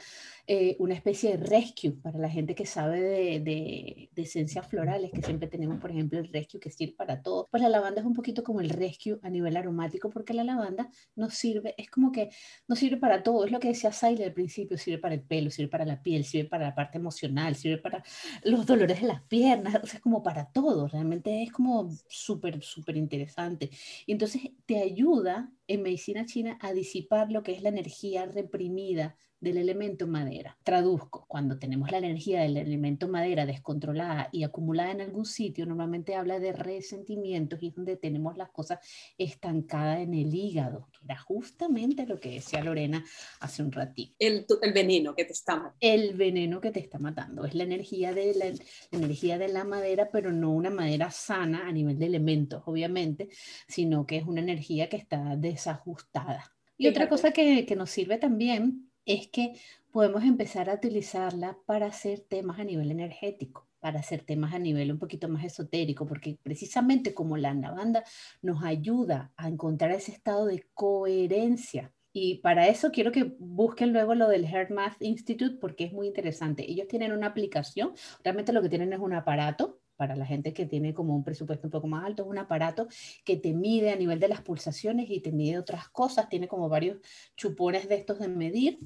eh, 0.49 0.77
una 0.79 0.93
especie 0.93 1.35
de 1.35 1.45
rescue 1.45 1.91
para 1.91 2.17
la 2.17 2.29
gente 2.29 2.55
que 2.55 2.65
sabe 2.65 3.01
de, 3.01 3.39
de, 3.41 4.09
de, 4.13 4.21
esencias 4.21 4.65
florales, 4.65 5.11
que 5.11 5.21
siempre 5.21 5.49
tenemos, 5.49 5.77
por 5.81 5.91
ejemplo, 5.91 6.17
el 6.19 6.31
rescue 6.31 6.57
que 6.57 6.71
sirve 6.71 6.95
para 6.95 7.21
todo. 7.21 7.49
Pues 7.51 7.61
la 7.61 7.67
lavanda 7.67 7.99
es 7.99 8.07
un 8.07 8.13
poquito 8.13 8.43
como 8.43 8.61
el 8.61 8.69
rescue 8.69 9.19
a 9.23 9.29
nivel 9.29 9.57
aromático, 9.57 10.09
porque 10.09 10.33
la 10.33 10.45
lavanda 10.45 10.89
nos 11.15 11.33
sirve, 11.33 11.75
es 11.77 11.89
como 11.89 12.13
que 12.13 12.29
nos 12.65 12.79
sirve 12.79 12.95
para 12.95 13.23
todo. 13.23 13.43
Es 13.43 13.51
lo 13.51 13.59
que 13.59 13.67
decía 13.67 13.91
Saile 13.91 14.23
al 14.23 14.33
principio, 14.33 14.77
sirve 14.77 14.99
para 14.99 15.15
el 15.15 15.21
pelo, 15.21 15.51
sirve 15.51 15.69
para 15.69 15.85
la 15.85 16.01
piel, 16.01 16.23
sirve 16.23 16.47
para 16.47 16.63
la 16.67 16.75
parte 16.75 16.97
emocional, 16.97 17.55
sirve 17.55 17.79
para 17.79 18.01
los 18.45 18.65
dolores 18.65 19.01
de 19.01 19.07
las 19.07 19.23
piernas, 19.23 19.79
o 19.83 19.85
sea, 19.85 19.99
como 19.99 20.23
para 20.23 20.49
todo, 20.51 20.87
realmente 20.87 21.43
es 21.43 21.51
como 21.51 21.89
súper, 22.07 22.63
súper 22.63 22.95
interesante. 22.95 23.69
Y 24.05 24.13
entonces 24.13 24.43
te 24.65 24.81
ayuda 24.81 25.51
en 25.67 25.81
medicina 25.81 26.25
china 26.25 26.57
a 26.61 26.73
disipar 26.73 27.31
lo 27.31 27.43
que 27.43 27.53
es 27.53 27.61
la 27.61 27.69
energía 27.69 28.25
reprimida 28.25 29.15
del 29.39 29.57
elemento 29.57 30.07
madera. 30.07 30.57
Traduzco, 30.63 31.25
cuando 31.27 31.59
tenemos 31.59 31.91
la 31.91 31.99
energía 31.99 32.41
del 32.41 32.57
elemento 32.57 33.07
madera 33.07 33.45
descontrolada 33.45 34.29
y 34.31 34.43
acumulada 34.43 34.91
en 34.91 35.01
algún 35.01 35.25
sitio, 35.25 35.65
normalmente 35.65 36.15
habla 36.15 36.39
de 36.39 36.53
resentimientos 36.53 37.61
y 37.61 37.67
es 37.67 37.75
donde 37.75 37.97
tenemos 37.97 38.35
las 38.35 38.49
cosas 38.49 38.79
estancadas 39.17 39.99
en 39.99 40.13
el 40.15 40.33
hígado, 40.33 40.89
que 40.91 41.05
era 41.05 41.19
justamente 41.19 42.05
lo 42.07 42.19
que 42.19 42.31
decía 42.31 42.63
Lorena 42.63 43.03
hace 43.39 43.61
un 43.61 43.71
ratito. 43.71 44.15
El, 44.17 44.45
el 44.61 44.73
veneno 44.73 45.15
que 45.15 45.25
te 45.25 45.33
está 45.33 45.55
matando. 45.55 45.77
El 45.79 46.13
veneno 46.15 46.59
que 46.59 46.71
te 46.71 46.79
está 46.79 46.97
matando. 46.97 47.45
Es 47.45 47.53
la 47.53 47.63
energía, 47.63 48.13
de 48.13 48.33
la, 48.33 48.51
energía 48.91 49.37
de 49.37 49.49
la 49.49 49.63
madera, 49.63 50.09
pero 50.11 50.31
no 50.31 50.51
una 50.51 50.71
madera 50.71 51.11
sana 51.11 51.67
a 51.67 51.71
nivel 51.71 51.99
de 51.99 52.07
elementos, 52.07 52.63
obviamente, 52.65 53.29
sino 53.67 54.07
que 54.07 54.17
es 54.17 54.23
una 54.23 54.41
energía 54.41 54.89
que 54.89 54.97
está 54.97 55.35
desajustada. 55.57 56.53
Y 56.77 56.87
otra 56.87 57.09
cosa 57.09 57.31
que, 57.31 57.65
que 57.65 57.75
nos 57.75 57.89
sirve 57.89 58.17
también 58.17 58.91
es 59.05 59.27
que 59.29 59.53
podemos 59.91 60.23
empezar 60.23 60.69
a 60.69 60.75
utilizarla 60.75 61.57
para 61.65 61.87
hacer 61.87 62.19
temas 62.19 62.59
a 62.59 62.63
nivel 62.63 62.91
energético, 62.91 63.67
para 63.79 63.99
hacer 63.99 64.21
temas 64.23 64.53
a 64.53 64.59
nivel 64.59 64.91
un 64.91 64.99
poquito 64.99 65.27
más 65.27 65.43
esotérico, 65.43 66.05
porque 66.05 66.37
precisamente 66.43 67.13
como 67.13 67.37
la 67.37 67.53
banda 67.53 68.03
nos 68.41 68.63
ayuda 68.63 69.31
a 69.37 69.47
encontrar 69.47 69.91
ese 69.91 70.11
estado 70.11 70.45
de 70.45 70.67
coherencia. 70.73 71.91
Y 72.13 72.39
para 72.39 72.67
eso 72.67 72.91
quiero 72.91 73.11
que 73.11 73.35
busquen 73.39 73.93
luego 73.93 74.13
lo 74.13 74.27
del 74.27 74.45
Heart 74.45 74.71
Math 74.71 75.01
Institute 75.01 75.57
porque 75.59 75.85
es 75.85 75.93
muy 75.93 76.07
interesante. 76.07 76.69
Ellos 76.69 76.87
tienen 76.87 77.11
una 77.11 77.27
aplicación, 77.27 77.93
realmente 78.23 78.53
lo 78.53 78.61
que 78.61 78.69
tienen 78.69 78.93
es 78.93 78.99
un 78.99 79.13
aparato 79.13 79.79
para 79.97 80.15
la 80.15 80.25
gente 80.25 80.53
que 80.53 80.65
tiene 80.65 80.93
como 80.93 81.15
un 81.15 81.23
presupuesto 81.23 81.67
un 81.67 81.71
poco 81.71 81.87
más 81.87 82.05
alto, 82.05 82.23
es 82.23 82.29
un 82.29 82.37
aparato 82.37 82.87
que 83.25 83.35
te 83.35 83.53
mide 83.53 83.91
a 83.91 83.95
nivel 83.95 84.19
de 84.19 84.29
las 84.29 84.41
pulsaciones 84.41 85.09
y 85.09 85.19
te 85.19 85.31
mide 85.31 85.57
otras 85.59 85.89
cosas, 85.89 86.29
tiene 86.29 86.47
como 86.47 86.69
varios 86.69 86.99
chupones 87.35 87.89
de 87.89 87.95
estos 87.95 88.19
de 88.19 88.27
medir 88.27 88.79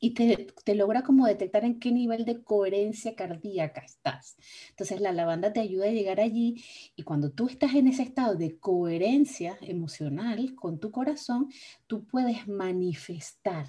y 0.00 0.12
te, 0.12 0.48
te, 0.64 0.74
logra 0.74 1.02
como 1.02 1.26
detectar 1.26 1.64
en 1.64 1.78
qué 1.78 1.90
nivel 1.92 2.24
de 2.24 2.42
coherencia 2.42 3.14
cardíaca 3.14 3.82
estás. 3.82 4.36
Entonces 4.70 5.00
la 5.00 5.12
lavanda 5.12 5.52
te 5.52 5.60
ayuda 5.60 5.86
a 5.86 5.92
llegar 5.92 6.20
allí 6.20 6.62
y 6.96 7.04
cuando 7.04 7.30
tú 7.30 7.48
estás 7.48 7.74
en 7.74 7.88
ese 7.88 8.02
estado 8.02 8.34
de 8.34 8.58
coherencia 8.58 9.56
emocional 9.62 10.54
con 10.54 10.78
tu 10.78 10.90
corazón, 10.90 11.48
tú 11.86 12.04
puedes 12.04 12.48
manifestar 12.48 13.66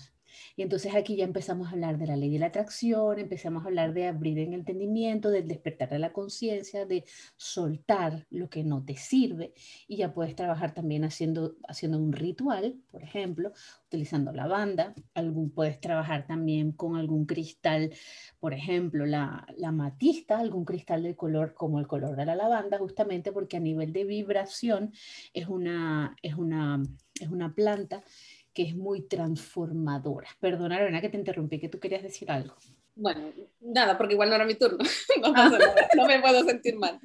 y 0.55 0.61
entonces 0.61 0.95
aquí 0.95 1.15
ya 1.15 1.25
empezamos 1.25 1.67
a 1.67 1.71
hablar 1.71 1.97
de 1.97 2.07
la 2.07 2.15
ley 2.15 2.31
de 2.31 2.39
la 2.39 2.47
atracción, 2.47 3.19
empezamos 3.19 3.63
a 3.63 3.67
hablar 3.67 3.93
de 3.93 4.07
abrir 4.07 4.39
el 4.39 4.53
entendimiento, 4.53 5.29
del 5.29 5.47
despertar 5.47 5.89
de 5.89 5.99
la 5.99 6.13
conciencia, 6.13 6.86
de 6.86 7.05
soltar 7.36 8.25
lo 8.29 8.49
que 8.49 8.63
no 8.63 8.83
te 8.83 8.95
sirve. 8.95 9.53
Y 9.88 9.97
ya 9.97 10.13
puedes 10.13 10.36
trabajar 10.36 10.73
también 10.73 11.03
haciendo, 11.03 11.55
haciendo 11.67 11.97
un 11.97 12.13
ritual, 12.13 12.75
por 12.91 13.03
ejemplo, 13.03 13.51
utilizando 13.88 14.31
lavanda. 14.31 14.93
Algún, 15.13 15.51
puedes 15.51 15.79
trabajar 15.79 16.27
también 16.27 16.71
con 16.71 16.95
algún 16.95 17.25
cristal, 17.25 17.93
por 18.39 18.53
ejemplo, 18.53 19.05
la, 19.05 19.45
la 19.57 19.71
matista, 19.71 20.39
algún 20.39 20.65
cristal 20.65 21.03
de 21.03 21.15
color 21.15 21.53
como 21.53 21.79
el 21.79 21.88
color 21.88 22.15
de 22.15 22.25
la 22.25 22.36
lavanda, 22.36 22.77
justamente 22.77 23.31
porque 23.31 23.57
a 23.57 23.59
nivel 23.61 23.93
de 23.93 24.05
vibración 24.05 24.93
es 25.33 25.47
una, 25.47 26.15
es 26.21 26.36
una, 26.36 26.81
es 27.19 27.29
una 27.29 27.53
planta 27.53 28.03
que 28.56 28.64
es 28.64 28.76
muy 28.76 29.01
transformadora. 29.01 30.30
Perdona, 30.39 30.80
Lorena, 30.80 31.01
que 31.01 31.10
te 31.10 31.18
interrumpí, 31.18 31.60
que 31.60 31.70
tú 31.70 31.80
querías 31.80 32.01
decir 32.01 32.32
algo. 32.32 32.56
Bueno, 32.95 33.34
nada, 33.60 33.97
porque 33.97 34.14
igual 34.14 34.30
no 34.30 34.36
era 34.36 34.45
mi 34.45 34.56
turno. 34.56 34.80
no, 35.97 36.08
me 36.08 36.22
puedo 36.22 36.43
sentir 36.45 36.78
mal. 36.78 36.99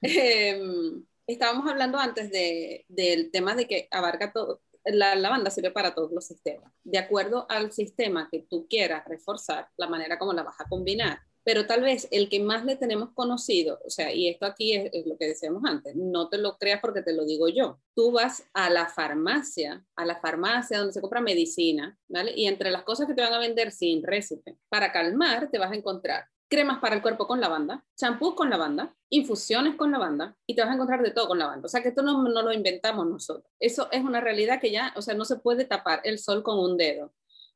Em, 0.00 1.04
estábamos 1.26 1.70
hablando 1.70 1.98
antes 1.98 2.30
de, 2.30 2.84
del 2.88 3.30
tema 3.30 3.54
de 3.54 3.66
que 3.66 3.88
abarca 3.90 4.32
todo, 4.32 4.62
la 4.84 5.14
lavanda 5.14 5.50
sirve 5.50 5.70
para 5.70 5.94
todos 5.94 6.12
los 6.12 6.26
sistemas. 6.26 6.72
De 6.84 6.98
acuerdo 6.98 7.46
al 7.48 7.72
sistema 7.72 8.28
que 8.30 8.46
tú 8.48 8.66
quieras 8.68 9.04
reforzar, 9.06 9.68
la 9.76 9.88
manera 9.88 10.18
como 10.18 10.32
la 10.32 10.42
vas 10.42 10.60
a 10.60 10.68
combinar. 10.68 11.20
Pero 11.44 11.66
tal 11.66 11.82
vez 11.82 12.08
el 12.10 12.28
que 12.28 12.40
más 12.40 12.64
le 12.64 12.76
tenemos 12.76 13.10
conocido, 13.14 13.80
o 13.84 13.90
sea, 13.90 14.12
y 14.12 14.28
esto 14.28 14.46
aquí 14.46 14.74
es, 14.74 15.06
lo 15.06 15.16
que 15.16 15.26
decíamos 15.26 15.62
antes, 15.64 15.96
no 15.96 16.28
te 16.28 16.38
lo 16.38 16.56
creas 16.58 16.80
porque 16.80 17.02
te 17.02 17.12
lo 17.12 17.24
digo 17.24 17.48
yo. 17.48 17.80
Tú 17.94 18.12
vas 18.12 18.44
a 18.54 18.70
la 18.70 18.88
farmacia, 18.88 19.84
a 19.96 20.04
la 20.04 20.20
farmacia 20.20 20.78
donde 20.78 20.92
se 20.92 21.00
compra 21.00 21.20
medicina, 21.20 21.98
¿vale? 22.08 22.32
Y 22.36 22.46
entre 22.46 22.70
las 22.70 22.84
cosas 22.84 23.06
que 23.06 23.14
te 23.14 23.22
van 23.22 23.32
a 23.32 23.38
vender 23.38 23.72
sin 23.72 24.02
récipe, 24.02 24.56
para 24.68 24.92
calmar 24.92 25.50
te 25.50 25.58
vas 25.58 25.72
a 25.72 25.76
encontrar 25.76 26.24
cremas 26.52 26.80
para 26.80 26.94
el 26.94 27.00
cuerpo 27.00 27.26
con 27.26 27.40
lavanda, 27.40 27.82
champús 27.96 28.34
con 28.34 28.50
lavanda, 28.50 28.94
infusiones 29.08 29.74
con 29.74 29.90
lavanda 29.90 30.36
y 30.46 30.54
te 30.54 30.60
vas 30.60 30.70
a 30.70 30.74
encontrar 30.74 31.02
de 31.02 31.10
todo 31.10 31.26
con 31.26 31.38
lavanda. 31.38 31.64
O 31.64 31.68
sea 31.70 31.80
que 31.80 31.88
esto 31.88 32.02
no, 32.02 32.24
no 32.24 32.42
lo 32.42 32.52
inventamos 32.52 33.06
nosotros. 33.06 33.50
Eso 33.58 33.88
es 33.90 34.04
una 34.04 34.20
realidad 34.20 34.60
que 34.60 34.70
ya, 34.70 34.92
o 34.94 35.00
sea, 35.00 35.14
no 35.14 35.24
se 35.24 35.36
puede 35.36 35.64
tapar 35.64 36.02
el 36.04 36.18
sol 36.18 36.42
con 36.42 36.58
un 36.58 36.76
dedo 36.76 37.10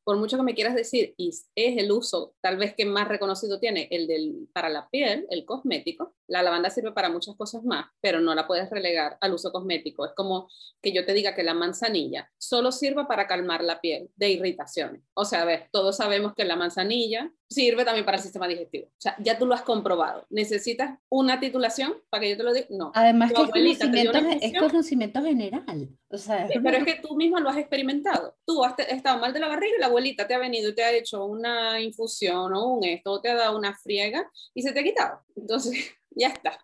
por 0.06 0.18
mucho 0.18 0.36
que 0.36 0.44
me 0.44 0.54
quieras 0.54 0.76
decir, 0.76 1.14
y 1.16 1.30
es 1.30 1.48
el 1.56 1.90
uso 1.90 2.36
tal 2.40 2.58
vez 2.58 2.76
que 2.76 2.84
más 2.84 3.08
reconocido 3.08 3.58
tiene, 3.58 3.88
el 3.90 4.06
del, 4.06 4.48
para 4.52 4.68
la 4.68 4.88
piel, 4.88 5.26
el 5.30 5.44
cosmético, 5.44 6.14
la 6.28 6.44
lavanda 6.44 6.70
sirve 6.70 6.92
para 6.92 7.10
muchas 7.10 7.34
cosas 7.34 7.64
más, 7.64 7.86
pero 8.00 8.20
no 8.20 8.32
la 8.36 8.46
puedes 8.46 8.70
relegar 8.70 9.18
al 9.20 9.34
uso 9.34 9.50
cosmético. 9.50 10.06
Es 10.06 10.12
como 10.16 10.48
que 10.80 10.92
yo 10.92 11.04
te 11.04 11.12
diga 11.12 11.34
que 11.34 11.42
la 11.42 11.54
manzanilla 11.54 12.30
solo 12.38 12.70
sirva 12.70 13.08
para 13.08 13.26
calmar 13.26 13.64
la 13.64 13.80
piel 13.80 14.08
de 14.14 14.30
irritaciones. 14.30 15.02
O 15.12 15.24
sea, 15.24 15.42
a 15.42 15.44
ver, 15.44 15.68
todos 15.72 15.96
sabemos 15.96 16.34
que 16.36 16.44
la 16.44 16.54
manzanilla 16.54 17.32
sirve 17.48 17.84
también 17.84 18.04
para 18.04 18.16
el 18.16 18.22
sistema 18.22 18.48
digestivo. 18.48 18.86
O 18.86 19.00
sea, 19.00 19.16
ya 19.20 19.38
tú 19.38 19.46
lo 19.46 19.54
has 19.54 19.62
comprobado. 19.62 20.26
¿Necesitas 20.30 20.98
una 21.08 21.38
titulación 21.38 21.94
para 22.10 22.22
que 22.22 22.30
yo 22.30 22.36
te 22.36 22.42
lo 22.42 22.52
diga? 22.52 22.66
No. 22.70 22.92
Además 22.94 23.30
que 23.30 23.34
conocimiento, 23.34 24.18
es 24.40 24.58
conocimiento, 24.58 25.22
general. 25.22 25.88
O 26.08 26.18
sea, 26.18 26.48
pero 26.62 26.78
es 26.78 26.84
que 26.84 27.00
tú 27.00 27.16
mismo 27.16 27.38
lo 27.38 27.48
has 27.48 27.58
experimentado. 27.58 28.36
Tú 28.44 28.64
has 28.64 28.78
estado 28.78 29.18
mal 29.18 29.32
de 29.32 29.40
la 29.40 29.48
barriga 29.48 29.76
y 29.76 29.80
la 29.80 29.86
abuelita 29.86 30.26
te 30.26 30.34
ha 30.34 30.38
venido 30.38 30.70
y 30.70 30.74
te 30.74 30.82
ha 30.82 30.92
hecho 30.92 31.24
una 31.24 31.80
infusión 31.80 32.52
o 32.54 32.74
un 32.74 32.84
esto, 32.84 33.12
o 33.12 33.20
te 33.20 33.28
ha 33.28 33.34
dado 33.34 33.56
una 33.56 33.76
friega 33.76 34.28
y 34.54 34.62
se 34.62 34.72
te 34.72 34.80
ha 34.80 34.84
quitado. 34.84 35.20
Entonces, 35.36 35.72
ya 36.10 36.28
está. 36.28 36.58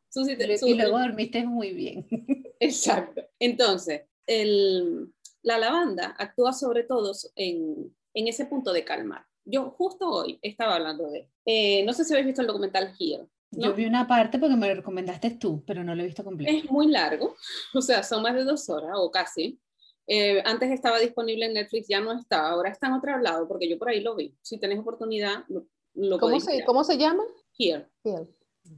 y 0.66 0.74
luego 0.74 0.98
dormiste 0.98 1.44
muy 1.44 1.72
bien. 1.72 2.06
Exacto. 2.60 3.22
Entonces, 3.38 4.02
el, 4.26 5.12
la 5.42 5.58
lavanda 5.58 6.14
actúa 6.18 6.52
sobre 6.52 6.84
todo 6.84 7.12
en, 7.36 7.94
en 8.14 8.28
ese 8.28 8.46
punto 8.46 8.72
de 8.72 8.84
calmar 8.84 9.24
yo 9.44 9.70
justo 9.70 10.08
hoy 10.08 10.38
estaba 10.42 10.76
hablando 10.76 11.10
de, 11.10 11.28
eh, 11.46 11.84
no 11.84 11.92
sé 11.92 12.04
si 12.04 12.12
habéis 12.12 12.26
visto 12.26 12.40
el 12.40 12.46
documental 12.46 12.94
Here. 12.98 13.26
Yo 13.50 13.74
vi 13.74 13.84
una 13.84 14.06
parte 14.08 14.38
porque 14.38 14.56
me 14.56 14.68
lo 14.68 14.76
recomendaste 14.76 15.32
tú, 15.32 15.62
pero 15.66 15.84
no 15.84 15.94
lo 15.94 16.02
he 16.02 16.06
visto 16.06 16.24
completo. 16.24 16.50
Es 16.50 16.70
muy 16.70 16.86
largo, 16.86 17.36
o 17.74 17.82
sea, 17.82 18.02
son 18.02 18.22
más 18.22 18.34
de 18.34 18.44
dos 18.44 18.68
horas 18.68 18.92
o 18.94 19.10
casi. 19.10 19.60
Eh, 20.06 20.42
antes 20.44 20.70
estaba 20.70 20.98
disponible 20.98 21.46
en 21.46 21.54
Netflix, 21.54 21.86
ya 21.88 22.00
no 22.00 22.12
está, 22.12 22.48
ahora 22.48 22.70
está 22.70 22.88
en 22.88 22.94
otro 22.94 23.16
lado 23.18 23.46
porque 23.46 23.68
yo 23.68 23.78
por 23.78 23.90
ahí 23.90 24.00
lo 24.00 24.16
vi. 24.16 24.34
Si 24.40 24.58
tenéis 24.58 24.80
oportunidad, 24.80 25.44
lo, 25.48 26.18
¿Cómo, 26.18 26.40
se, 26.40 26.64
¿Cómo 26.64 26.84
se 26.84 26.96
llama? 26.96 27.22
Here. 27.58 27.86
Here. 28.02 28.26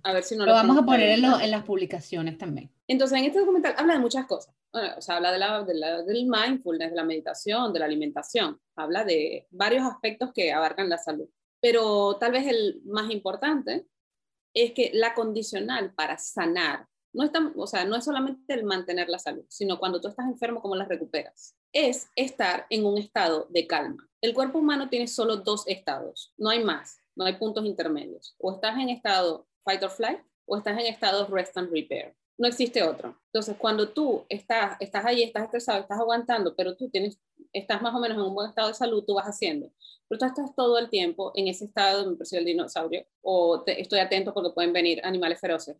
A 0.02 0.12
ver 0.12 0.22
si 0.22 0.36
no 0.36 0.44
lo, 0.44 0.52
lo 0.52 0.56
vamos 0.56 0.78
a 0.78 0.82
poner 0.82 1.10
en, 1.10 1.24
en, 1.24 1.50
las 1.50 1.64
publicaciones 1.64 2.38
también. 2.38 2.70
Entonces, 2.88 3.18
en 3.18 3.24
este 3.24 3.40
documental 3.40 3.74
habla 3.76 3.94
de 3.94 4.00
muchas 4.00 4.26
cosas. 4.26 4.54
O 4.72 5.00
sea, 5.00 5.16
habla 5.16 5.32
de 5.32 5.38
la, 5.38 5.62
de 5.62 5.74
la, 5.74 6.02
del 6.02 6.26
mindfulness, 6.26 6.90
de 6.90 6.96
la 6.96 7.04
meditación, 7.04 7.72
de 7.72 7.78
la 7.78 7.84
alimentación. 7.84 8.60
Habla 8.74 9.04
de 9.04 9.46
varios 9.50 9.84
aspectos 9.84 10.32
que 10.32 10.52
abarcan 10.52 10.88
la 10.88 10.98
salud. 10.98 11.28
Pero 11.60 12.16
tal 12.18 12.32
vez 12.32 12.46
el 12.46 12.82
más 12.84 13.10
importante 13.10 13.86
es 14.52 14.72
que 14.72 14.90
la 14.94 15.14
condicional 15.14 15.94
para 15.94 16.18
sanar 16.18 16.86
no 17.14 17.22
es, 17.22 17.30
o 17.56 17.66
sea, 17.66 17.84
no 17.84 17.96
es 17.96 18.04
solamente 18.04 18.52
el 18.54 18.64
mantener 18.64 19.08
la 19.08 19.18
salud, 19.18 19.44
sino 19.48 19.78
cuando 19.78 20.00
tú 20.00 20.08
estás 20.08 20.26
enfermo, 20.26 20.60
cómo 20.60 20.74
la 20.74 20.84
recuperas. 20.84 21.56
Es 21.72 22.08
estar 22.16 22.66
en 22.70 22.84
un 22.84 22.98
estado 22.98 23.46
de 23.50 23.66
calma. 23.66 24.08
El 24.20 24.34
cuerpo 24.34 24.58
humano 24.58 24.88
tiene 24.88 25.06
solo 25.06 25.36
dos 25.36 25.62
estados, 25.66 26.34
no 26.36 26.50
hay 26.50 26.64
más, 26.64 26.98
no 27.14 27.24
hay 27.24 27.34
puntos 27.34 27.64
intermedios. 27.64 28.34
O 28.38 28.52
estás 28.52 28.76
en 28.78 28.88
estado 28.88 29.46
fight 29.64 29.82
or 29.82 29.90
flight 29.90 30.20
o 30.46 30.56
estás 30.56 30.78
en 30.78 30.86
estado 30.86 31.26
rest 31.26 31.56
and 31.56 31.70
repair. 31.70 32.14
No 32.36 32.48
existe 32.48 32.82
otro. 32.82 33.16
Entonces, 33.26 33.56
cuando 33.56 33.90
tú 33.90 34.24
estás, 34.28 34.76
estás 34.80 35.04
ahí, 35.04 35.22
estás 35.22 35.44
estresado, 35.44 35.80
estás 35.80 36.00
aguantando, 36.00 36.54
pero 36.56 36.76
tú 36.76 36.90
tienes, 36.90 37.20
estás 37.52 37.80
más 37.80 37.94
o 37.94 38.00
menos 38.00 38.18
en 38.18 38.24
un 38.24 38.34
buen 38.34 38.48
estado 38.48 38.68
de 38.68 38.74
salud, 38.74 39.04
tú 39.06 39.14
vas 39.14 39.26
haciendo. 39.26 39.70
Pero 40.08 40.18
tú 40.18 40.24
estás 40.26 40.54
todo 40.54 40.78
el 40.78 40.90
tiempo 40.90 41.30
en 41.36 41.46
ese 41.46 41.66
estado, 41.66 42.10
me 42.10 42.16
percibe 42.16 42.40
el 42.40 42.46
dinosaurio, 42.46 43.06
o 43.22 43.62
estoy 43.66 44.00
atento 44.00 44.34
porque 44.34 44.50
pueden 44.50 44.72
venir 44.72 45.00
animales 45.04 45.40
feroces, 45.40 45.76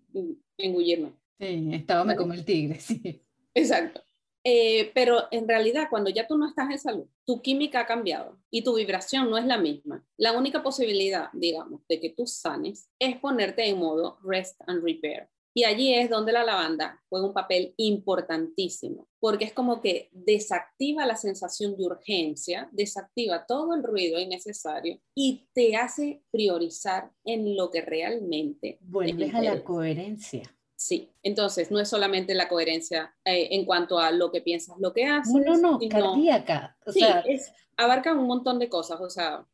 engullirme. 0.57 1.13
Sí, 1.41 1.71
estaba 1.73 2.05
me 2.05 2.15
come 2.15 2.37
el 2.37 2.45
tigre, 2.45 2.79
sí. 2.81 3.21
Exacto. 3.53 4.01
Eh, 4.47 4.93
pero 4.95 5.25
en 5.31 5.49
realidad, 5.49 5.89
cuando 5.89 6.11
ya 6.11 6.27
tú 6.27 6.37
no 6.37 6.47
estás 6.47 6.71
en 6.71 6.79
salud, 6.79 7.07
tu 7.25 7.41
química 7.41 7.81
ha 7.81 7.87
cambiado 7.87 8.39
y 8.51 8.63
tu 8.63 8.75
vibración 8.75 9.31
no 9.31 9.39
es 9.39 9.47
la 9.47 9.57
misma. 9.57 10.07
La 10.19 10.33
única 10.33 10.63
posibilidad, 10.63 11.31
digamos, 11.33 11.81
de 11.89 11.99
que 11.99 12.11
tú 12.11 12.27
sanes 12.27 12.91
es 12.99 13.17
ponerte 13.19 13.67
en 13.67 13.79
modo 13.79 14.19
rest 14.23 14.61
and 14.67 14.85
repair. 14.85 15.29
Y 15.57 15.63
allí 15.63 15.95
es 15.95 16.11
donde 16.11 16.33
la 16.33 16.45
lavanda 16.45 17.01
juega 17.09 17.29
un 17.29 17.33
papel 17.33 17.75
importantísimo, 17.77 19.09
porque 19.21 19.45
es 19.45 19.53
como 19.53 19.81
que 19.81 20.11
desactiva 20.13 21.07
la 21.07 21.15
sensación 21.15 21.77
de 21.77 21.85
urgencia, 21.85 22.69
desactiva 22.73 23.47
todo 23.47 23.73
el 23.75 23.85
ruido 23.85 24.19
innecesario 24.19 24.99
y 25.15 25.49
te 25.55 25.77
hace 25.77 26.25
priorizar 26.33 27.13
en 27.25 27.57
lo 27.57 27.71
que 27.71 27.83
realmente... 27.83 28.79
Vuelves 28.81 29.33
a 29.33 29.43
la 29.43 29.63
coherencia. 29.63 30.43
Sí, 30.77 31.13
entonces 31.23 31.71
no 31.71 31.79
es 31.79 31.89
solamente 31.89 32.35
la 32.35 32.49
coherencia 32.49 33.15
eh, 33.25 33.49
en 33.53 33.65
cuanto 33.65 33.99
a 33.99 34.11
lo 34.11 34.33
que 34.33 34.41
piensas, 34.41 34.77
lo 34.79 34.93
que 34.93 35.07
haces. 35.07 35.33
No, 35.33 35.57
no, 35.57 35.79
no, 35.79 35.89
cardíaca. 35.89 36.77
sí, 36.89 37.05
abarca 37.77 38.13
un 38.13 38.27
montón 38.27 38.59
de 38.59 38.69
cosas, 38.69 39.01
o 39.01 39.11
sea, 39.11 39.47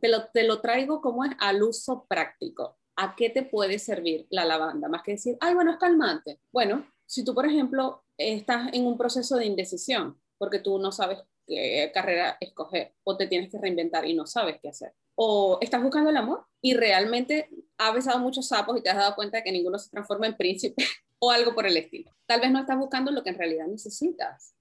te, 0.00 0.08
lo, 0.08 0.26
te 0.28 0.44
lo 0.44 0.60
traigo 0.60 1.00
como 1.00 1.24
es 1.24 1.32
al 1.38 1.62
uso 1.62 2.06
práctico. 2.08 2.78
¿A 2.96 3.14
qué 3.14 3.28
te 3.28 3.42
puede 3.42 3.78
servir 3.78 4.26
la 4.30 4.44
lavanda? 4.44 4.88
Más 4.88 5.02
que 5.02 5.12
decir, 5.12 5.36
ay, 5.40 5.54
bueno, 5.54 5.72
es 5.72 5.76
calmante. 5.76 6.40
Bueno, 6.50 6.86
si 7.04 7.24
tú, 7.24 7.34
por 7.34 7.46
ejemplo, 7.46 8.04
estás 8.16 8.72
en 8.72 8.86
un 8.86 8.96
proceso 8.96 9.36
de 9.36 9.46
indecisión, 9.46 10.18
porque 10.38 10.60
tú 10.60 10.78
no 10.78 10.92
sabes 10.92 11.18
qué 11.46 11.90
carrera 11.92 12.36
escoger, 12.40 12.94
o 13.04 13.16
te 13.16 13.26
tienes 13.26 13.50
que 13.50 13.58
reinventar 13.58 14.06
y 14.06 14.14
no 14.14 14.26
sabes 14.26 14.58
qué 14.60 14.70
hacer, 14.70 14.94
o 15.16 15.58
estás 15.60 15.82
buscando 15.82 16.10
el 16.10 16.16
amor 16.16 16.46
y 16.60 16.74
realmente 16.74 17.48
has 17.78 17.94
besado 17.94 18.18
muchos 18.18 18.48
sapos 18.48 18.78
y 18.78 18.82
te 18.82 18.90
has 18.90 18.96
dado 18.96 19.14
cuenta 19.14 19.38
de 19.38 19.44
que 19.44 19.52
ninguno 19.52 19.78
se 19.78 19.90
transforma 19.90 20.26
en 20.26 20.36
príncipe 20.36 20.76
o 21.18 21.30
algo 21.30 21.54
por 21.54 21.66
el 21.66 21.76
estilo. 21.76 22.14
Tal 22.26 22.40
vez 22.40 22.50
no 22.50 22.60
estás 22.60 22.78
buscando 22.78 23.10
lo 23.10 23.24
que 23.24 23.30
en 23.30 23.38
realidad 23.38 23.66
necesitas. 23.66 24.54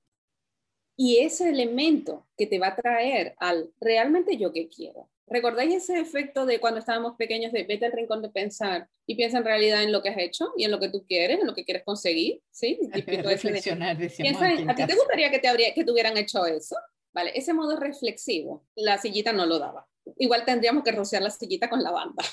Y 0.98 1.18
ese 1.20 1.50
elemento 1.50 2.26
que 2.38 2.48
te 2.48 2.58
va 2.58 2.68
a 2.68 2.76
traer 2.76 3.36
al 3.38 3.70
realmente 3.82 4.38
yo 4.38 4.54
que 4.54 4.70
quiero. 4.70 5.10
¿Recordáis 5.28 5.74
ese 5.74 6.00
efecto 6.00 6.46
de 6.46 6.60
cuando 6.60 6.80
estábamos 6.80 7.16
pequeños 7.18 7.52
de 7.52 7.64
vete 7.64 7.88
al 7.88 7.92
rincón 7.92 8.22
de 8.22 8.30
pensar 8.30 8.88
y 9.08 9.16
piensa 9.16 9.40
en 9.40 9.44
realidad 9.44 9.84
en 9.84 9.92
lo 9.92 10.02
que 10.02 10.10
has 10.10 10.18
hecho 10.20 10.54
y 10.56 10.64
en 10.64 10.72
lo 10.72 10.80
que 10.80 10.90
tú 10.90 11.04
quieres, 11.06 11.40
en 11.40 11.48
lo 11.48 11.56
que 11.56 11.66
quieres 11.66 11.84
conseguir? 11.84 12.42
¿Sí? 12.52 12.80
Reflexionar, 12.94 13.98
piensa 13.98 14.46
¿A 14.48 14.76
ti 14.76 14.86
te 14.86 14.96
gustaría 14.96 15.32
que 15.32 15.40
te, 15.40 15.48
habría, 15.48 15.74
que 15.74 15.84
te 15.84 15.92
hubieran 15.92 16.16
hecho 16.16 16.46
eso? 16.46 16.78
Vale, 17.12 17.32
ese 17.34 17.54
modo 17.54 17.76
reflexivo, 17.76 18.66
la 18.76 18.98
sillita 19.00 19.34
no 19.34 19.46
lo 19.48 19.58
daba 19.58 19.88
igual 20.18 20.46
tendríamos 20.46 20.84
que 20.84 20.92
rociar 20.92 21.22
la 21.22 21.30
sillita 21.30 21.70
con 21.70 21.84
lavanda. 21.84 22.24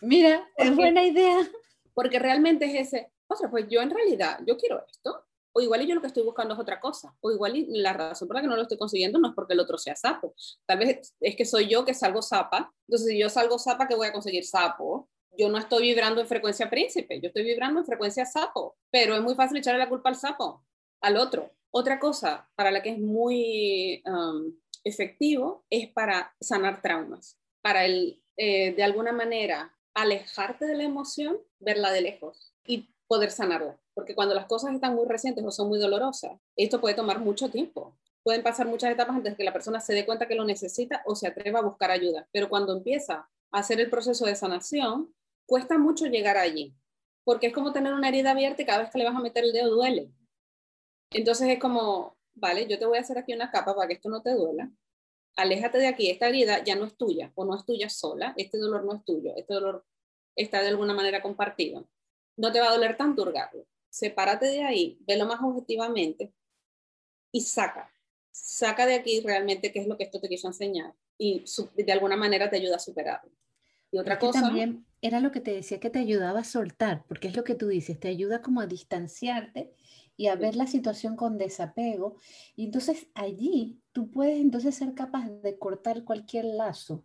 Mira, 0.00 0.48
es 0.56 0.74
buena 0.74 1.04
idea. 1.04 1.38
Porque 1.94 2.18
realmente 2.18 2.64
es 2.64 2.88
ese, 2.88 3.12
o 3.28 3.36
sea, 3.36 3.50
pues 3.50 3.66
yo 3.68 3.80
en 3.80 3.90
realidad, 3.90 4.40
yo 4.46 4.56
quiero 4.56 4.84
esto, 4.86 5.24
o 5.52 5.60
igual 5.60 5.86
yo 5.86 5.94
lo 5.94 6.00
que 6.00 6.06
estoy 6.06 6.22
buscando 6.22 6.54
es 6.54 6.60
otra 6.60 6.80
cosa, 6.80 7.14
o 7.20 7.30
igual 7.30 7.66
la 7.68 7.92
razón 7.92 8.26
por 8.26 8.36
la 8.36 8.42
que 8.42 8.48
no 8.48 8.56
lo 8.56 8.62
estoy 8.62 8.78
consiguiendo 8.78 9.18
no 9.18 9.28
es 9.28 9.34
porque 9.34 9.52
el 9.52 9.60
otro 9.60 9.78
sea 9.78 9.94
sapo, 9.94 10.34
tal 10.66 10.78
vez 10.78 11.14
es 11.20 11.36
que 11.36 11.44
soy 11.44 11.68
yo 11.68 11.84
que 11.84 11.94
salgo 11.94 12.22
zapa, 12.22 12.72
entonces 12.88 13.08
si 13.08 13.18
yo 13.18 13.28
salgo 13.28 13.58
zapa, 13.58 13.86
¿qué 13.86 13.94
voy 13.94 14.06
a 14.06 14.12
conseguir 14.12 14.44
sapo? 14.44 15.08
Yo 15.36 15.48
no 15.48 15.58
estoy 15.58 15.82
vibrando 15.84 16.20
en 16.20 16.26
frecuencia 16.26 16.68
príncipe, 16.68 17.20
yo 17.20 17.28
estoy 17.28 17.44
vibrando 17.44 17.80
en 17.80 17.86
frecuencia 17.86 18.24
sapo, 18.24 18.76
pero 18.90 19.14
es 19.14 19.22
muy 19.22 19.34
fácil 19.34 19.58
echarle 19.58 19.78
la 19.78 19.88
culpa 19.88 20.08
al 20.08 20.16
sapo, 20.16 20.64
al 21.00 21.16
otro. 21.16 21.50
Otra 21.70 21.98
cosa 21.98 22.50
para 22.54 22.70
la 22.70 22.82
que 22.82 22.90
es 22.90 22.98
muy 22.98 24.02
um, 24.04 24.54
efectivo 24.84 25.64
es 25.70 25.88
para 25.88 26.34
sanar 26.40 26.82
traumas, 26.82 27.38
para 27.62 27.84
el, 27.84 28.22
eh, 28.36 28.74
de 28.74 28.82
alguna 28.82 29.12
manera, 29.12 29.76
alejarte 29.94 30.66
de 30.66 30.76
la 30.76 30.84
emoción, 30.84 31.38
verla 31.60 31.92
de 31.92 32.02
lejos 32.02 32.54
y 32.66 32.88
poder 33.06 33.30
sanarla. 33.30 33.78
Porque 33.94 34.14
cuando 34.14 34.34
las 34.34 34.46
cosas 34.46 34.74
están 34.74 34.94
muy 34.94 35.06
recientes 35.06 35.44
o 35.44 35.50
son 35.50 35.68
muy 35.68 35.78
dolorosas, 35.78 36.32
esto 36.56 36.80
puede 36.80 36.94
tomar 36.94 37.20
mucho 37.20 37.50
tiempo. 37.50 37.98
Pueden 38.22 38.42
pasar 38.42 38.66
muchas 38.66 38.90
etapas 38.92 39.16
antes 39.16 39.32
de 39.32 39.36
que 39.36 39.44
la 39.44 39.52
persona 39.52 39.80
se 39.80 39.94
dé 39.94 40.06
cuenta 40.06 40.26
que 40.26 40.34
lo 40.34 40.44
necesita 40.44 41.02
o 41.06 41.14
se 41.14 41.26
atreva 41.26 41.58
a 41.58 41.62
buscar 41.62 41.90
ayuda. 41.90 42.28
Pero 42.32 42.48
cuando 42.48 42.76
empieza 42.76 43.28
a 43.50 43.58
hacer 43.58 43.80
el 43.80 43.90
proceso 43.90 44.24
de 44.24 44.34
sanación, 44.34 45.14
cuesta 45.46 45.76
mucho 45.76 46.06
llegar 46.06 46.36
allí. 46.38 46.74
Porque 47.24 47.48
es 47.48 47.52
como 47.52 47.72
tener 47.72 47.92
una 47.92 48.08
herida 48.08 48.30
abierta 48.30 48.62
y 48.62 48.66
cada 48.66 48.78
vez 48.80 48.90
que 48.90 48.98
le 48.98 49.04
vas 49.04 49.16
a 49.16 49.20
meter 49.20 49.44
el 49.44 49.52
dedo 49.52 49.74
duele. 49.74 50.10
Entonces 51.10 51.48
es 51.48 51.58
como, 51.58 52.16
vale, 52.34 52.66
yo 52.66 52.78
te 52.78 52.86
voy 52.86 52.98
a 52.98 53.00
hacer 53.00 53.18
aquí 53.18 53.32
una 53.32 53.50
capa 53.50 53.74
para 53.74 53.88
que 53.88 53.94
esto 53.94 54.08
no 54.08 54.22
te 54.22 54.34
duela. 54.34 54.70
Aléjate 55.36 55.78
de 55.78 55.86
aquí, 55.86 56.10
esta 56.10 56.28
herida 56.28 56.62
ya 56.62 56.76
no 56.76 56.84
es 56.84 56.96
tuya 56.96 57.32
o 57.34 57.44
no 57.44 57.56
es 57.56 57.64
tuya 57.64 57.88
sola, 57.88 58.34
este 58.36 58.58
dolor 58.58 58.84
no 58.84 58.94
es 58.94 59.04
tuyo, 59.04 59.32
este 59.36 59.54
dolor 59.54 59.84
está 60.36 60.60
de 60.62 60.68
alguna 60.68 60.94
manera 60.94 61.22
compartido. 61.22 61.88
No 62.36 62.52
te 62.52 62.60
va 62.60 62.68
a 62.68 62.72
doler 62.72 62.96
tanto 62.96 63.22
hurgarlo. 63.22 63.66
Sepárate 63.88 64.46
de 64.46 64.62
ahí, 64.62 64.98
velo 65.00 65.26
más 65.26 65.40
objetivamente 65.42 66.32
y 67.30 67.40
saca. 67.42 67.92
saca 68.30 68.86
de 68.86 68.94
aquí 68.94 69.20
realmente 69.20 69.72
qué 69.72 69.80
es 69.80 69.86
lo 69.86 69.96
que 69.96 70.04
esto 70.04 70.20
te 70.20 70.28
quiso 70.28 70.48
enseñar 70.48 70.94
y 71.18 71.44
de 71.76 71.92
alguna 71.92 72.16
manera 72.16 72.50
te 72.50 72.56
ayuda 72.56 72.76
a 72.76 72.80
superarlo. 72.80 73.30
Y 73.90 73.98
otra 73.98 74.18
cosa... 74.18 74.40
También 74.40 74.86
era 75.02 75.20
lo 75.20 75.32
que 75.32 75.40
te 75.40 75.52
decía 75.52 75.78
que 75.78 75.90
te 75.90 75.98
ayudaba 75.98 76.40
a 76.40 76.44
soltar, 76.44 77.04
porque 77.06 77.28
es 77.28 77.36
lo 77.36 77.44
que 77.44 77.54
tú 77.54 77.68
dices, 77.68 78.00
te 78.00 78.08
ayuda 78.08 78.40
como 78.40 78.60
a 78.60 78.66
distanciarte 78.66 79.74
y 80.16 80.26
a 80.26 80.36
ver 80.36 80.56
la 80.56 80.66
situación 80.66 81.16
con 81.16 81.38
desapego. 81.38 82.16
Y 82.56 82.66
entonces 82.66 83.06
allí 83.14 83.80
tú 83.92 84.10
puedes 84.10 84.40
entonces 84.40 84.74
ser 84.74 84.94
capaz 84.94 85.28
de 85.28 85.58
cortar 85.58 86.04
cualquier 86.04 86.44
lazo 86.44 87.04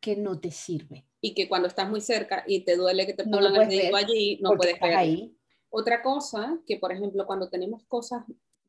que 0.00 0.16
no 0.16 0.38
te 0.40 0.50
sirve. 0.50 1.06
Y 1.20 1.34
que 1.34 1.48
cuando 1.48 1.68
estás 1.68 1.88
muy 1.88 2.00
cerca 2.00 2.44
y 2.46 2.60
te 2.60 2.76
duele 2.76 3.06
que 3.06 3.14
te 3.14 3.24
pongan 3.24 3.56
el 3.56 3.68
dedito 3.68 3.96
allí, 3.96 4.38
no 4.40 4.52
puedes 4.52 4.78
ver. 4.80 4.94
Ahí. 4.94 5.36
Otra 5.70 6.02
cosa, 6.02 6.58
que 6.66 6.76
por 6.76 6.92
ejemplo 6.92 7.26
cuando 7.26 7.48
tenemos 7.48 7.84
cosas 7.84 8.24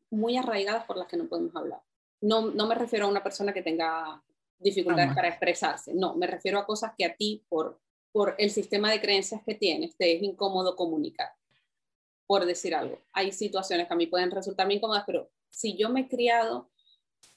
muy 0.10 0.38
arraigadas 0.38 0.86
por 0.86 0.98
las 0.98 1.08
que 1.08 1.18
no 1.18 1.28
podemos 1.28 1.56
hablar. 1.56 1.82
No, 2.22 2.52
no 2.52 2.68
me 2.68 2.76
refiero 2.76 3.06
a 3.06 3.10
una 3.10 3.24
persona 3.24 3.54
que 3.54 3.62
tenga 3.62 4.22
dificultades 4.60 5.16
para 5.16 5.30
expresarse, 5.30 5.94
no, 5.94 6.16
me 6.16 6.28
refiero 6.28 6.60
a 6.60 6.66
cosas 6.66 6.92
que 6.98 7.06
a 7.06 7.16
ti 7.16 7.46
por, 7.48 7.80
por 8.12 8.36
el 8.38 8.52
sistema 8.52 8.92
de 8.92 9.00
creencias 9.00 9.42
que 9.46 9.56
tienes 9.56 9.96
te 9.96 10.16
es 10.16 10.22
incómodo 10.22 10.76
comunicar, 10.76 11.30
por 12.30 12.46
decir 12.46 12.76
algo. 12.76 13.02
Hay 13.12 13.32
situaciones 13.32 13.88
que 13.88 13.94
a 13.96 13.98
mí 13.98 14.06
pueden 14.06 14.30
resultar 14.30 14.72
incómodas, 14.72 15.04
pero 15.08 15.32
si 15.50 15.76
yo 15.76 15.90
me 15.90 16.02
he 16.02 16.08
criado 16.08 16.70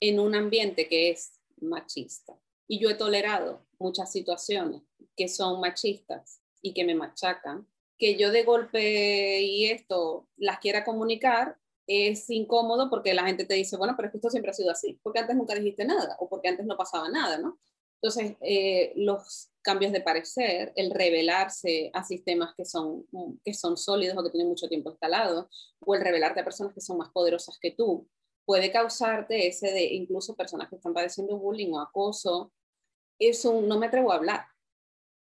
en 0.01 0.20
un 0.20 0.34
ambiente 0.34 0.86
que 0.86 1.09
es 1.09 1.40
machista 1.62 2.38
y 2.68 2.78
yo 2.78 2.90
he 2.90 2.95
tolerado 2.95 3.66
muchas 3.78 4.12
situaciones 4.12 4.82
que 5.16 5.28
son 5.28 5.61
machistas 5.61 6.43
y 6.61 6.74
que 6.74 6.84
me 6.84 6.95
machacan, 6.95 7.66
que 7.97 8.18
yo 8.18 8.30
de 8.30 8.45
golpe 8.45 9.40
y 9.40 9.64
esto 9.70 10.28
las 10.36 10.59
quiera 10.59 10.84
comunicar, 10.84 11.57
es 11.86 12.28
incómodo 12.28 12.90
porque 12.90 13.14
la 13.14 13.24
gente 13.24 13.47
te 13.47 13.55
dice, 13.55 13.78
bueno, 13.78 13.95
pero 13.97 14.09
es 14.09 14.12
que 14.12 14.18
esto 14.18 14.28
siempre 14.28 14.51
ha 14.51 14.55
sido 14.55 14.70
así, 14.70 15.01
porque 15.03 15.20
antes 15.20 15.34
nunca 15.34 15.55
dijiste 15.55 15.86
nada 15.86 16.16
o 16.18 16.28
porque 16.28 16.49
antes 16.49 16.66
no 16.66 16.76
pasaba 16.76 17.09
nada, 17.09 17.38
¿no? 17.38 17.59
Entonces, 18.03 18.36
eh, 18.40 18.92
los 18.96 19.53
cambios 19.62 19.92
de 19.92 20.00
parecer, 20.00 20.72
el 20.74 20.90
revelarse 20.90 21.90
a 21.94 22.03
sistemas 22.03 22.53
que 22.57 22.64
son, 22.64 23.07
que 23.44 23.55
son 23.55 23.76
sólidos 23.76 24.18
o 24.18 24.24
que 24.24 24.30
tienen 24.30 24.48
mucho 24.48 24.68
tiempo 24.68 24.90
instalado, 24.90 25.48
o 25.78 25.94
el 25.94 26.03
revelarte 26.03 26.40
a 26.40 26.44
personas 26.44 26.74
que 26.74 26.80
son 26.80 26.98
más 26.98 27.11
poderosas 27.11 27.59
que 27.61 27.70
tú, 27.70 28.09
puede 28.44 28.72
causarte 28.72 29.46
ese 29.46 29.70
de 29.70 29.84
incluso 29.84 30.34
personas 30.34 30.68
que 30.68 30.74
están 30.74 30.92
padeciendo 30.92 31.38
bullying 31.38 31.72
o 31.74 31.80
acoso. 31.80 32.53
Eso 33.20 33.62
no 33.62 33.78
me 33.78 33.86
atrevo 33.86 34.11
a 34.11 34.16
hablar. 34.16 34.46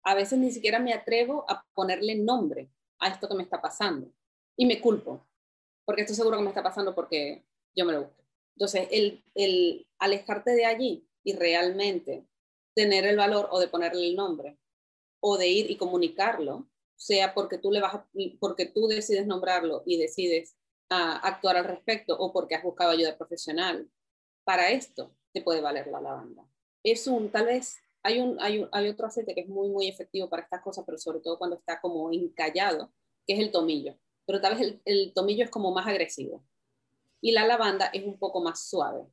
A 0.03 0.15
veces 0.15 0.39
ni 0.39 0.51
siquiera 0.51 0.79
me 0.79 0.93
atrevo 0.93 1.45
a 1.47 1.63
ponerle 1.75 2.15
nombre 2.15 2.71
a 2.99 3.09
esto 3.09 3.27
que 3.27 3.35
me 3.35 3.43
está 3.43 3.61
pasando 3.61 4.11
y 4.57 4.65
me 4.65 4.81
culpo 4.81 5.27
porque 5.85 6.01
estoy 6.01 6.15
seguro 6.15 6.37
que 6.37 6.43
me 6.43 6.49
está 6.49 6.63
pasando 6.63 6.95
porque 6.95 7.45
yo 7.75 7.85
me 7.85 7.93
lo 7.93 8.05
busco. 8.05 8.23
Entonces, 8.55 8.87
el, 8.89 9.23
el 9.35 9.87
alejarte 9.99 10.51
de 10.51 10.65
allí 10.65 11.07
y 11.23 11.33
realmente 11.33 12.25
tener 12.75 13.05
el 13.05 13.17
valor 13.17 13.47
o 13.51 13.59
de 13.59 13.67
ponerle 13.67 14.07
el 14.07 14.15
nombre 14.15 14.59
o 15.19 15.37
de 15.37 15.47
ir 15.47 15.71
y 15.71 15.77
comunicarlo, 15.77 16.69
sea 16.95 17.33
porque 17.33 17.57
tú, 17.57 17.71
le 17.71 17.81
vas 17.81 18.01
porque 18.39 18.67
tú 18.67 18.87
decides 18.87 19.25
nombrarlo 19.25 19.81
y 19.85 19.97
decides 19.97 20.55
ah, 20.89 21.19
actuar 21.23 21.57
al 21.57 21.65
respecto 21.65 22.15
o 22.17 22.31
porque 22.31 22.55
has 22.55 22.63
buscado 22.63 22.91
ayuda 22.91 23.17
profesional, 23.17 23.89
para 24.43 24.69
esto 24.69 25.15
te 25.33 25.41
puede 25.41 25.61
valer 25.61 25.87
la 25.87 26.01
lavanda. 26.01 26.47
Es 26.83 27.07
un, 27.07 27.31
tal 27.31 27.47
vez, 27.47 27.77
hay, 28.03 28.19
un, 28.19 28.39
hay, 28.39 28.67
hay 28.71 28.89
otro 28.89 29.07
aceite 29.07 29.33
que 29.33 29.41
es 29.41 29.47
muy, 29.47 29.69
muy 29.69 29.87
efectivo 29.87 30.29
para 30.29 30.43
estas 30.43 30.61
cosas, 30.61 30.83
pero 30.85 30.99
sobre 30.99 31.21
todo 31.21 31.39
cuando 31.39 31.55
está 31.55 31.81
como 31.81 32.11
encallado, 32.11 32.91
que 33.25 33.33
es 33.33 33.39
el 33.39 33.51
tomillo 33.51 33.97
pero 34.25 34.41
tal 34.41 34.57
vez 34.57 34.79
el, 34.85 35.13
tomillo 35.13 35.43
es 35.43 35.49
como 35.49 35.71
más 35.71 35.87
agresivo. 35.87 36.43
Y 37.21 37.31
la 37.31 37.45
lavanda 37.47 37.87
es 37.87 38.03
un 38.03 38.17
poco 38.17 38.41
más 38.41 38.67
suave. 38.67 39.05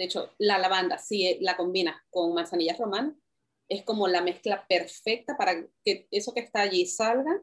De 0.00 0.06
hecho, 0.06 0.30
la 0.38 0.56
lavanda, 0.56 0.96
si 0.96 1.36
la 1.40 1.58
combinas 1.58 1.94
con 2.08 2.32
manzanilla 2.32 2.74
romana, 2.74 3.14
es 3.68 3.82
como 3.82 4.08
la 4.08 4.22
mezcla 4.22 4.64
perfecta 4.66 5.36
para 5.36 5.62
que 5.84 6.08
eso 6.10 6.32
que 6.32 6.40
está 6.40 6.62
allí 6.62 6.86
salga 6.86 7.38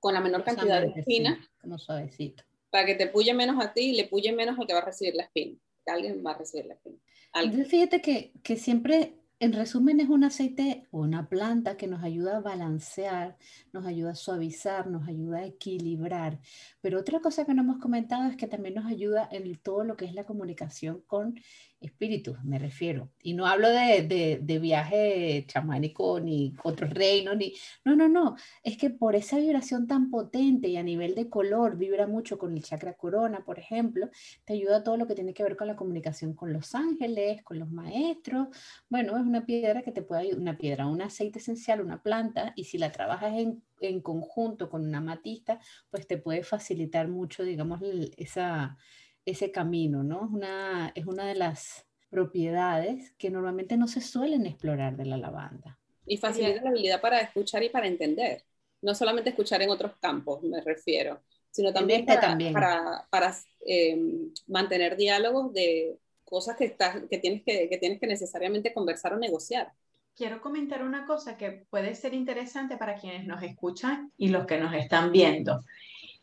con 0.00 0.14
la 0.14 0.22
menor 0.22 0.42
cantidad 0.42 0.80
de 0.80 0.86
espina. 0.98 1.46
como 1.60 1.76
suavecito. 1.76 2.44
Para 2.70 2.86
que 2.86 2.94
te 2.94 3.08
puye 3.08 3.34
menos 3.34 3.62
a 3.62 3.74
ti 3.74 3.90
y 3.90 3.94
le 3.94 4.08
puye 4.08 4.32
menos 4.32 4.58
al 4.58 4.66
que 4.66 4.72
va 4.72 4.78
a 4.78 4.86
recibir 4.86 5.14
la 5.14 5.24
espina. 5.24 5.58
Que 5.84 5.92
alguien 5.92 6.24
va 6.24 6.30
a 6.30 6.38
recibir 6.38 6.64
la 6.64 6.74
espina. 6.76 6.96
Entonces, 7.34 7.68
fíjate 7.68 8.00
que, 8.00 8.32
que 8.42 8.56
siempre 8.56 9.22
en 9.42 9.52
resumen, 9.52 9.98
es 9.98 10.08
un 10.08 10.22
aceite 10.22 10.86
o 10.92 11.00
una 11.00 11.28
planta 11.28 11.76
que 11.76 11.88
nos 11.88 12.04
ayuda 12.04 12.36
a 12.36 12.40
balancear, 12.40 13.36
nos 13.72 13.84
ayuda 13.84 14.12
a 14.12 14.14
suavizar, 14.14 14.86
nos 14.86 15.08
ayuda 15.08 15.38
a 15.38 15.46
equilibrar. 15.46 16.38
Pero 16.80 17.00
otra 17.00 17.18
cosa 17.18 17.44
que 17.44 17.52
no 17.52 17.62
hemos 17.62 17.80
comentado 17.80 18.30
es 18.30 18.36
que 18.36 18.46
también 18.46 18.76
nos 18.76 18.86
ayuda 18.86 19.28
en 19.32 19.52
todo 19.58 19.82
lo 19.82 19.96
que 19.96 20.04
es 20.04 20.14
la 20.14 20.22
comunicación 20.22 21.02
con 21.08 21.34
espíritus, 21.82 22.42
me 22.44 22.58
refiero. 22.58 23.10
Y 23.22 23.34
no 23.34 23.46
hablo 23.46 23.68
de, 23.68 24.40
de, 24.42 24.58
viaje 24.58 25.44
chamánico 25.48 26.20
ni 26.20 26.54
otros 26.62 26.90
reinos, 26.90 27.36
ni... 27.36 27.54
No, 27.84 27.96
no, 27.96 28.08
no. 28.08 28.36
Es 28.62 28.76
que 28.76 28.90
por 28.90 29.16
esa 29.16 29.38
vibración 29.38 29.86
tan 29.86 30.10
potente 30.10 30.68
y 30.68 30.76
a 30.76 30.82
nivel 30.82 31.14
de 31.14 31.28
color, 31.28 31.76
vibra 31.76 32.06
mucho 32.06 32.38
con 32.38 32.56
el 32.56 32.62
chakra 32.62 32.94
corona, 32.94 33.44
por 33.44 33.58
ejemplo, 33.58 34.08
te 34.44 34.54
ayuda 34.54 34.84
todo 34.84 34.96
lo 34.96 35.06
que 35.06 35.14
tiene 35.14 35.34
que 35.34 35.42
ver 35.42 35.56
con 35.56 35.66
la 35.66 35.76
comunicación 35.76 36.34
con 36.34 36.52
los 36.52 36.74
ángeles, 36.74 37.42
con 37.42 37.58
los 37.58 37.70
maestros. 37.70 38.48
Bueno, 38.88 39.16
es 39.16 39.22
una 39.22 39.44
piedra 39.44 39.82
que 39.82 39.92
te 39.92 40.02
puede 40.02 40.22
ayudar, 40.22 40.40
una 40.40 40.58
piedra, 40.58 40.86
un 40.86 41.02
aceite 41.02 41.38
esencial, 41.38 41.80
una 41.80 42.02
planta, 42.02 42.52
y 42.56 42.64
si 42.64 42.78
la 42.78 42.92
trabajas 42.92 43.34
en, 43.34 43.62
en 43.80 44.00
conjunto 44.00 44.70
con 44.70 44.86
una 44.86 45.00
matista, 45.00 45.60
pues 45.90 46.06
te 46.06 46.18
puede 46.18 46.42
facilitar 46.42 47.08
mucho, 47.08 47.42
digamos, 47.42 47.80
esa 48.16 48.76
ese 49.24 49.50
camino, 49.50 50.02
¿no? 50.02 50.28
Una, 50.32 50.92
es 50.94 51.06
una 51.06 51.26
de 51.26 51.34
las 51.34 51.86
propiedades 52.10 53.12
que 53.18 53.30
normalmente 53.30 53.76
no 53.76 53.88
se 53.88 54.00
suelen 54.00 54.46
explorar 54.46 54.96
de 54.96 55.06
la 55.06 55.16
lavanda. 55.16 55.78
Y 56.06 56.16
facilita 56.16 56.62
la 56.62 56.70
habilidad 56.70 57.00
para 57.00 57.20
escuchar 57.20 57.62
y 57.62 57.70
para 57.70 57.86
entender. 57.86 58.44
No 58.82 58.94
solamente 58.94 59.30
escuchar 59.30 59.62
en 59.62 59.70
otros 59.70 59.92
campos, 60.00 60.42
me 60.42 60.60
refiero, 60.60 61.22
sino 61.50 61.72
también 61.72 62.00
este 62.00 62.14
para, 62.14 62.28
también. 62.28 62.52
para, 62.52 63.06
para 63.08 63.36
em, 63.60 64.32
mantener 64.48 64.96
diálogos 64.96 65.52
de 65.52 65.98
cosas 66.24 66.56
que, 66.56 66.64
estás, 66.64 66.96
que, 67.08 67.18
tienes 67.18 67.42
que, 67.44 67.68
que 67.68 67.78
tienes 67.78 68.00
que 68.00 68.06
necesariamente 68.06 68.74
conversar 68.74 69.14
o 69.14 69.18
negociar. 69.18 69.72
Quiero 70.14 70.42
comentar 70.42 70.82
una 70.82 71.06
cosa 71.06 71.36
que 71.36 71.64
puede 71.70 71.94
ser 71.94 72.12
interesante 72.12 72.76
para 72.76 72.96
quienes 72.96 73.26
nos 73.26 73.42
escuchan 73.42 74.12
y 74.18 74.28
los 74.28 74.46
que 74.46 74.58
nos 74.58 74.74
están 74.74 75.12
viendo. 75.12 75.60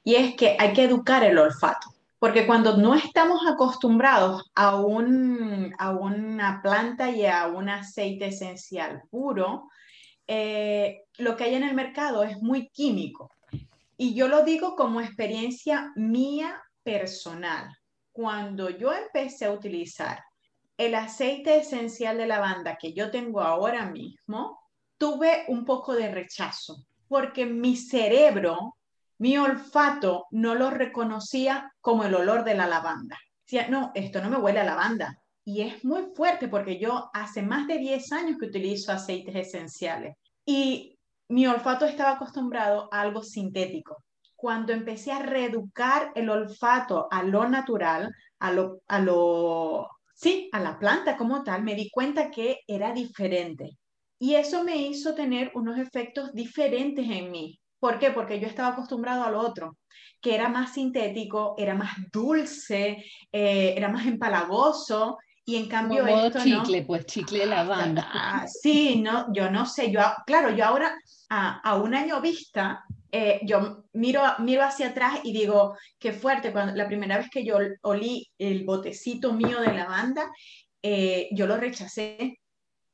Y 0.03 0.15
es 0.15 0.35
que 0.35 0.55
hay 0.59 0.73
que 0.73 0.83
educar 0.83 1.23
el 1.23 1.37
olfato. 1.37 1.93
Porque 2.19 2.45
cuando 2.45 2.75
no 2.75 2.95
estamos 2.95 3.41
acostumbrados 3.47 4.43
a, 4.53 4.75
un, 4.75 5.73
a 5.79 5.91
una 5.91 6.61
planta 6.61 7.09
y 7.09 7.25
a 7.25 7.47
un 7.47 7.69
aceite 7.69 8.27
esencial 8.27 9.03
puro, 9.09 9.69
eh, 10.27 11.05
lo 11.17 11.35
que 11.35 11.45
hay 11.45 11.55
en 11.55 11.63
el 11.63 11.73
mercado 11.73 12.23
es 12.23 12.37
muy 12.41 12.69
químico. 12.69 13.31
Y 13.97 14.13
yo 14.13 14.27
lo 14.27 14.43
digo 14.43 14.75
como 14.75 15.01
experiencia 15.01 15.91
mía 15.95 16.61
personal. 16.83 17.75
Cuando 18.11 18.69
yo 18.69 18.93
empecé 18.93 19.45
a 19.45 19.51
utilizar 19.51 20.21
el 20.77 20.95
aceite 20.95 21.57
esencial 21.57 22.17
de 22.17 22.27
lavanda 22.27 22.77
que 22.77 22.93
yo 22.93 23.11
tengo 23.11 23.41
ahora 23.41 23.85
mismo, 23.85 24.59
tuve 24.97 25.45
un 25.47 25.65
poco 25.65 25.93
de 25.93 26.11
rechazo, 26.11 26.85
porque 27.07 27.45
mi 27.45 27.75
cerebro 27.75 28.77
mi 29.19 29.37
olfato 29.37 30.25
no 30.31 30.55
lo 30.55 30.69
reconocía 30.69 31.71
como 31.81 32.03
el 32.03 32.15
olor 32.15 32.43
de 32.43 32.55
la 32.55 32.67
lavanda. 32.67 33.17
Decía, 33.45 33.67
no, 33.67 33.91
esto 33.93 34.21
no 34.21 34.29
me 34.29 34.37
huele 34.37 34.59
a 34.59 34.63
lavanda. 34.63 35.17
Y 35.43 35.61
es 35.61 35.83
muy 35.83 36.07
fuerte 36.15 36.47
porque 36.47 36.79
yo 36.79 37.09
hace 37.13 37.41
más 37.41 37.67
de 37.67 37.77
10 37.77 38.11
años 38.11 38.37
que 38.39 38.47
utilizo 38.47 38.91
aceites 38.91 39.35
esenciales 39.35 40.15
y 40.45 40.97
mi 41.29 41.47
olfato 41.47 41.85
estaba 41.85 42.11
acostumbrado 42.11 42.89
a 42.91 43.01
algo 43.01 43.21
sintético. 43.21 44.03
Cuando 44.35 44.73
empecé 44.73 45.11
a 45.11 45.21
reeducar 45.21 46.11
el 46.15 46.29
olfato 46.29 47.07
a 47.11 47.23
lo 47.23 47.47
natural, 47.47 48.11
a 48.39 48.51
lo, 48.51 48.81
a 48.87 48.99
lo, 48.99 49.89
sí, 50.15 50.49
a 50.53 50.59
la 50.59 50.79
planta 50.79 51.17
como 51.17 51.43
tal, 51.43 51.63
me 51.63 51.75
di 51.75 51.89
cuenta 51.89 52.31
que 52.31 52.59
era 52.65 52.93
diferente. 52.93 53.77
Y 54.17 54.35
eso 54.35 54.63
me 54.63 54.77
hizo 54.77 55.13
tener 55.13 55.51
unos 55.55 55.77
efectos 55.77 56.33
diferentes 56.33 57.07
en 57.09 57.31
mí. 57.31 57.58
¿Por 57.79 57.99
qué? 57.99 58.11
Porque 58.11 58.39
yo 58.39 58.47
estaba 58.47 58.69
acostumbrado 58.69 59.23
al 59.23 59.35
otro, 59.35 59.77
que 60.21 60.35
era 60.35 60.49
más 60.49 60.73
sintético, 60.73 61.55
era 61.57 61.75
más 61.75 61.95
dulce, 62.11 63.03
eh, 63.31 63.73
era 63.75 63.89
más 63.89 64.05
empalagoso, 64.05 65.17
y 65.49 65.55
en 65.55 65.67
cambio 65.67 66.05
Como 66.05 66.19
esto 66.19 66.39
chicle, 66.43 66.83
pues 66.83 67.05
chicle 67.07 67.39
de 67.39 67.45
lavanda. 67.47 68.07
Ah, 68.13 68.45
sí, 68.47 69.01
no, 69.01 69.33
yo 69.33 69.49
no 69.49 69.65
sé, 69.65 69.91
yo, 69.91 69.99
claro, 70.27 70.51
yo 70.51 70.63
ahora 70.63 70.95
a, 71.29 71.75
un 71.75 71.95
año 71.95 72.21
vista, 72.21 72.83
eh, 73.11 73.39
yo 73.43 73.85
miro, 73.93 74.21
miro 74.39 74.63
hacia 74.63 74.89
atrás 74.89 75.21
y 75.23 75.33
digo, 75.33 75.75
qué 75.97 76.13
fuerte, 76.13 76.51
cuando 76.51 76.75
la 76.75 76.87
primera 76.87 77.17
vez 77.17 77.29
que 77.31 77.43
yo 77.43 77.57
olí 77.81 78.29
el 78.37 78.63
botecito 78.63 79.33
mío 79.33 79.59
de 79.61 79.73
lavanda, 79.73 80.29
eh, 80.83 81.29
yo 81.31 81.47
lo 81.47 81.57
rechacé, 81.57 82.38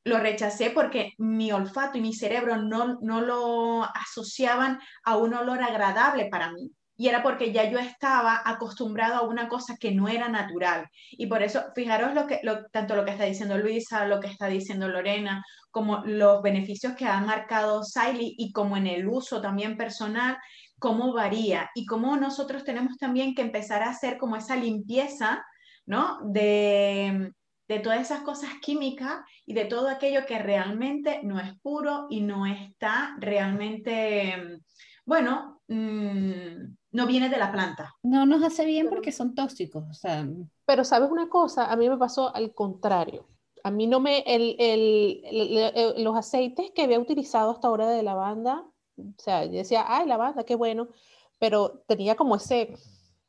lo 0.05 0.19
rechacé 0.19 0.69
porque 0.69 1.13
mi 1.17 1.51
olfato 1.51 1.97
y 1.97 2.01
mi 2.01 2.13
cerebro 2.13 2.57
no, 2.57 2.99
no 3.01 3.21
lo 3.21 3.83
asociaban 3.83 4.79
a 5.03 5.17
un 5.17 5.33
olor 5.33 5.61
agradable 5.63 6.27
para 6.29 6.51
mí. 6.51 6.71
y 6.97 7.09
era 7.09 7.21
porque 7.23 7.51
ya 7.51 7.69
yo 7.69 7.77
estaba 7.77 8.41
acostumbrado 8.45 9.15
a 9.15 9.27
una 9.27 9.49
cosa 9.49 9.75
que 9.77 9.91
no 9.91 10.07
era 10.07 10.29
natural. 10.29 10.87
Y 11.11 11.27
por 11.27 11.43
eso, 11.43 11.65
fijaros 11.75 12.13
lo 12.13 12.25
que, 12.25 12.39
lo, 12.43 12.67
tanto 12.67 12.95
lo 12.95 13.03
que 13.03 13.11
está 13.11 13.25
diciendo 13.25 13.57
Luisa, 13.57 14.05
lo 14.05 14.21
que 14.21 14.27
está 14.27 14.47
diciendo 14.47 14.87
Lorena, 14.87 15.43
como 15.71 16.03
los 16.05 16.41
beneficios 16.41 16.93
que 16.95 17.05
ha 17.05 17.19
marcado 17.19 17.83
Siley 17.83 18.35
y 18.37 18.53
como 18.53 18.77
en 18.77 18.87
el 18.87 19.09
uso 19.09 19.41
también 19.41 19.75
personal, 19.75 20.37
cómo 20.79 21.11
varía 21.13 21.69
y 21.75 21.85
cómo 21.85 22.15
nosotros 22.15 22.63
tenemos 22.63 22.97
también 22.97 23.35
que 23.35 23.41
empezar 23.41 23.83
a 23.83 23.89
hacer 23.89 24.17
como 24.17 24.37
esa 24.37 24.55
limpieza, 24.55 25.43
¿no? 25.85 26.19
De, 26.23 27.33
de 27.67 27.79
todas 27.79 27.99
esas 27.99 28.21
cosas 28.21 28.49
químicas 28.61 29.25
y 29.45 29.53
de 29.53 29.65
todo 29.65 29.89
aquello 29.89 30.25
que 30.25 30.39
realmente 30.39 31.21
no 31.23 31.39
es 31.39 31.57
puro 31.59 32.07
y 32.09 32.21
no 32.21 32.45
está 32.45 33.15
realmente, 33.19 34.61
bueno, 35.05 35.61
mmm, 35.67 36.75
no 36.91 37.07
viene 37.07 37.29
de 37.29 37.37
la 37.37 37.51
planta. 37.51 37.93
No 38.03 38.25
nos 38.25 38.43
hace 38.43 38.65
bien 38.65 38.89
porque 38.89 39.11
son 39.11 39.35
tóxicos. 39.35 39.83
O 39.89 39.93
sea. 39.93 40.25
Pero 40.65 40.83
sabes 40.83 41.11
una 41.11 41.27
cosa, 41.27 41.71
a 41.71 41.75
mí 41.75 41.89
me 41.89 41.97
pasó 41.97 42.33
al 42.33 42.53
contrario. 42.53 43.27
A 43.63 43.71
mí 43.71 43.87
no 43.87 43.99
me, 43.99 44.19
el, 44.27 44.55
el, 44.59 46.03
los 46.03 46.15
aceites 46.15 46.71
que 46.73 46.83
había 46.83 46.99
utilizado 46.99 47.51
hasta 47.51 47.67
ahora 47.67 47.89
de 47.89 48.03
lavanda, 48.03 48.63
o 48.95 49.03
sea, 49.17 49.43
yo 49.45 49.53
decía, 49.53 49.85
ay, 49.87 50.07
lavanda, 50.07 50.43
qué 50.43 50.55
bueno, 50.55 50.87
pero 51.39 51.83
tenía 51.87 52.15
como 52.15 52.35
ese, 52.35 52.75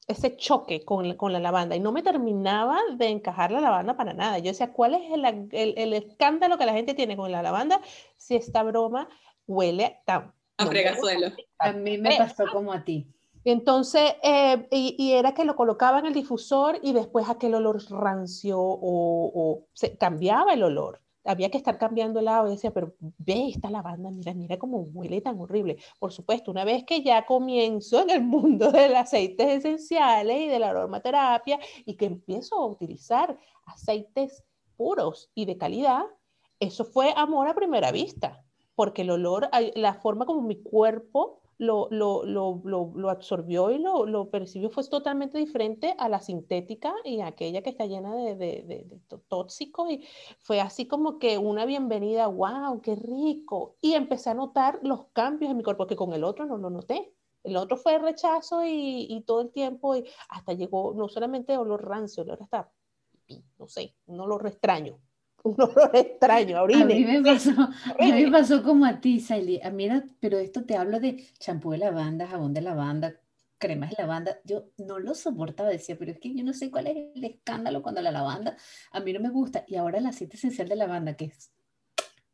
ese 0.06 0.36
choque 0.36 0.84
con, 0.84 1.14
con, 1.14 1.32
la 1.32 1.40
lavanda 1.40 1.74
y 1.74 1.80
no 1.80 1.92
me 1.92 2.02
terminaba 2.02 2.78
de 2.96 3.08
encajar 3.08 3.50
la 3.50 3.60
lavanda 3.60 3.96
para 3.96 4.14
nada. 4.14 4.38
Yo 4.38 4.50
decía, 4.50 4.72
¿cuál 4.72 4.94
es 4.94 5.12
el, 5.12 5.24
el, 5.24 5.74
el 5.76 5.92
escándalo 5.92 6.58
que 6.58 6.66
la 6.66 6.72
gente 6.72 6.94
tiene 6.94 7.16
con 7.16 7.32
la 7.32 7.42
lavanda 7.42 7.80
si 8.16 8.36
esta 8.36 8.62
broma 8.62 9.08
huele 9.46 10.00
tan... 10.04 10.32
A 10.58 10.66
fregazuelo. 10.66 11.32
A 11.58 11.72
mí 11.72 11.98
me 11.98 12.16
pasó 12.16 12.44
como 12.52 12.72
a 12.72 12.84
ti. 12.84 13.12
Entonces, 13.46 14.16
eh, 14.24 14.66
y, 14.72 15.12
era 15.12 15.32
que 15.32 15.44
lo 15.44 15.54
colocaba 15.54 16.00
en 16.00 16.06
el 16.06 16.14
difusor 16.14 16.80
y 16.82 16.92
después 16.92 17.28
aquel 17.28 17.54
olor 17.54 17.80
rancio 17.90 18.58
o, 18.58 19.68
se 19.72 19.96
cambiaba 19.96 20.52
el 20.52 20.64
olor. 20.64 21.00
Había 21.26 21.50
que 21.50 21.58
estar 21.58 21.78
cambiando 21.78 22.20
el 22.20 22.28
agua 22.28 22.48
y 22.48 22.52
decía, 22.52 22.72
pero 22.72 22.94
ve 23.18 23.48
esta 23.48 23.70
lavanda, 23.70 24.10
mira, 24.10 24.32
mira 24.34 24.58
cómo 24.58 24.78
huele 24.78 25.20
tan 25.20 25.40
horrible. 25.40 25.76
Por 25.98 26.12
supuesto, 26.12 26.50
una 26.50 26.64
vez 26.64 26.84
que 26.84 27.02
ya 27.02 27.26
comienzo 27.26 28.02
en 28.02 28.10
el 28.10 28.22
mundo 28.22 28.70
de 28.72 28.88
los 28.88 28.98
aceites 28.98 29.58
esenciales 29.58 30.40
y 30.40 30.46
de 30.48 30.58
la 30.58 30.70
aromaterapia 30.70 31.58
y 31.84 31.94
que 31.94 32.06
empiezo 32.06 32.56
a 32.56 32.66
utilizar 32.66 33.38
aceites 33.66 34.44
puros 34.76 35.30
y 35.34 35.44
de 35.44 35.56
calidad, 35.56 36.04
eso 36.60 36.84
fue 36.84 37.12
amor 37.16 37.48
a 37.48 37.54
primera 37.54 37.92
vista, 37.92 38.44
porque 38.74 39.02
el 39.02 39.10
olor, 39.10 39.48
la 39.74 39.94
forma 39.94 40.26
como 40.26 40.42
mi 40.42 40.62
cuerpo 40.62 41.40
lo, 41.58 41.88
lo, 41.90 42.24
lo, 42.24 42.92
lo 42.94 43.10
absorbió 43.10 43.70
y 43.70 43.78
lo, 43.78 44.30
percibió 44.30 44.68
fue 44.70 44.84
totalmente 44.84 45.38
diferente 45.38 45.94
a 45.98 46.08
la 46.08 46.20
sintética 46.20 46.94
y 47.04 47.20
aquella 47.20 47.62
que 47.62 47.70
está 47.70 47.86
llena 47.86 48.14
de, 48.14 48.36
de, 48.36 48.62
de, 48.66 49.18
tóxico 49.28 49.90
y 49.90 50.06
fue 50.38 50.60
así 50.60 50.86
como 50.86 51.18
que 51.18 51.38
una 51.38 51.64
bienvenida, 51.64 52.26
wow, 52.26 52.80
qué 52.82 52.94
rico. 52.96 53.76
Y 53.80 53.94
empecé 53.94 54.30
a 54.30 54.34
notar 54.34 54.80
los 54.82 55.06
cambios 55.12 55.50
en 55.50 55.56
mi 55.56 55.62
cuerpo 55.62 55.86
que 55.86 55.96
con 55.96 56.12
el 56.12 56.24
otro 56.24 56.46
no 56.46 56.58
lo 56.58 56.70
noté. 56.70 57.12
El 57.42 57.56
otro 57.56 57.76
fue 57.76 57.98
rechazo 57.98 58.62
y, 58.66 59.22
todo 59.26 59.40
el 59.40 59.52
tiempo 59.52 59.94
y 59.94 60.04
hasta 60.28 60.52
llegó 60.52 60.92
no 60.94 61.08
solamente 61.08 61.56
olor 61.56 61.86
rancio, 61.86 62.24
olor 62.24 62.42
hasta, 62.42 62.70
no 63.58 63.68
sé, 63.68 63.94
un 64.06 64.20
olor 64.20 64.46
extraño 64.46 64.98
un 65.42 65.60
olor 65.60 65.90
extraño, 65.94 66.58
A 66.58 66.66
mí 66.66 67.04
me 67.04 67.22
pasó, 67.22 67.50
a 68.00 68.04
mí 68.04 68.24
me 68.24 68.30
pasó 68.30 68.62
como 68.62 68.84
a 68.84 69.00
ti, 69.00 69.20
Sally. 69.20 69.60
A 69.62 69.70
mí 69.70 69.88
pero 70.20 70.38
esto 70.38 70.64
te 70.64 70.76
hablo 70.76 71.00
de 71.00 71.24
champú 71.38 71.72
de 71.72 71.78
lavanda, 71.78 72.26
jabón 72.26 72.52
de 72.52 72.62
lavanda, 72.62 73.14
cremas 73.58 73.90
de 73.90 73.96
lavanda. 73.98 74.38
Yo 74.44 74.66
no 74.78 74.98
lo 74.98 75.14
soportaba, 75.14 75.68
decía, 75.68 75.96
pero 75.98 76.12
es 76.12 76.18
que 76.18 76.34
yo 76.34 76.44
no 76.44 76.52
sé 76.52 76.70
cuál 76.70 76.88
es 76.88 76.96
el 77.14 77.24
escándalo 77.24 77.82
cuando 77.82 78.02
la 78.02 78.10
lavanda 78.10 78.56
a 78.90 79.00
mí 79.00 79.12
no 79.12 79.20
me 79.20 79.30
gusta. 79.30 79.64
Y 79.66 79.76
ahora 79.76 79.98
el 79.98 80.06
aceite 80.06 80.36
esencial 80.36 80.68
de 80.68 80.76
lavanda, 80.76 81.16
que 81.16 81.26
es 81.26 81.52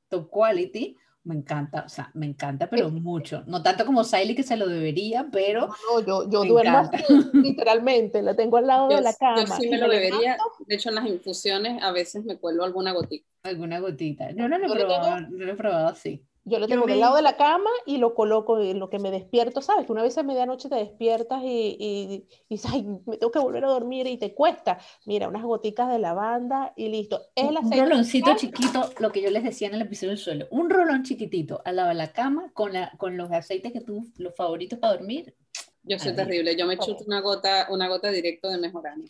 top 0.08 0.28
quality, 0.30 0.96
me 1.24 1.36
encanta, 1.36 1.84
o 1.86 1.88
sea, 1.88 2.10
me 2.14 2.26
encanta, 2.26 2.68
pero 2.68 2.90
mucho. 2.90 3.44
No 3.46 3.62
tanto 3.62 3.86
como 3.86 4.02
Siley, 4.02 4.34
que 4.34 4.42
se 4.42 4.56
lo 4.56 4.66
debería, 4.66 5.28
pero. 5.30 5.68
No, 5.68 6.00
yo, 6.00 6.28
yo 6.28 6.44
duermo 6.44 6.78
así, 6.78 7.04
literalmente, 7.32 8.22
la 8.22 8.34
tengo 8.34 8.56
al 8.56 8.66
lado 8.66 8.88
de 8.88 9.00
la 9.00 9.14
cama. 9.14 9.44
Yo 9.44 9.54
sí 9.54 9.68
me 9.68 9.78
lo 9.78 9.88
debería. 9.88 10.36
De 10.66 10.74
hecho, 10.74 10.88
en 10.88 10.96
las 10.96 11.06
infusiones 11.06 11.82
a 11.82 11.92
veces 11.92 12.24
me 12.24 12.38
cuelo 12.38 12.64
alguna 12.64 12.92
gotita. 12.92 13.26
Alguna 13.44 13.78
gotita. 13.80 14.30
Yo 14.32 14.48
no 14.48 14.58
lo 14.58 14.66
he 14.66 14.76
probado, 14.76 15.20
no 15.20 15.44
lo 15.44 15.52
he 15.52 15.56
probado 15.56 15.88
así. 15.88 16.24
Yo 16.44 16.58
lo 16.58 16.66
tengo 16.66 16.86
al 16.86 16.98
lado 16.98 17.14
de 17.14 17.22
la 17.22 17.36
cama 17.36 17.70
y 17.86 17.98
lo 17.98 18.14
coloco 18.14 18.58
en 18.60 18.80
lo 18.80 18.90
que 18.90 18.98
me 18.98 19.12
despierto, 19.12 19.62
¿sabes? 19.62 19.86
Que 19.86 19.92
una 19.92 20.02
vez 20.02 20.18
a 20.18 20.24
medianoche 20.24 20.68
te 20.68 20.74
despiertas 20.74 21.40
y, 21.44 21.76
y, 21.78 22.26
y 22.48 22.60
ay, 22.68 22.82
me 23.06 23.16
tengo 23.16 23.30
que 23.30 23.38
volver 23.38 23.64
a 23.64 23.68
dormir 23.68 24.08
y 24.08 24.16
te 24.16 24.34
cuesta. 24.34 24.80
Mira, 25.06 25.28
unas 25.28 25.44
goticas 25.44 25.88
de 25.88 26.00
lavanda 26.00 26.72
y 26.74 26.88
listo. 26.88 27.22
Es 27.36 27.44
un 27.44 27.70
roloncito 27.70 28.34
chiquito, 28.34 28.90
lo 28.98 29.12
que 29.12 29.22
yo 29.22 29.30
les 29.30 29.44
decía 29.44 29.68
en 29.68 29.74
el 29.74 29.82
episodio 29.82 30.10
del 30.10 30.18
suelo. 30.18 30.48
Un 30.50 30.68
rolón 30.68 31.04
chiquitito 31.04 31.62
al 31.64 31.76
lado 31.76 31.90
de 31.90 31.94
la 31.94 32.12
cama 32.12 32.50
con, 32.54 32.72
la, 32.72 32.90
con 32.98 33.16
los 33.16 33.30
aceites 33.30 33.72
que 33.72 33.80
tú, 33.80 34.10
los 34.16 34.34
favoritos 34.34 34.80
para 34.80 34.94
dormir. 34.94 35.36
Yo 35.84 35.98
soy 36.00 36.14
terrible. 36.14 36.56
Yo 36.56 36.66
me 36.66 36.76
chuto 36.76 37.04
una 37.06 37.20
gota, 37.20 37.68
una 37.70 37.86
gota 37.86 38.10
directo 38.10 38.48
de 38.48 38.58
mejorano. 38.58 39.04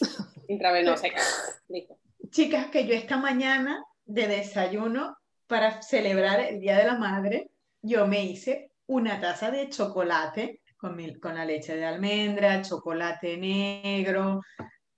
Intravenosa. 0.48 1.06
listo. 1.68 1.96
Chicas, 2.30 2.66
que 2.66 2.86
yo 2.86 2.94
esta 2.94 3.16
mañana 3.18 3.84
de 4.04 4.26
desayuno 4.26 5.16
para 5.52 5.82
celebrar 5.82 6.40
el 6.40 6.60
Día 6.60 6.78
de 6.78 6.86
la 6.86 6.96
Madre, 6.96 7.50
yo 7.82 8.06
me 8.06 8.24
hice 8.24 8.72
una 8.86 9.20
taza 9.20 9.50
de 9.50 9.68
chocolate 9.68 10.62
con, 10.78 10.96
con 11.20 11.34
la 11.34 11.44
leche 11.44 11.76
de 11.76 11.84
almendra, 11.84 12.62
chocolate 12.62 13.36
negro, 13.36 14.40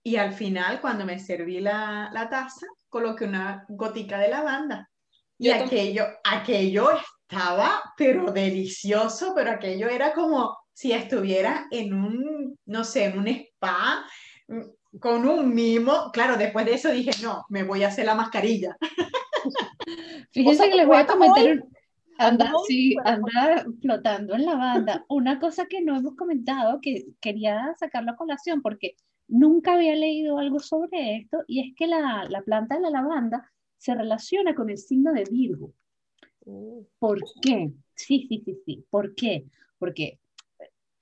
y 0.01 0.15
al 0.15 0.33
final, 0.33 0.81
cuando 0.81 1.05
me 1.05 1.19
serví 1.19 1.59
la, 1.59 2.09
la 2.13 2.31
taza, 2.31 2.69
coloqué 2.89 3.25
una 3.25 3.65
gotica 3.69 4.17
de 4.17 4.29
lavanda. 4.29 4.89
Y 5.39 5.51
aquello, 5.51 6.05
aquello 6.23 6.91
estaba, 7.01 7.93
pero 7.97 8.31
delicioso, 8.31 9.33
pero 9.35 9.51
aquello 9.51 9.89
era 9.89 10.15
como 10.15 10.57
si 10.73 10.93
estuviera 10.93 11.67
en 11.73 11.95
un, 11.95 12.57
no 12.67 12.85
sé, 12.85 13.07
en 13.07 13.19
un 13.19 13.27
spa, 13.27 14.07
mm, 14.47 14.99
con 15.01 15.27
un 15.27 15.53
mimo. 15.53 16.13
Claro, 16.13 16.37
después 16.37 16.65
de 16.65 16.75
eso 16.75 16.93
dije, 16.93 17.11
no, 17.25 17.45
me 17.49 17.65
voy 17.65 17.83
a 17.83 17.89
hacer 17.89 18.05
la 18.05 18.15
mascarilla. 18.15 18.77
Fíjense 20.31 20.71
que 20.71 20.77
les 20.77 20.87
voy 20.87 20.97
a 20.97 21.07
comentar, 21.07 21.65
anda, 22.19 22.53
sí, 22.67 22.97
anda 23.05 23.67
flotando 23.81 24.35
en 24.35 24.47
la 24.47 24.57
banda. 24.57 25.05
Una 25.09 25.39
cosa 25.39 25.67
que 25.67 25.81
no 25.81 25.97
hemos 25.97 26.15
comentado, 26.17 26.81
que 26.81 27.07
quería 27.21 27.75
sacarlo 27.79 28.13
a 28.13 28.17
colación, 28.17 28.63
porque 28.63 28.97
nunca 29.29 29.75
había 29.75 29.95
leído 29.95 30.39
algo 30.39 30.59
sobre 30.61 31.17
esto, 31.17 31.39
y 31.47 31.61
es 31.61 31.77
que 31.77 31.87
la, 31.87 32.27
la 32.29 32.43
planta 32.43 32.77
de 32.77 32.83
la 32.83 32.91
lavanda 32.91 33.51
se 33.79 33.95
relaciona 33.95 34.55
con 34.55 34.71
el 34.71 34.79
signo 34.79 35.13
de 35.13 35.25
Virgo. 35.25 35.73
Mm. 36.47 36.81
¿Por 36.99 37.21
qué? 37.43 37.73
Sí, 37.95 38.27
sí, 38.29 38.43
sí, 38.45 38.59
sí. 38.65 38.85
¿Por 38.91 39.15
qué? 39.15 39.47
Porque 39.79 40.19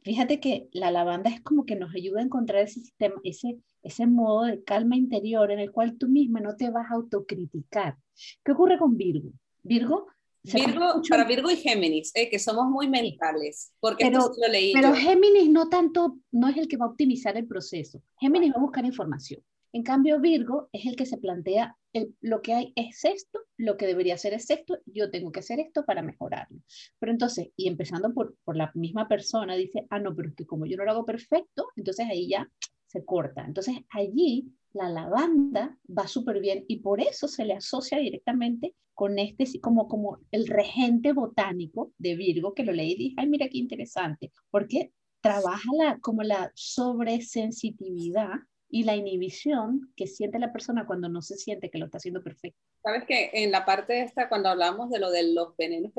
fíjate 0.03 0.41
que 0.41 0.69
la 0.73 0.91
lavanda 0.91 1.31
es 1.31 1.41
como 1.41 1.65
que 1.65 1.77
nos 1.77 1.95
ayuda 1.95 2.21
a 2.21 2.25
encontrar 2.25 2.63
ese 2.63 2.81
sistema, 2.81 3.17
ese, 3.25 3.59
ese 3.83 4.07
modo 4.07 4.45
de 4.45 4.63
calma 4.63 4.97
interior 4.97 5.51
en 5.51 5.59
el 5.59 5.73
cual 5.73 5.97
tú 5.99 6.09
misma 6.09 6.41
no 6.41 6.57
te 6.57 6.71
vas 6.71 6.91
a 6.91 6.95
autocriticar. 6.95 7.97
¿Qué 8.45 8.53
ocurre 8.53 8.79
con 8.79 8.97
Virgo? 8.97 9.31
Virgo 9.63 10.07
Virgo, 10.45 11.03
para 11.09 11.25
Virgo 11.25 11.51
y 11.51 11.57
Géminis, 11.57 12.11
eh, 12.15 12.29
que 12.29 12.41
somos 12.41 12.69
muy 12.69 12.89
mentales, 12.89 13.73
porque 13.79 14.07
pero, 14.07 14.19
esto 14.19 14.35
lo 14.45 14.53
leí 14.53 14.73
pero 14.73 14.93
Géminis 14.93 15.49
no 15.49 15.69
tanto, 15.69 16.19
no 16.33 16.49
es 16.49 16.57
el 16.57 16.67
que 16.67 16.77
va 16.77 16.87
a 16.87 16.89
optimizar 16.89 17.37
el 17.37 17.47
proceso. 17.47 18.03
Géminis 18.19 18.53
va 18.53 18.57
a 18.57 18.63
buscar 18.63 18.85
información. 18.85 19.41
En 19.73 19.83
cambio, 19.83 20.21
Virgo 20.21 20.69
es 20.73 20.87
el 20.87 20.97
que 20.97 21.07
se 21.07 21.17
plantea, 21.17 21.77
lo 22.21 22.43
que 22.43 22.53
hay 22.53 22.73
es 22.77 23.05
esto, 23.05 23.41
lo 23.57 23.77
que 23.77 23.87
debería 23.87 24.19
ser 24.19 24.35
es 24.35 24.51
esto, 24.51 24.79
yo 24.87 25.11
tengo 25.11 25.33
que 25.33 25.41
hacer 25.41 25.61
esto 25.61 25.85
para 25.85 26.03
mejorarlo. 26.03 26.59
Pero 26.99 27.13
entonces, 27.13 27.49
y 27.57 27.69
empezando 27.69 28.13
por, 28.13 28.37
por 28.45 28.57
la 28.57 28.71
misma 28.75 29.09
persona, 29.09 29.57
dice, 29.57 29.87
ah, 29.91 29.99
no, 29.99 30.15
pero 30.15 30.29
es 30.29 30.35
que 30.35 30.47
como 30.47 30.67
yo 30.67 30.77
no 30.77 30.85
lo 30.85 30.91
hago 30.91 31.07
perfecto, 31.07 31.69
entonces 31.77 32.07
ahí 32.09 32.29
ya 32.29 32.51
se 32.87 33.05
corta. 33.05 33.45
Entonces 33.47 33.77
allí 33.91 34.53
la 34.75 34.89
lavanda 34.89 35.79
va 35.87 36.07
súper 36.07 36.41
bien 36.41 36.65
y 36.69 36.81
por 36.81 37.01
eso 37.01 37.29
se 37.29 37.45
le 37.45 37.55
asocia 37.55 37.99
directamente 37.99 38.75
con 38.95 39.19
este, 39.19 39.47
como, 39.61 39.89
como 39.89 40.21
el 40.31 40.47
regente 40.47 41.13
botánico 41.13 41.93
de 41.99 42.15
Virgo, 42.15 42.55
que 42.55 42.65
lo 42.65 42.73
leí 42.73 42.93
y 42.93 42.97
dije, 42.97 43.15
ay, 43.17 43.29
mira 43.29 43.49
qué 43.49 43.59
interesante, 43.59 44.31
porque 44.51 44.93
trabaja 45.21 45.71
la, 45.77 45.99
como 46.01 46.23
la 46.23 46.53
sobresensitividad 46.55 48.33
y 48.75 48.85
la 48.85 48.97
inhibición 48.97 49.93
que 49.95 50.07
siente 50.07 50.39
la 50.39 50.51
persona 50.51 50.87
cuando 50.87 51.11
no 51.11 51.21
se 51.21 51.37
siente 51.37 51.71
que 51.71 51.77
lo 51.77 51.85
está 51.85 51.99
haciendo 51.99 52.25
perfecto. 52.25 52.59
Sabes 52.83 53.05
que 53.05 53.31
en 53.35 53.53
la 53.53 53.67
parte 53.67 54.01
esta, 54.01 54.31
cuando 54.31 54.49
hablamos 54.49 54.89
de 54.89 54.99
lo 54.99 55.11
de 55.11 55.35
los 55.35 55.55
venenos, 55.59 55.93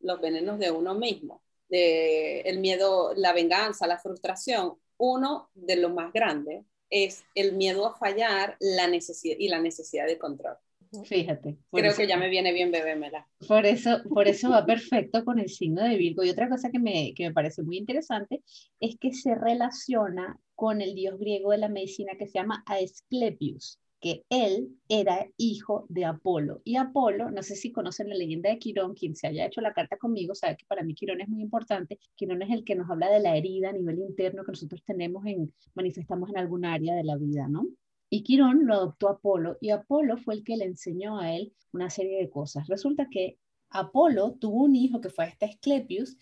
los 0.00 0.20
venenos 0.20 0.58
de 0.58 0.70
uno 0.70 0.94
mismo, 0.94 1.42
de 1.70 2.42
el 2.42 2.60
miedo, 2.60 3.14
la 3.16 3.32
venganza, 3.32 3.86
la 3.86 3.98
frustración, 3.98 4.74
uno 4.98 5.48
de 5.54 5.76
los 5.76 5.94
más 5.94 6.12
grandes 6.12 6.66
es 6.90 7.24
el 7.34 7.54
miedo 7.54 7.86
a 7.86 7.96
fallar 7.96 8.58
la 8.60 8.86
necesidad, 8.86 9.36
y 9.38 9.48
la 9.48 9.58
necesidad 9.58 10.06
de 10.06 10.18
control. 10.18 10.58
Fíjate. 11.04 11.58
Creo 11.72 11.94
que 11.94 12.06
ya 12.06 12.16
me 12.16 12.28
viene 12.28 12.52
bien 12.52 12.70
bebémela. 12.70 13.26
Por 13.46 13.66
eso, 13.66 14.02
por 14.08 14.28
eso 14.28 14.50
va 14.50 14.64
perfecto 14.64 15.24
con 15.24 15.38
el 15.38 15.48
signo 15.48 15.82
de 15.82 15.96
Virgo. 15.96 16.22
Y 16.22 16.30
otra 16.30 16.48
cosa 16.48 16.70
que 16.70 16.78
me, 16.78 17.12
que 17.14 17.28
me 17.28 17.34
parece 17.34 17.62
muy 17.62 17.78
interesante 17.78 18.42
es 18.80 18.96
que 18.98 19.12
se 19.12 19.34
relaciona 19.34 20.38
con 20.54 20.80
el 20.80 20.94
dios 20.94 21.18
griego 21.18 21.50
de 21.50 21.58
la 21.58 21.68
medicina 21.68 22.12
que 22.18 22.26
se 22.26 22.38
llama 22.38 22.62
Aesclepius 22.66 23.78
que 24.04 24.22
él 24.28 24.68
era 24.86 25.26
hijo 25.38 25.86
de 25.88 26.04
Apolo. 26.04 26.60
Y 26.62 26.76
Apolo, 26.76 27.30
no 27.30 27.42
sé 27.42 27.56
si 27.56 27.72
conocen 27.72 28.10
la 28.10 28.14
leyenda 28.14 28.50
de 28.50 28.58
Quirón, 28.58 28.92
quien 28.92 29.16
se 29.16 29.28
haya 29.28 29.46
hecho 29.46 29.62
la 29.62 29.72
carta 29.72 29.96
conmigo 29.96 30.34
sabe 30.34 30.58
que 30.58 30.66
para 30.66 30.82
mí 30.82 30.94
Quirón 30.94 31.22
es 31.22 31.28
muy 31.30 31.40
importante. 31.40 31.98
Quirón 32.14 32.42
es 32.42 32.50
el 32.50 32.64
que 32.64 32.74
nos 32.74 32.90
habla 32.90 33.08
de 33.08 33.20
la 33.20 33.34
herida 33.34 33.70
a 33.70 33.72
nivel 33.72 34.00
interno 34.00 34.44
que 34.44 34.52
nosotros 34.52 34.82
tenemos 34.84 35.24
en, 35.24 35.54
manifestamos 35.72 36.28
en 36.28 36.36
algún 36.36 36.66
área 36.66 36.94
de 36.94 37.02
la 37.02 37.16
vida, 37.16 37.48
¿no? 37.48 37.66
Y 38.10 38.22
Quirón 38.22 38.66
lo 38.66 38.74
adoptó 38.74 39.08
Apolo 39.08 39.58
y 39.60 39.70
Apolo 39.70 40.16
fue 40.18 40.34
el 40.34 40.44
que 40.44 40.56
le 40.56 40.64
enseñó 40.64 41.18
a 41.18 41.34
él 41.34 41.52
una 41.72 41.90
serie 41.90 42.18
de 42.18 42.30
cosas. 42.30 42.68
Resulta 42.68 43.08
que 43.10 43.38
Apolo 43.70 44.34
tuvo 44.34 44.64
un 44.64 44.76
hijo 44.76 45.00
que 45.00 45.10
fue 45.10 45.26
este 45.26 45.46
Esclepius 45.46 46.16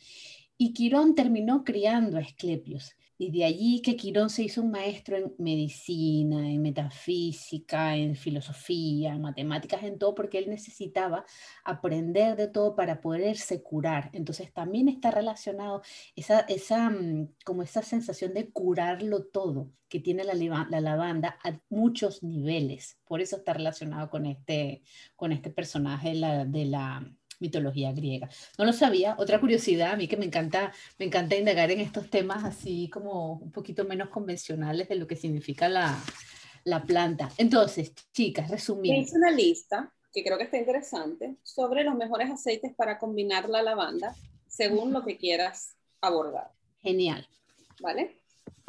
y 0.56 0.72
Quirón 0.72 1.14
terminó 1.14 1.64
criando 1.64 2.16
a 2.16 2.22
Esclepius. 2.22 2.94
Y 3.18 3.30
de 3.30 3.44
allí 3.44 3.82
que 3.82 3.96
Quirón 3.96 4.30
se 4.30 4.42
hizo 4.44 4.62
un 4.62 4.70
maestro 4.70 5.16
en 5.16 5.34
medicina, 5.38 6.50
en 6.50 6.62
metafísica, 6.62 7.96
en 7.96 8.16
filosofía, 8.16 9.12
en 9.14 9.20
matemáticas, 9.22 9.82
en 9.84 9.98
todo, 9.98 10.14
porque 10.14 10.38
él 10.38 10.50
necesitaba 10.50 11.24
aprender 11.64 12.36
de 12.36 12.48
todo 12.48 12.74
para 12.74 13.00
poderse 13.00 13.62
curar. 13.62 14.10
Entonces 14.12 14.52
también 14.52 14.88
está 14.88 15.10
relacionado 15.10 15.82
esa, 16.16 16.40
esa, 16.40 16.90
mm, 16.90 17.34
como 17.44 17.62
esa 17.62 17.82
sensación 17.82 18.34
de 18.34 18.50
curarlo 18.50 19.24
todo 19.24 19.70
que 19.88 20.00
tiene 20.00 20.24
la, 20.24 20.34
la 20.70 20.80
lavanda 20.80 21.38
a 21.44 21.60
muchos 21.68 22.22
niveles. 22.22 22.98
Por 23.04 23.20
eso 23.20 23.36
está 23.36 23.52
relacionado 23.52 24.08
con 24.08 24.24
este, 24.24 24.82
con 25.16 25.32
este 25.32 25.50
personaje 25.50 26.14
la, 26.14 26.46
de 26.46 26.64
la 26.64 27.14
mitología 27.42 27.92
griega. 27.92 28.30
No 28.56 28.64
lo 28.64 28.72
sabía. 28.72 29.14
Otra 29.18 29.38
curiosidad, 29.38 29.92
a 29.92 29.96
mí 29.96 30.08
que 30.08 30.16
me 30.16 30.24
encanta, 30.24 30.72
me 30.98 31.04
encanta 31.04 31.36
indagar 31.36 31.70
en 31.70 31.80
estos 31.80 32.08
temas 32.08 32.44
así 32.44 32.88
como 32.88 33.34
un 33.34 33.52
poquito 33.52 33.84
menos 33.84 34.08
convencionales 34.08 34.88
de 34.88 34.94
lo 34.94 35.06
que 35.06 35.16
significa 35.16 35.68
la, 35.68 36.02
la 36.64 36.82
planta. 36.84 37.30
Entonces, 37.36 37.92
chicas, 38.12 38.50
resumiendo. 38.50 39.02
Hice 39.02 39.16
una 39.16 39.30
lista 39.30 39.92
que 40.12 40.22
creo 40.22 40.38
que 40.38 40.44
está 40.44 40.56
interesante 40.56 41.36
sobre 41.42 41.84
los 41.84 41.94
mejores 41.96 42.30
aceites 42.30 42.72
para 42.74 42.98
combinar 42.98 43.48
la 43.48 43.62
lavanda 43.62 44.14
según 44.46 44.92
lo 44.92 45.04
que 45.04 45.16
quieras 45.16 45.76
abordar. 46.00 46.50
Genial. 46.78 47.26
¿Vale? 47.80 48.18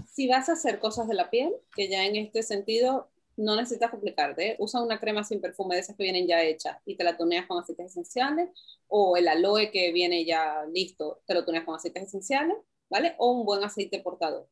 Si 0.10 0.28
vas 0.28 0.50
a 0.50 0.54
hacer 0.54 0.80
cosas 0.80 1.08
de 1.08 1.16
la 1.16 1.30
piel, 1.30 1.54
que 1.76 1.90
ya 1.90 2.06
en 2.06 2.16
este 2.16 2.44
sentido 2.44 3.10
no 3.38 3.56
necesitas 3.56 3.92
complicarte. 3.92 4.56
Usa 4.60 4.82
una 4.82 5.00
crema 5.00 5.24
sin 5.24 5.42
perfume 5.42 5.76
de 5.76 5.82
esas 5.82 5.96
que 5.96 6.04
vienen 6.04 6.28
ya 6.28 6.44
hechas 6.44 6.78
y 6.86 6.96
te 6.96 7.04
la 7.04 7.18
tuneas 7.18 7.48
con 7.48 7.60
aceites 7.60 7.92
esenciales, 7.92 8.50
o 8.88 9.18
el 9.18 9.28
aloe 9.28 9.72
que 9.72 9.92
viene 9.92 10.26
ya 10.26 10.66
listo, 10.72 11.22
te 11.26 11.34
lo 11.34 11.46
tuneas 11.46 11.66
con 11.66 11.76
aceites 11.76 12.04
esenciales, 12.04 12.58
¿vale? 12.90 13.16
O 13.18 13.32
un 13.32 13.46
buen 13.46 13.64
aceite 13.64 14.00
portador. 14.00 14.48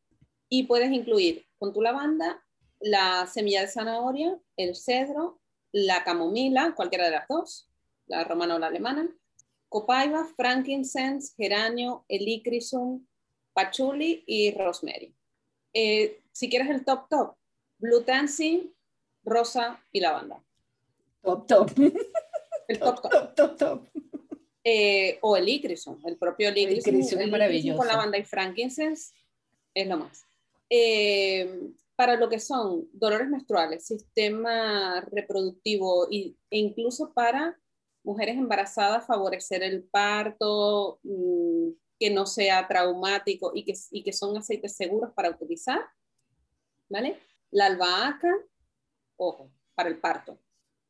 Y 0.50 0.64
puedes 0.64 0.92
incluir 0.92 1.46
con 1.58 1.74
tu 1.74 1.82
lavanda 1.82 2.44
la 2.80 3.28
semilla 3.28 3.62
de 3.62 3.68
zanahoria, 3.68 4.40
el 4.58 4.76
cedro, 4.76 5.40
la 5.72 6.04
camomila, 6.04 6.74
cualquiera 6.76 7.06
de 7.06 7.12
las 7.12 7.28
dos, 7.28 7.70
la 8.08 8.24
romana 8.24 8.56
o 8.56 8.60
la 8.60 8.68
alemana, 8.68 9.10
copaiba, 9.70 10.26
frankincense, 10.36 11.34
geranio, 11.38 12.04
helichrysum, 12.10 13.06
patchouli 13.54 14.24
y 14.26 14.52
rosemary. 14.52 15.16
Eh, 15.74 16.22
si 16.32 16.50
quieres 16.50 16.70
el 16.70 16.84
top 16.84 17.08
top, 17.10 17.36
Blue 17.82 18.04
Tansy, 18.04 18.74
rosa 19.24 19.84
y 19.92 20.00
lavanda. 20.00 20.42
Top, 21.24 21.48
top. 21.48 21.72
El 22.68 22.80
top, 22.80 23.02
top. 23.02 23.36
top, 23.36 23.58
top, 23.58 23.90
eh, 24.64 25.18
o 25.22 25.36
el 25.36 25.50
Icrison, 25.50 26.00
el 26.06 26.16
propio 26.16 26.50
Icrison. 26.56 27.20
El 27.20 27.26
es 27.26 27.32
maravilloso. 27.32 27.78
Con 27.78 27.88
lavanda 27.88 28.18
y 28.18 28.24
frankincense 28.24 29.14
es 29.74 29.88
lo 29.88 29.98
más. 29.98 30.26
Eh, 30.70 31.70
para 31.96 32.16
lo 32.16 32.30
que 32.30 32.40
son 32.40 32.88
dolores 32.94 33.28
menstruales, 33.28 33.86
sistema 33.86 35.02
reproductivo 35.12 36.08
e 36.10 36.36
incluso 36.52 37.12
para 37.14 37.60
mujeres 38.04 38.38
embarazadas, 38.38 39.06
favorecer 39.06 39.64
el 39.64 39.84
parto, 39.84 41.00
mm, 41.04 41.70
que 42.00 42.10
no 42.10 42.26
sea 42.26 42.68
traumático 42.68 43.52
y 43.54 43.66
que, 43.66 43.74
y 43.92 44.04
que 44.04 44.14
son 44.14 44.38
aceites 44.38 44.76
seguros 44.76 45.12
para 45.14 45.30
utilizar, 45.30 45.82
¿vale? 46.90 47.20
La 47.52 47.68
albahaca, 47.68 48.34
ojo, 49.18 49.52
para 49.76 49.90
el 49.90 50.00
parto, 50.00 50.40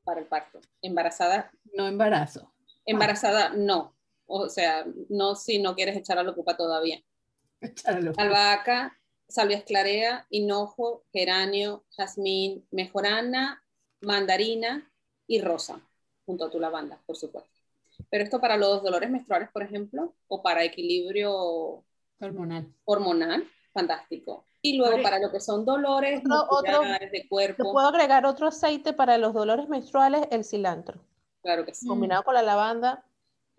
para 0.03 0.19
el 0.21 0.27
parto. 0.27 0.59
Embarazada. 0.81 1.51
No 1.73 1.87
embarazo. 1.87 2.53
Embarazada, 2.85 3.49
no. 3.49 3.95
O 4.25 4.47
sea, 4.49 4.85
no 5.09 5.35
si 5.35 5.59
no 5.59 5.75
quieres 5.75 5.97
echar 5.97 6.17
a 6.17 6.23
la 6.23 6.31
ocupa 6.31 6.55
todavía. 6.55 7.01
Albahaca, 8.17 8.97
salvia 9.27 9.57
esclarea, 9.57 10.25
hinojo, 10.29 11.03
geranio, 11.11 11.85
jazmín, 11.95 12.65
mejorana, 12.71 13.63
mandarina 14.01 14.91
y 15.27 15.41
rosa, 15.41 15.81
junto 16.25 16.45
a 16.45 16.49
tu 16.49 16.59
lavanda, 16.59 17.01
por 17.05 17.17
supuesto. 17.17 17.49
Pero 18.09 18.23
esto 18.23 18.39
para 18.41 18.57
los 18.57 18.83
dolores 18.83 19.09
menstruales, 19.09 19.49
por 19.51 19.63
ejemplo, 19.63 20.15
o 20.27 20.41
para 20.41 20.63
equilibrio 20.63 21.83
hormonal. 22.19 22.73
Hormonal, 22.85 23.47
fantástico. 23.73 24.45
Y 24.61 24.77
luego 24.77 25.01
para 25.01 25.19
lo 25.19 25.31
que 25.31 25.39
son 25.39 25.65
dolores 25.65 26.21
otro, 26.49 26.81
de 26.81 27.27
cuerpo. 27.27 27.71
puedo 27.71 27.87
agregar 27.87 28.25
otro 28.25 28.47
aceite 28.47 28.93
para 28.93 29.17
los 29.17 29.33
dolores 29.33 29.67
menstruales? 29.67 30.27
El 30.29 30.43
cilantro. 30.43 31.01
Claro 31.41 31.65
que 31.65 31.73
sí. 31.73 31.87
Combinado 31.87 32.23
con 32.23 32.35
la 32.35 32.43
lavanda, 32.43 33.03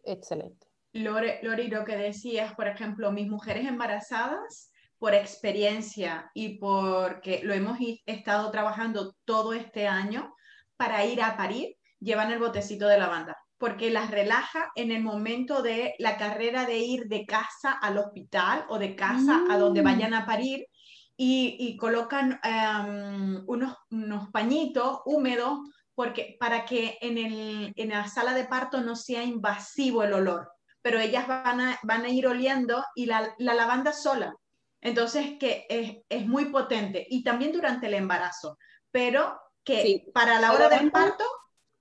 excelente. 0.04 0.66
Lore, 0.92 1.40
Lori, 1.42 1.68
lo 1.68 1.84
que 1.84 1.96
decías, 1.96 2.54
por 2.54 2.68
ejemplo, 2.68 3.10
mis 3.10 3.28
mujeres 3.28 3.66
embarazadas, 3.66 4.70
por 4.98 5.14
experiencia 5.14 6.30
y 6.34 6.58
porque 6.58 7.40
lo 7.42 7.54
hemos 7.54 7.78
estado 8.06 8.50
trabajando 8.52 9.16
todo 9.24 9.52
este 9.52 9.88
año, 9.88 10.32
para 10.76 11.04
ir 11.04 11.22
a 11.22 11.36
parir, 11.36 11.76
llevan 11.98 12.30
el 12.30 12.38
botecito 12.38 12.86
de 12.86 12.98
lavanda 12.98 13.36
porque 13.62 13.90
las 13.90 14.10
relaja 14.10 14.72
en 14.74 14.90
el 14.90 15.04
momento 15.04 15.62
de 15.62 15.94
la 16.00 16.16
carrera 16.16 16.66
de 16.66 16.78
ir 16.78 17.06
de 17.06 17.24
casa 17.24 17.70
al 17.70 17.96
hospital 17.96 18.66
o 18.68 18.76
de 18.76 18.96
casa 18.96 19.44
a 19.48 19.56
donde 19.56 19.82
mm. 19.82 19.84
vayan 19.84 20.14
a 20.14 20.26
parir 20.26 20.66
y, 21.16 21.76
colocan 21.76 22.40
em, 22.42 23.44
unos, 23.46 23.76
unos, 23.92 24.30
pañitos 24.32 25.02
húmedos 25.04 25.60
porque, 25.94 26.36
para 26.40 26.64
que 26.64 26.98
en, 27.00 27.18
el, 27.18 27.72
en, 27.76 27.90
la 27.90 28.08
sala 28.08 28.34
de 28.34 28.46
parto 28.46 28.80
no 28.80 28.96
sea 28.96 29.22
invasivo 29.22 30.02
el 30.02 30.14
olor, 30.14 30.50
pero 30.82 30.98
ellas 30.98 31.28
van 31.28 31.60
a, 31.60 31.78
van 31.84 32.02
a 32.04 32.08
ir 32.08 32.26
oliendo 32.26 32.84
y 32.96 33.06
la, 33.06 33.32
la 33.38 33.54
lavanda 33.54 33.92
sola. 33.92 34.34
Entonces, 34.80 35.38
que 35.38 35.66
es, 35.68 35.98
es, 36.08 36.26
muy 36.26 36.46
potente 36.46 37.06
y 37.08 37.22
también 37.22 37.52
durante 37.52 37.86
el 37.86 37.94
embarazo, 37.94 38.58
pero 38.90 39.40
que 39.62 40.10
para 40.12 40.40
la 40.40 40.50
hora 40.50 40.68
del 40.68 40.90
parto... 40.90 41.22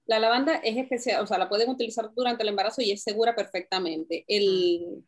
La 0.05 0.19
lavanda 0.19 0.55
es 0.57 0.77
especial, 0.77 1.23
o 1.23 1.27
sea, 1.27 1.37
la 1.37 1.49
pueden 1.49 1.69
utilizar 1.69 2.09
durante 2.13 2.43
el 2.43 2.49
embarazo 2.49 2.81
y 2.81 2.91
es 2.91 3.03
segura 3.03 3.35
perfectamente, 3.35 4.25
el, 4.27 5.05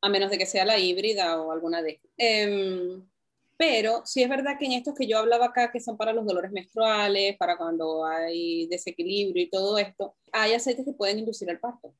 a 0.00 0.08
menos 0.08 0.30
de 0.30 0.38
que 0.38 0.46
sea 0.46 0.64
la 0.64 0.78
híbrida 0.78 1.40
o 1.40 1.52
alguna 1.52 1.82
de... 1.82 2.00
Eh, 2.16 3.00
pero 3.58 4.02
sí 4.06 4.22
es 4.22 4.28
verdad 4.28 4.56
que 4.58 4.66
en 4.66 4.72
estos 4.72 4.94
que 4.94 5.06
yo 5.08 5.18
hablaba 5.18 5.46
acá, 5.46 5.72
que 5.72 5.80
son 5.80 5.96
para 5.96 6.12
los 6.12 6.24
dolores 6.24 6.52
menstruales, 6.52 7.36
para 7.36 7.56
cuando 7.58 8.04
hay 8.06 8.68
desequilibrio 8.68 9.42
y 9.42 9.50
todo 9.50 9.78
esto, 9.78 10.14
hay 10.32 10.54
aceites 10.54 10.84
que 10.84 10.92
pueden 10.92 11.18
inducir 11.18 11.50
el 11.50 11.58
parto, 11.58 11.92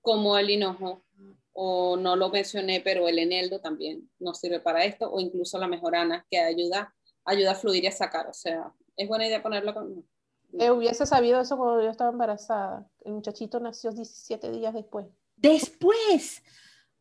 como 0.00 0.36
el 0.36 0.50
hinojo, 0.50 1.04
o 1.52 1.96
no 1.96 2.16
lo 2.16 2.28
mencioné, 2.30 2.80
pero 2.80 3.08
el 3.08 3.20
eneldo 3.20 3.60
también 3.60 4.10
nos 4.18 4.40
sirve 4.40 4.60
para 4.60 4.84
esto, 4.84 5.10
o 5.10 5.20
incluso 5.20 5.58
la 5.58 5.68
mejorana, 5.68 6.26
que 6.28 6.38
ayuda, 6.40 6.92
ayuda 7.24 7.52
a 7.52 7.54
fluir 7.54 7.84
y 7.84 7.86
a 7.86 7.92
sacar. 7.92 8.26
O 8.28 8.34
sea, 8.34 8.72
es 8.96 9.08
buena 9.08 9.26
idea 9.28 9.42
ponerlo 9.42 9.74
con... 9.74 10.04
Eh, 10.52 10.70
hubiese 10.70 11.06
sabido 11.06 11.40
eso 11.40 11.56
cuando 11.56 11.82
yo 11.82 11.90
estaba 11.90 12.10
embarazada. 12.10 12.88
El 13.04 13.14
muchachito 13.14 13.60
nació 13.60 13.90
17 13.90 14.50
días 14.50 14.74
después. 14.74 15.06
¡Después! 15.36 16.42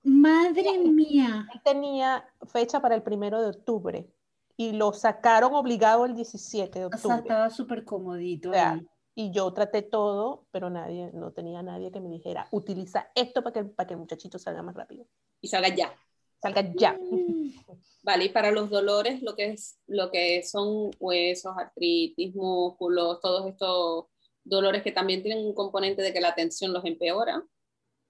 Madre 0.04 0.78
mía. 0.80 1.48
Él 1.54 1.62
tenía 1.64 2.24
fecha 2.48 2.80
para 2.80 2.96
el 2.96 3.02
primero 3.02 3.42
de 3.42 3.50
octubre 3.50 4.08
y 4.58 4.74
lo 4.74 4.94
sacaron 4.94 5.54
obligado 5.56 6.06
el 6.06 6.16
17 6.16 6.80
de 6.80 6.86
octubre. 6.86 7.06
O 7.06 7.08
sea, 7.08 7.18
estaba 7.18 7.50
súper 7.50 7.84
comodito. 7.84 8.52
y 9.16 9.32
yo 9.32 9.52
traté 9.54 9.82
todo, 9.82 10.46
pero 10.52 10.70
nadie, 10.70 11.12
no 11.14 11.32
tenía 11.32 11.64
nadie 11.64 11.92
que 11.92 12.02
me 12.02 12.10
dijera, 12.10 12.48
utiliza 12.52 13.10
esto 13.16 13.44
para 13.44 13.54
que, 13.54 13.64
para 13.64 13.88
que 13.88 13.94
el 13.94 14.00
muchachito 14.00 14.38
salga 14.38 14.62
más 14.62 14.76
rápido. 14.76 15.08
Y 15.42 15.48
salga 15.48 15.70
ya. 15.70 15.94
Salga 16.46 16.72
ya. 16.76 16.96
Vale, 18.04 18.26
y 18.26 18.30
para 18.30 18.52
los 18.52 18.70
dolores, 18.70 19.24
lo 19.24 19.36
que, 19.36 19.46
es, 19.50 19.80
lo 19.88 20.12
que 20.12 20.44
son 20.44 20.92
huesos, 21.00 21.58
artritis, 21.58 22.36
músculos, 22.36 23.20
todos 23.20 23.48
estos 23.48 24.06
dolores 24.44 24.84
que 24.84 24.92
también 24.92 25.24
tienen 25.24 25.44
un 25.44 25.56
componente 25.56 26.04
de 26.04 26.14
que 26.14 26.22
la 26.22 26.36
tensión 26.36 26.72
los 26.72 26.86
empeora, 26.86 27.44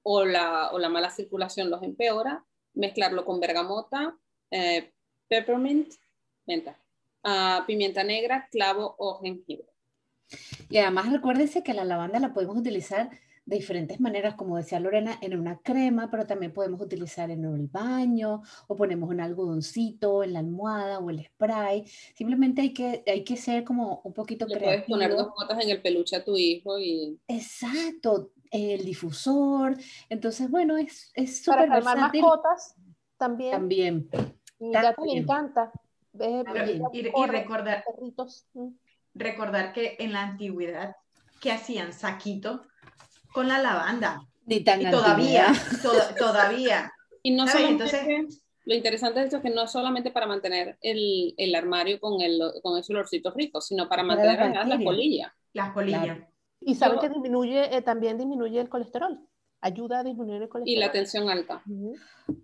o 0.04 0.26
la, 0.26 0.70
o 0.74 0.80
la 0.80 0.90
mala 0.90 1.12
circulación 1.12 1.70
los 1.70 1.82
empeora, 1.82 2.44
mezclarlo 2.74 3.24
con 3.24 3.40
bergamota, 3.40 4.18
eh, 4.52 4.92
peppermint, 5.30 5.94
menta, 6.46 6.78
ah, 7.24 7.64
pimienta 7.66 8.04
negra, 8.04 8.50
clavo 8.52 8.96
o 8.98 9.22
jengibre. 9.22 9.70
Y 10.70 10.80
además 10.80 11.10
recuérdense 11.10 11.64
que 11.64 11.74
la 11.74 11.86
lavanda 11.86 12.20
la 12.20 12.34
podemos 12.34 12.58
utilizar 12.58 13.10
de 13.46 13.58
diferentes 13.58 14.00
maneras, 14.00 14.34
como 14.36 14.58
decía 14.58 14.80
Lorena, 14.80 15.18
en 15.22 15.38
una 15.38 15.60
crema, 15.60 16.10
pero 16.10 16.26
también 16.26 16.52
podemos 16.52 16.82
utilizar 16.82 17.30
en 17.30 17.46
el 17.46 17.68
baño 17.68 18.42
o 18.68 18.76
ponemos 18.76 19.10
un 19.10 19.22
algodoncito 19.22 20.24
en 20.24 20.34
la 20.34 20.40
almohada 20.40 21.00
o 21.00 21.10
el 21.12 21.24
spray. 21.24 21.86
Simplemente 22.16 22.62
hay 22.62 22.74
que, 22.74 23.04
hay 23.06 23.24
que 23.24 23.38
ser 23.38 23.64
como 23.64 24.02
un 24.04 24.14
poquito 24.14 24.48
Le 24.48 24.60
puedes 24.60 24.84
poner 24.86 25.16
dos 25.16 25.30
gotas 25.36 25.64
en 25.64 25.70
el 25.70 25.82
peluche 25.82 26.16
a 26.16 26.24
tu 26.24 26.36
hijo 26.36 26.80
y... 26.80 27.20
Exacto, 27.28 28.32
el 28.50 28.84
difusor. 28.84 29.78
Entonces, 30.10 30.50
bueno, 30.50 30.78
es 30.78 31.12
súper 31.44 31.68
Para 31.68 31.84
calmar 31.84 32.12
mascotas 32.12 32.76
también. 33.18 33.52
También. 33.52 34.10
Mi 34.60 34.72
gato 34.72 35.06
le 35.06 35.20
encanta. 35.20 35.72
y, 36.94 37.02
recordar, 37.28 37.84
mm. 38.54 38.68
recordar 39.14 39.74
que 39.74 39.98
en 40.00 40.14
la 40.14 40.24
antigüedad, 40.24 40.96
que 41.40 41.52
hacían? 41.52 41.94
Saquito 41.94 42.64
con 43.36 43.50
la 43.50 43.60
lavanda. 43.60 44.26
Ni 44.46 44.62
tan 44.62 44.82
y 44.82 44.90
todavía, 44.90 45.48
todavía. 46.18 46.92
Y 47.22 47.32
no 47.32 47.46
solamente, 47.48 47.84
Entonces, 47.84 48.44
lo 48.64 48.74
interesante 48.74 49.20
de 49.20 49.26
esto 49.26 49.38
es 49.38 49.44
que 49.44 49.50
no 49.50 49.68
solamente 49.68 50.10
para 50.10 50.26
mantener 50.26 50.78
el, 50.82 51.34
el 51.36 51.54
armario 51.54 52.00
con, 52.00 52.22
el, 52.22 52.40
con 52.64 52.80
ese 52.80 52.94
olorcito 52.94 53.32
rico, 53.32 53.60
sino 53.60 53.90
para 53.90 54.04
mantener 54.04 54.40
las, 54.40 54.68
las 54.68 54.82
polillas. 54.82 55.32
Las 55.52 55.74
polillas. 55.74 56.20
Y 56.62 56.76
saben 56.76 57.00
que 57.00 57.10
disminuye, 57.10 57.76
eh, 57.76 57.82
también 57.82 58.18
disminuye 58.18 58.62
el 58.62 58.70
colesterol. 58.70 59.20
Ayuda 59.60 60.00
a 60.00 60.04
disminuir 60.04 60.44
el 60.44 60.50
colesterol. 60.50 60.78
Y 60.78 60.80
la 60.80 60.92
tensión 60.92 61.30
alta. 61.30 61.62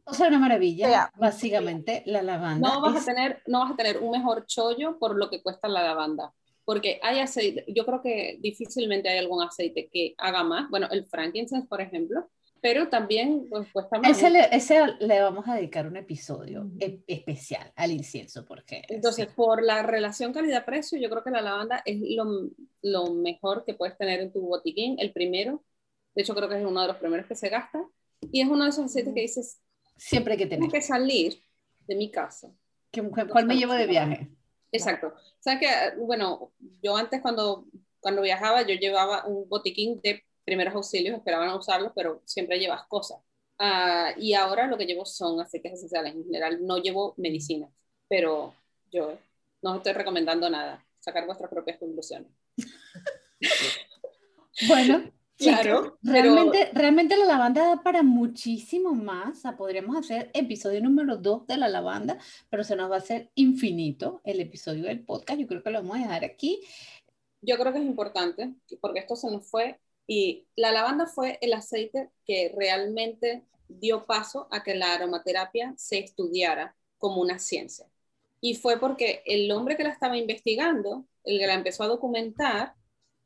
O 0.04 0.14
sea, 0.14 0.28
una 0.28 0.40
maravilla. 0.40 1.10
básicamente, 1.16 2.04
la 2.06 2.22
lavanda. 2.22 2.68
No 2.68 2.82
vas, 2.82 3.02
a 3.02 3.06
tener, 3.06 3.42
no 3.48 3.60
vas 3.60 3.72
a 3.72 3.76
tener 3.78 4.00
un 4.00 4.12
mejor 4.12 4.46
chollo 4.46 5.00
por 5.00 5.16
lo 5.16 5.30
que 5.30 5.42
cuesta 5.42 5.70
la 5.70 5.84
lavanda 5.84 6.34
porque 6.72 7.02
hay 7.04 7.20
aceite, 7.20 7.66
yo 7.68 7.86
creo 7.86 8.02
que 8.02 8.38
difícilmente 8.40 9.10
hay 9.10 9.18
algún 9.18 9.44
aceite 9.44 9.90
que 9.92 10.16
haga 10.18 10.42
más, 10.42 10.70
bueno, 10.70 10.88
el 10.90 11.06
frankincense, 11.06 11.68
por 11.68 11.82
ejemplo, 11.82 12.30
pero 12.62 12.88
también 12.88 13.46
pues, 13.50 13.68
cuesta 13.74 14.00
más. 14.00 14.10
Ese 14.10 14.30
le, 14.30 14.48
ese 14.56 14.80
le, 15.02 15.20
vamos 15.20 15.46
a 15.50 15.56
dedicar 15.56 15.86
un 15.86 15.98
episodio 15.98 16.72
e, 16.80 17.02
especial 17.08 17.74
al 17.76 17.92
incienso, 17.92 18.46
porque... 18.46 18.84
Entonces, 18.88 19.28
por 19.36 19.62
la 19.62 19.84
relación 19.84 20.32
calidad-precio, 20.32 20.98
yo 20.98 21.10
creo 21.10 21.26
que 21.26 21.32
la 21.32 21.42
lavanda 21.42 21.82
es 21.84 22.00
lo, 22.16 22.24
lo, 22.84 23.16
mejor 23.16 23.66
que 23.66 23.74
puedes 23.74 23.98
tener 23.98 24.22
en 24.22 24.32
tu 24.32 24.40
botiquín, 24.40 24.96
el 25.00 25.12
primero, 25.12 25.66
de 26.16 26.22
hecho 26.22 26.34
creo 26.34 26.48
que 26.48 26.58
es 26.58 26.66
uno 26.66 26.84
de 26.84 26.88
los 26.88 26.98
primeros 27.00 27.26
que 27.26 27.36
se 27.36 27.50
gasta, 27.50 27.86
y 28.22 28.40
es 28.40 28.48
uno 28.48 28.64
de 28.64 28.70
esos 28.70 28.86
aceites 28.86 29.14
que 29.14 29.22
dices, 29.24 29.60
siempre 29.98 30.36
hay 30.36 30.38
que 30.38 30.46
tener. 30.46 30.60
Tengo 30.60 30.72
que 30.72 30.82
salir 30.82 31.44
de 31.86 31.96
mi 31.98 32.10
casa. 32.10 32.50
¿Cuál 33.30 33.46
me 33.46 33.58
llevo 33.58 33.74
de 33.74 33.88
viaje? 33.88 34.30
Exacto. 34.72 35.14
¿Sabes 35.40 35.60
que 35.60 36.00
Bueno, 36.00 36.52
yo 36.82 36.96
antes 36.96 37.22
cuando, 37.22 37.66
cuando 38.00 38.22
viajaba, 38.22 38.62
yo 38.62 38.76
llevaba 38.76 39.26
un 39.26 39.48
botiquín 39.50 40.00
de 40.02 40.24
primeros 40.46 40.74
auxilios, 40.76 41.18
esperaban 41.18 41.50
a 41.50 41.56
usarlos, 41.56 41.92
pero 41.96 42.22
siempre 42.26 42.60
llevas 42.60 42.86
cosas. 42.88 43.20
Ah, 43.60 44.14
y 44.18 44.34
ahora 44.34 44.68
lo 44.68 44.78
que 44.78 44.86
llevo 44.86 45.06
son 45.06 45.40
aceites 45.40 45.74
esenciales. 45.74 46.16
En 46.16 46.24
general 46.26 46.66
no 46.66 46.78
llevo 46.78 47.14
medicinas, 47.18 47.70
pero 48.08 48.54
yo 48.92 49.18
no 49.62 49.76
estoy 49.76 49.94
recomendando 49.94 50.50
nada. 50.50 50.84
Sacar 51.00 51.26
vuestras 51.26 51.50
propias 51.50 51.78
conclusiones. 51.78 52.32
bueno, 54.68 55.12
Claro. 55.42 55.98
Realmente, 56.02 56.70
realmente 56.74 57.18
la 57.18 57.26
lavanda 57.26 57.66
da 57.66 57.84
para 57.84 58.04
muchísimo 58.04 58.94
más. 58.94 59.38
O 59.38 59.42
sea, 59.42 59.58
podríamos 59.58 59.98
hacer 59.98 60.30
episodio 60.34 60.82
número 60.82 61.18
2 61.18 61.48
de 61.48 61.58
la 61.58 61.68
lavanda, 61.68 62.18
pero 62.50 62.64
se 62.64 62.76
nos 62.76 62.90
va 62.92 62.96
a 62.96 63.00
hacer 63.00 63.32
infinito 63.36 64.22
el 64.24 64.40
episodio 64.40 64.84
del 64.86 65.04
podcast. 65.04 65.40
Yo 65.40 65.48
creo 65.48 65.64
que 65.64 65.72
lo 65.72 65.82
vamos 65.82 65.98
a 65.98 66.02
dejar 66.02 66.24
aquí. 66.24 66.62
Yo 67.42 67.58
creo 67.58 67.74
que 67.74 67.80
es 67.80 67.86
importante, 67.86 68.54
porque 68.80 69.00
esto 69.00 69.16
se 69.16 69.32
nos 69.32 69.50
fue. 69.50 69.80
Y 70.08 70.46
la 70.56 70.72
lavanda 70.72 71.06
fue 71.06 71.38
el 71.42 71.54
aceite 71.54 72.10
que 72.26 72.54
realmente 72.56 73.44
dio 73.68 74.06
paso 74.06 74.48
a 74.52 74.64
que 74.64 74.76
la 74.76 74.94
aromaterapia 74.94 75.74
se 75.78 76.00
estudiara 76.00 76.76
como 76.98 77.22
una 77.22 77.40
ciencia. 77.40 77.88
Y 78.42 78.56
fue 78.56 78.80
porque 78.80 79.22
el 79.26 79.52
hombre 79.52 79.78
que 79.78 79.84
la 79.84 79.92
estaba 79.92 80.18
investigando, 80.18 81.06
el 81.24 81.40
que 81.40 81.48
la 81.48 81.54
empezó 81.54 81.84
a 81.84 81.88
documentar, 81.88 82.74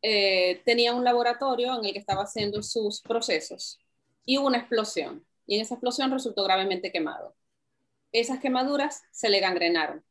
eh, 0.07 0.61
tenía 0.65 0.93
un 0.93 1.03
laboratorio 1.03 1.77
en 1.79 1.85
el 1.85 1.93
que 1.93 1.99
estaba 1.99 2.23
haciendo 2.23 2.61
sus 2.63 3.01
procesos 3.01 3.79
y 4.25 4.37
hubo 4.37 4.47
una 4.47 4.59
explosión. 4.59 5.25
Y 5.47 5.55
en 5.55 5.61
esa 5.61 5.75
explosión 5.75 6.11
resultó 6.11 6.43
gravemente 6.43 6.91
quemado. 6.91 7.35
Esas 8.11 8.39
quemaduras 8.39 9.03
se 9.11 9.29
le 9.29 9.39
gangrenaron 9.39 10.03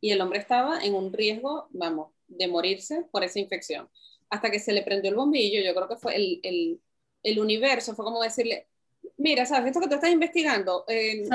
y 0.00 0.12
el 0.12 0.20
hombre 0.20 0.38
estaba 0.40 0.80
en 0.84 0.94
un 0.94 1.12
riesgo, 1.12 1.68
vamos, 1.70 2.12
de 2.28 2.48
morirse 2.48 3.04
por 3.10 3.24
esa 3.24 3.40
infección. 3.40 3.88
Hasta 4.30 4.50
que 4.50 4.60
se 4.60 4.72
le 4.72 4.82
prendió 4.82 5.10
el 5.10 5.16
bombillo, 5.16 5.62
yo 5.62 5.74
creo 5.74 5.88
que 5.88 5.96
fue 5.96 6.16
el, 6.16 6.40
el, 6.42 6.82
el 7.22 7.40
universo, 7.40 7.94
fue 7.94 8.04
como 8.04 8.22
decirle, 8.22 8.68
mira, 9.16 9.46
sabes, 9.46 9.68
esto 9.68 9.80
que 9.80 9.88
tú 9.88 9.94
estás 9.94 10.10
investigando, 10.10 10.84
eh, 10.88 11.34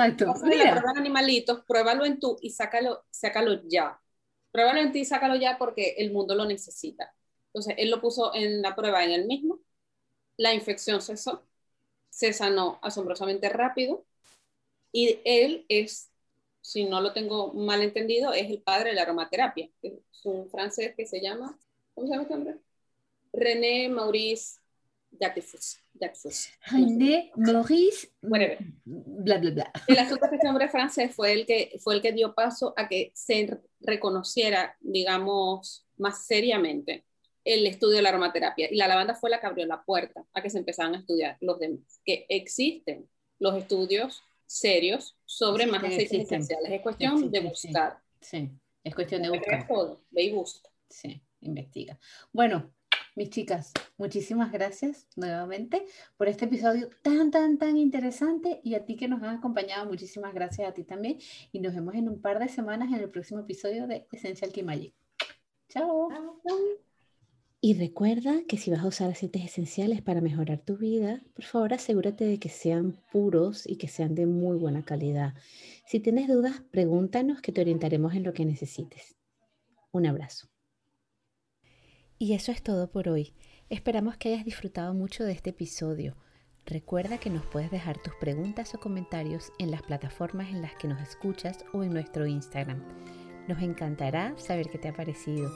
animalitos, 0.96 1.64
pruébalo 1.66 2.04
en 2.04 2.18
tú 2.20 2.36
y 2.40 2.50
sácalo, 2.50 3.04
sácalo 3.10 3.62
ya. 3.68 4.00
Pruébalo 4.50 4.80
en 4.80 4.92
ti 4.92 5.00
y 5.00 5.04
sácalo 5.04 5.36
ya 5.36 5.58
porque 5.58 5.94
el 5.98 6.12
mundo 6.12 6.34
lo 6.34 6.44
necesita. 6.46 7.14
Entonces, 7.54 7.76
él 7.78 7.90
lo 7.90 8.00
puso 8.00 8.34
en 8.34 8.62
la 8.62 8.74
prueba 8.74 9.04
en 9.04 9.12
él 9.12 9.26
mismo, 9.26 9.60
la 10.36 10.52
infección 10.52 11.00
cesó, 11.00 11.46
se 12.10 12.32
sanó 12.32 12.80
asombrosamente 12.82 13.48
rápido 13.48 14.04
y 14.90 15.20
él 15.24 15.64
es, 15.68 16.10
si 16.60 16.84
no 16.84 17.00
lo 17.00 17.12
tengo 17.12 17.52
mal 17.52 17.80
entendido, 17.82 18.32
es 18.32 18.50
el 18.50 18.60
padre 18.60 18.90
de 18.90 18.96
la 18.96 19.02
aromaterapia. 19.02 19.70
Es 19.82 19.92
un 20.24 20.50
francés 20.50 20.94
que 20.96 21.06
se 21.06 21.20
llama, 21.20 21.56
¿cómo 21.94 22.08
se 22.08 22.12
llama 22.12 22.22
este 22.22 22.34
hombre? 22.34 22.58
René 23.32 23.88
Maurice 23.88 24.58
Jacquefus. 25.12 25.78
René 26.70 27.30
Maurice, 27.36 28.10
bla, 28.20 29.38
bla, 29.38 29.50
bla. 29.50 29.72
El 29.86 29.98
asunto 29.98 30.24
es 30.24 30.30
que 30.30 30.36
este 30.36 30.48
hombre 30.48 30.68
francés 30.68 31.14
fue 31.14 31.32
el, 31.32 31.46
que, 31.46 31.78
fue 31.78 31.94
el 31.94 32.02
que 32.02 32.12
dio 32.12 32.34
paso 32.34 32.74
a 32.76 32.88
que 32.88 33.12
se 33.14 33.60
reconociera, 33.80 34.76
digamos, 34.80 35.86
más 35.96 36.26
seriamente 36.26 37.04
el 37.44 37.66
estudio 37.66 37.96
de 37.96 38.02
la 38.02 38.08
aromaterapia. 38.08 38.68
Y 38.70 38.76
la 38.76 38.88
lavanda 38.88 39.14
fue 39.14 39.30
la 39.30 39.40
que 39.40 39.46
abrió 39.46 39.66
la 39.66 39.84
puerta 39.84 40.24
a 40.32 40.42
que 40.42 40.50
se 40.50 40.58
empezaran 40.58 40.94
a 40.94 40.98
estudiar 40.98 41.36
los 41.40 41.58
demás. 41.58 42.00
Que 42.04 42.26
existen 42.28 43.08
los 43.38 43.56
estudios 43.56 44.22
serios 44.46 45.16
sobre 45.24 45.66
más 45.66 45.82
aceites 45.82 46.12
esenciales. 46.12 46.70
Es 46.70 46.80
cuestión 46.80 47.30
de 47.30 47.40
buscar. 47.40 47.98
Sí. 48.20 48.50
es 48.82 48.94
cuestión 48.94 49.22
de 49.22 49.30
buscar. 49.30 49.66
Todo. 49.66 50.02
Ve 50.10 50.24
y 50.24 50.32
busca. 50.32 50.70
Sí, 50.88 51.22
investiga. 51.40 51.98
Bueno, 52.32 52.72
mis 53.16 53.30
chicas, 53.30 53.72
muchísimas 53.96 54.50
gracias 54.50 55.06
nuevamente 55.14 55.84
por 56.16 56.28
este 56.28 56.46
episodio 56.46 56.88
tan, 57.02 57.30
tan, 57.30 57.58
tan 57.58 57.76
interesante 57.76 58.60
y 58.64 58.74
a 58.74 58.84
ti 58.84 58.96
que 58.96 59.06
nos 59.08 59.22
has 59.22 59.38
acompañado, 59.38 59.86
muchísimas 59.86 60.34
gracias 60.34 60.68
a 60.68 60.74
ti 60.74 60.84
también 60.84 61.18
y 61.52 61.60
nos 61.60 61.74
vemos 61.74 61.94
en 61.94 62.08
un 62.08 62.20
par 62.20 62.38
de 62.38 62.48
semanas 62.48 62.88
en 62.88 63.00
el 63.00 63.10
próximo 63.10 63.40
episodio 63.40 63.86
de 63.86 64.06
Essential 64.10 64.50
Kimagic. 64.50 64.94
Chao. 65.68 66.08
Chao. 66.10 66.83
Y 67.66 67.72
recuerda 67.72 68.42
que 68.46 68.58
si 68.58 68.70
vas 68.70 68.80
a 68.80 68.88
usar 68.88 69.10
aceites 69.10 69.42
esenciales 69.42 70.02
para 70.02 70.20
mejorar 70.20 70.58
tu 70.58 70.76
vida, 70.76 71.22
por 71.34 71.46
favor 71.46 71.72
asegúrate 71.72 72.26
de 72.26 72.38
que 72.38 72.50
sean 72.50 73.00
puros 73.10 73.66
y 73.66 73.76
que 73.76 73.88
sean 73.88 74.14
de 74.14 74.26
muy 74.26 74.58
buena 74.58 74.84
calidad. 74.84 75.32
Si 75.86 75.98
tienes 75.98 76.28
dudas, 76.28 76.60
pregúntanos 76.70 77.40
que 77.40 77.52
te 77.52 77.62
orientaremos 77.62 78.12
en 78.12 78.22
lo 78.22 78.34
que 78.34 78.44
necesites. 78.44 79.16
Un 79.92 80.04
abrazo. 80.04 80.50
Y 82.18 82.34
eso 82.34 82.52
es 82.52 82.62
todo 82.62 82.90
por 82.90 83.08
hoy. 83.08 83.32
Esperamos 83.70 84.18
que 84.18 84.34
hayas 84.34 84.44
disfrutado 84.44 84.92
mucho 84.92 85.24
de 85.24 85.32
este 85.32 85.48
episodio. 85.48 86.18
Recuerda 86.66 87.16
que 87.16 87.30
nos 87.30 87.46
puedes 87.46 87.70
dejar 87.70 87.96
tus 87.96 88.12
preguntas 88.16 88.74
o 88.74 88.78
comentarios 88.78 89.52
en 89.58 89.70
las 89.70 89.80
plataformas 89.80 90.50
en 90.50 90.60
las 90.60 90.74
que 90.74 90.86
nos 90.86 91.00
escuchas 91.00 91.64
o 91.72 91.82
en 91.82 91.94
nuestro 91.94 92.26
Instagram. 92.26 92.84
Nos 93.46 93.60
encantará 93.60 94.34
saber 94.38 94.70
qué 94.70 94.78
te 94.78 94.88
ha 94.88 94.94
parecido 94.94 95.50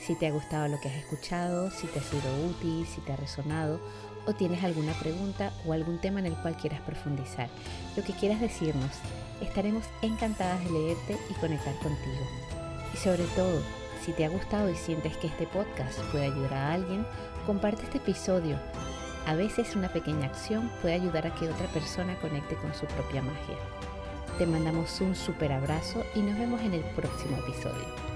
si 0.00 0.16
te 0.16 0.26
ha 0.26 0.32
gustado 0.32 0.68
lo 0.68 0.80
que 0.80 0.88
has 0.88 0.96
escuchado, 0.96 1.70
si 1.70 1.86
te 1.86 2.00
ha 2.00 2.02
sido 2.02 2.22
útil, 2.46 2.86
si 2.86 3.00
te 3.00 3.12
ha 3.12 3.16
resonado 3.16 3.80
o 4.26 4.32
tienes 4.32 4.62
alguna 4.62 4.92
pregunta 4.94 5.52
o 5.66 5.72
algún 5.72 6.00
tema 6.00 6.20
en 6.20 6.26
el 6.26 6.36
cual 6.36 6.56
quieras 6.56 6.80
profundizar. 6.80 7.48
Lo 7.96 8.02
que 8.04 8.12
quieras 8.12 8.40
decirnos, 8.40 8.90
estaremos 9.40 9.84
encantadas 10.02 10.62
de 10.64 10.70
leerte 10.70 11.16
y 11.30 11.34
conectar 11.34 11.74
contigo. 11.76 12.26
Y 12.94 12.96
sobre 12.96 13.24
todo, 13.36 13.60
si 14.04 14.12
te 14.12 14.24
ha 14.24 14.28
gustado 14.28 14.70
y 14.70 14.74
sientes 14.74 15.16
que 15.16 15.28
este 15.28 15.46
podcast 15.46 16.00
puede 16.10 16.26
ayudar 16.26 16.54
a 16.54 16.72
alguien, 16.74 17.06
comparte 17.46 17.84
este 17.84 17.98
episodio. 17.98 18.58
A 19.26 19.34
veces 19.34 19.76
una 19.76 19.92
pequeña 19.92 20.26
acción 20.26 20.70
puede 20.80 20.94
ayudar 20.94 21.26
a 21.26 21.34
que 21.34 21.48
otra 21.48 21.66
persona 21.68 22.18
conecte 22.20 22.56
con 22.56 22.74
su 22.74 22.86
propia 22.86 23.22
magia. 23.22 23.56
Te 24.38 24.46
mandamos 24.46 25.00
un 25.00 25.14
super 25.14 25.52
abrazo 25.52 26.04
y 26.14 26.20
nos 26.20 26.38
vemos 26.38 26.60
en 26.62 26.74
el 26.74 26.80
próximo 26.96 27.36
episodio. 27.38 28.11